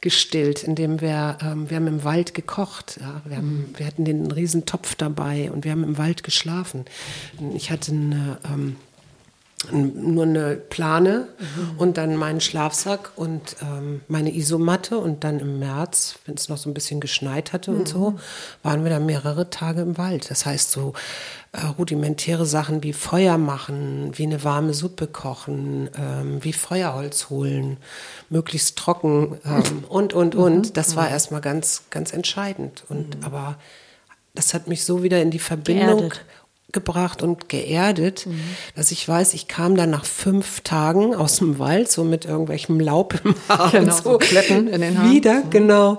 [0.00, 2.98] gestillt, indem wir, ähm, wir haben im Wald gekocht.
[3.00, 3.74] Ja, wir, haben, mhm.
[3.76, 6.84] wir hatten den riesen Topf dabei und wir haben im Wald geschlafen.
[7.54, 8.76] Ich hatte eine ähm,
[9.72, 11.78] nur eine Plane mhm.
[11.78, 16.58] und dann meinen Schlafsack und ähm, meine Isomatte und dann im März, wenn es noch
[16.58, 17.78] so ein bisschen geschneit hatte mhm.
[17.78, 18.18] und so, mhm.
[18.62, 20.30] waren wir dann mehrere Tage im Wald.
[20.30, 20.92] Das heißt so
[21.52, 27.78] äh, rudimentäre Sachen wie Feuer machen, wie eine warme Suppe kochen, ähm, wie Feuerholz holen,
[28.30, 30.68] möglichst trocken ähm, und und und.
[30.68, 30.72] Mhm.
[30.72, 31.12] Das war mhm.
[31.12, 33.56] erstmal ganz ganz entscheidend und aber
[34.34, 36.24] das hat mich so wieder in die Verbindung Geerdet
[36.72, 38.40] gebracht und geerdet, mhm.
[38.74, 42.78] dass ich weiß, ich kam dann nach fünf Tagen aus dem Wald, so mit irgendwelchem
[42.78, 45.12] Laub im Haar genau, und so, so Kletten in den Haaren.
[45.12, 45.50] Wieder, mhm.
[45.50, 45.98] genau.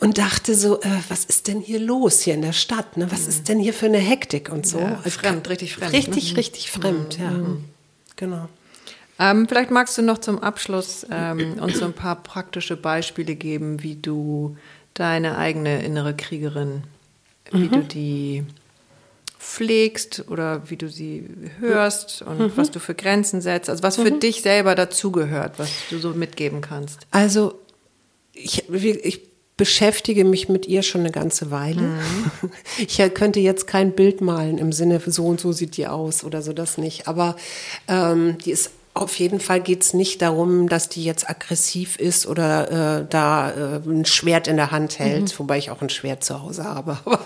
[0.00, 2.96] Und dachte so, äh, was ist denn hier los hier in der Stadt?
[2.96, 3.10] Ne?
[3.10, 3.28] Was mhm.
[3.28, 4.78] ist denn hier für eine Hektik und so?
[4.78, 5.92] Ja, also, fremd, richtig fremd.
[5.92, 6.38] Richtig, ne?
[6.38, 7.30] richtig fremd, ja.
[7.30, 7.64] Mhm.
[8.16, 8.48] Genau.
[9.20, 13.82] Ähm, vielleicht magst du noch zum Abschluss ähm, uns so ein paar praktische Beispiele geben,
[13.82, 14.56] wie du
[14.94, 16.84] deine eigene innere Kriegerin,
[17.50, 17.88] wie du mhm.
[17.88, 18.44] die
[19.38, 21.28] pflegst oder wie du sie
[21.60, 22.52] hörst und mhm.
[22.56, 24.20] was du für Grenzen setzt, also was für mhm.
[24.20, 27.00] dich selber dazugehört, was du so mitgeben kannst.
[27.10, 27.54] Also
[28.32, 31.82] ich, ich beschäftige mich mit ihr schon eine ganze Weile.
[31.82, 32.30] Mhm.
[32.78, 36.42] Ich könnte jetzt kein Bild malen im Sinne, so und so sieht die aus oder
[36.42, 37.08] so, das nicht.
[37.08, 37.36] Aber
[37.88, 42.26] ähm, die ist auf jeden Fall geht es nicht darum, dass die jetzt aggressiv ist
[42.26, 45.38] oder äh, da äh, ein Schwert in der Hand hält, mhm.
[45.38, 46.98] wobei ich auch ein Schwert zu Hause habe.
[47.04, 47.20] Aber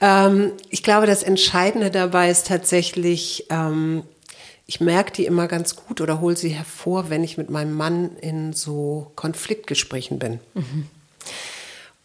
[0.00, 4.02] ähm, ich glaube, das Entscheidende dabei ist tatsächlich, ähm,
[4.66, 8.16] ich merke die immer ganz gut oder hole sie hervor, wenn ich mit meinem Mann
[8.20, 10.40] in so Konfliktgesprächen bin.
[10.54, 10.86] Mhm.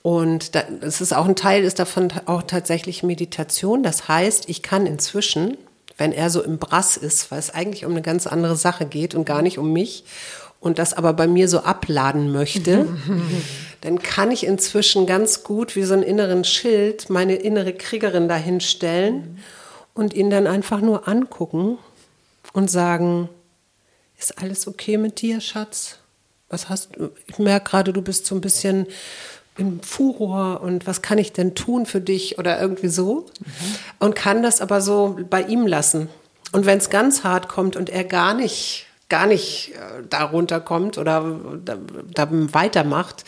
[0.03, 3.83] Und das ist auch ein Teil ist davon auch tatsächlich Meditation.
[3.83, 5.57] Das heißt, ich kann inzwischen
[6.01, 9.13] wenn er so im Brass ist, weil es eigentlich um eine ganz andere Sache geht
[9.13, 10.03] und gar nicht um mich
[10.59, 12.87] und das aber bei mir so abladen möchte,
[13.81, 19.37] dann kann ich inzwischen ganz gut wie so einen inneren Schild meine innere Kriegerin dahinstellen
[19.93, 21.77] und ihn dann einfach nur angucken
[22.51, 23.29] und sagen,
[24.17, 25.99] ist alles okay mit dir, Schatz?
[26.49, 27.11] Was hast du?
[27.27, 28.87] Ich merke gerade, du bist so ein bisschen
[29.57, 33.25] im Furor und was kann ich denn tun für dich oder irgendwie so.
[33.39, 33.45] Mhm.
[33.99, 36.09] Und kann das aber so bei ihm lassen.
[36.51, 40.97] Und wenn es ganz hart kommt und er gar nicht, gar nicht äh, darunter kommt
[40.97, 41.77] oder da,
[42.13, 43.23] da weitermacht,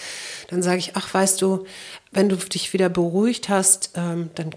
[0.50, 1.66] dann sage ich, ach, weißt du,
[2.12, 4.52] wenn du dich wieder beruhigt hast, ähm, dann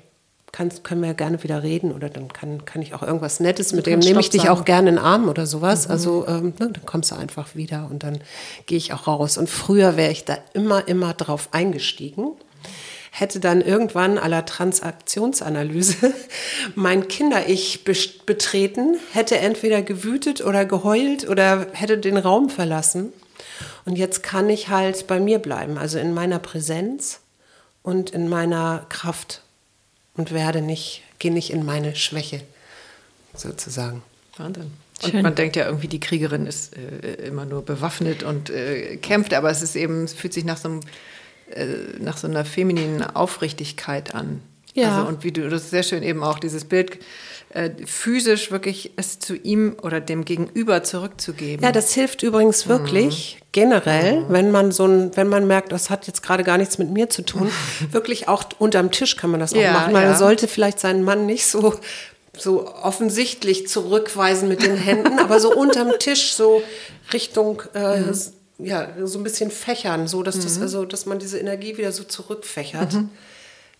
[0.56, 3.74] kann, können wir ja gerne wieder reden oder dann kann, kann ich auch irgendwas Nettes
[3.74, 5.86] mit dem, nehme ich dich auch gerne in den Arm oder sowas.
[5.86, 5.92] Mhm.
[5.92, 8.20] Also ähm, ne, dann kommst du einfach wieder und dann
[8.64, 9.36] gehe ich auch raus.
[9.36, 12.32] Und früher wäre ich da immer, immer drauf eingestiegen
[13.10, 16.12] hätte dann irgendwann aller Transaktionsanalyse
[16.74, 17.86] mein Kinder-Ich
[18.26, 23.14] betreten, hätte entweder gewütet oder geheult oder hätte den Raum verlassen.
[23.86, 27.20] Und jetzt kann ich halt bei mir bleiben, also in meiner Präsenz
[27.82, 29.40] und in meiner Kraft
[30.16, 32.42] und werde nicht, gehe nicht in meine Schwäche
[33.34, 34.02] sozusagen.
[34.36, 34.72] Wahnsinn.
[35.02, 35.22] Und Schön.
[35.22, 39.50] man denkt ja irgendwie, die Kriegerin ist äh, immer nur bewaffnet und äh, kämpft, aber
[39.50, 40.80] es ist eben, es fühlt sich nach so, einem,
[41.50, 41.66] äh,
[41.98, 44.40] nach so einer femininen Aufrichtigkeit an.
[44.72, 44.96] Ja.
[44.96, 46.98] Also, und wie du, das ist sehr schön eben auch dieses Bild,
[47.56, 51.64] äh, physisch wirklich es zu ihm oder dem Gegenüber zurückzugeben.
[51.64, 53.46] Ja, das hilft übrigens wirklich mhm.
[53.52, 54.24] generell, mhm.
[54.28, 57.08] wenn man so ein, wenn man merkt, das hat jetzt gerade gar nichts mit mir
[57.08, 57.50] zu tun,
[57.90, 59.94] wirklich auch unterm Tisch kann man das auch ja, machen.
[59.94, 60.16] Man ja.
[60.16, 61.74] sollte vielleicht seinen Mann nicht so
[62.36, 66.62] so offensichtlich zurückweisen mit den Händen, aber so unterm Tisch so
[67.14, 68.14] Richtung äh, mhm.
[68.58, 70.62] ja so ein bisschen fächern, so dass das mhm.
[70.62, 73.08] also dass man diese Energie wieder so zurückfächert, mhm.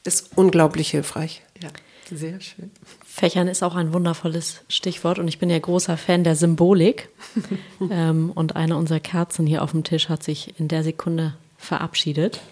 [0.05, 1.43] ist unglaublich hilfreich.
[1.63, 1.69] Ja,
[2.11, 2.71] sehr schön.
[3.17, 7.09] Fächern ist auch ein wundervolles Stichwort und ich bin ja großer Fan der Symbolik.
[7.91, 12.43] ähm, und eine unserer Kerzen hier auf dem Tisch hat sich in der Sekunde verabschiedet.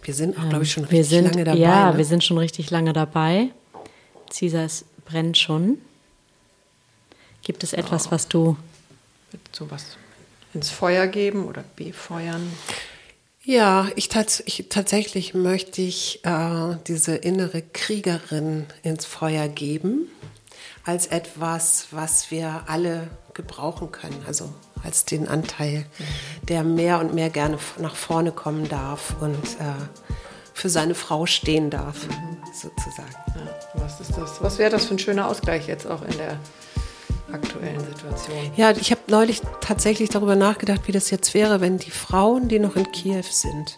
[0.00, 1.58] Wir sind auch, glaube ich, schon ähm, richtig sind, lange dabei.
[1.58, 1.98] Ja, ne?
[1.98, 3.50] wir sind schon richtig lange dabei.
[4.34, 5.76] Caesar, es brennt schon.
[7.42, 8.12] Gibt es etwas, oh.
[8.12, 8.56] was du.
[9.52, 9.98] So was
[10.54, 12.50] ins Feuer geben oder befeuern?
[13.48, 20.08] Ja, ich, tats ich tatsächlich möchte ich äh, diese innere Kriegerin ins Feuer geben
[20.84, 24.20] als etwas, was wir alle gebrauchen können.
[24.26, 24.52] Also
[24.82, 25.86] als den Anteil,
[26.48, 29.74] der mehr und mehr gerne nach vorne kommen darf und äh,
[30.52, 32.38] für seine Frau stehen darf, mhm.
[32.52, 33.14] sozusagen.
[33.28, 34.42] Ja, was ist das?
[34.42, 36.40] Was wäre das für ein schöner Ausgleich jetzt auch in der
[37.32, 38.36] aktuellen Situation.
[38.56, 42.58] Ja, ich habe neulich tatsächlich darüber nachgedacht, wie das jetzt wäre, wenn die Frauen, die
[42.58, 43.76] noch in Kiew sind,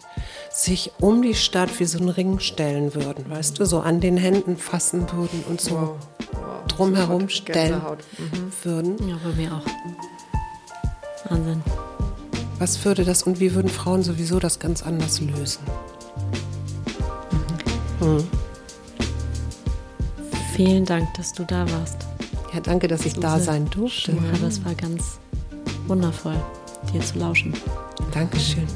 [0.51, 4.17] sich um die Stadt wie so einen Ring stellen würden, weißt du, so an den
[4.17, 5.95] Händen fassen würden und so wow.
[6.33, 6.67] Wow.
[6.67, 7.81] drumherum stellen
[8.17, 8.51] mhm.
[8.63, 9.09] würden.
[9.09, 11.29] Ja, bei mir auch.
[11.29, 11.63] Wahnsinn.
[12.59, 15.63] Was würde das und wie würden Frauen sowieso das ganz anders lösen?
[17.99, 18.17] Mhm.
[18.17, 18.27] Hm.
[20.55, 22.08] Vielen Dank, dass du da warst.
[22.53, 24.11] Ja, danke, dass ich da sein durfte.
[24.11, 25.19] Ja, das war ganz
[25.87, 26.35] wundervoll,
[26.93, 27.53] dir zu lauschen.
[28.13, 28.67] Dankeschön.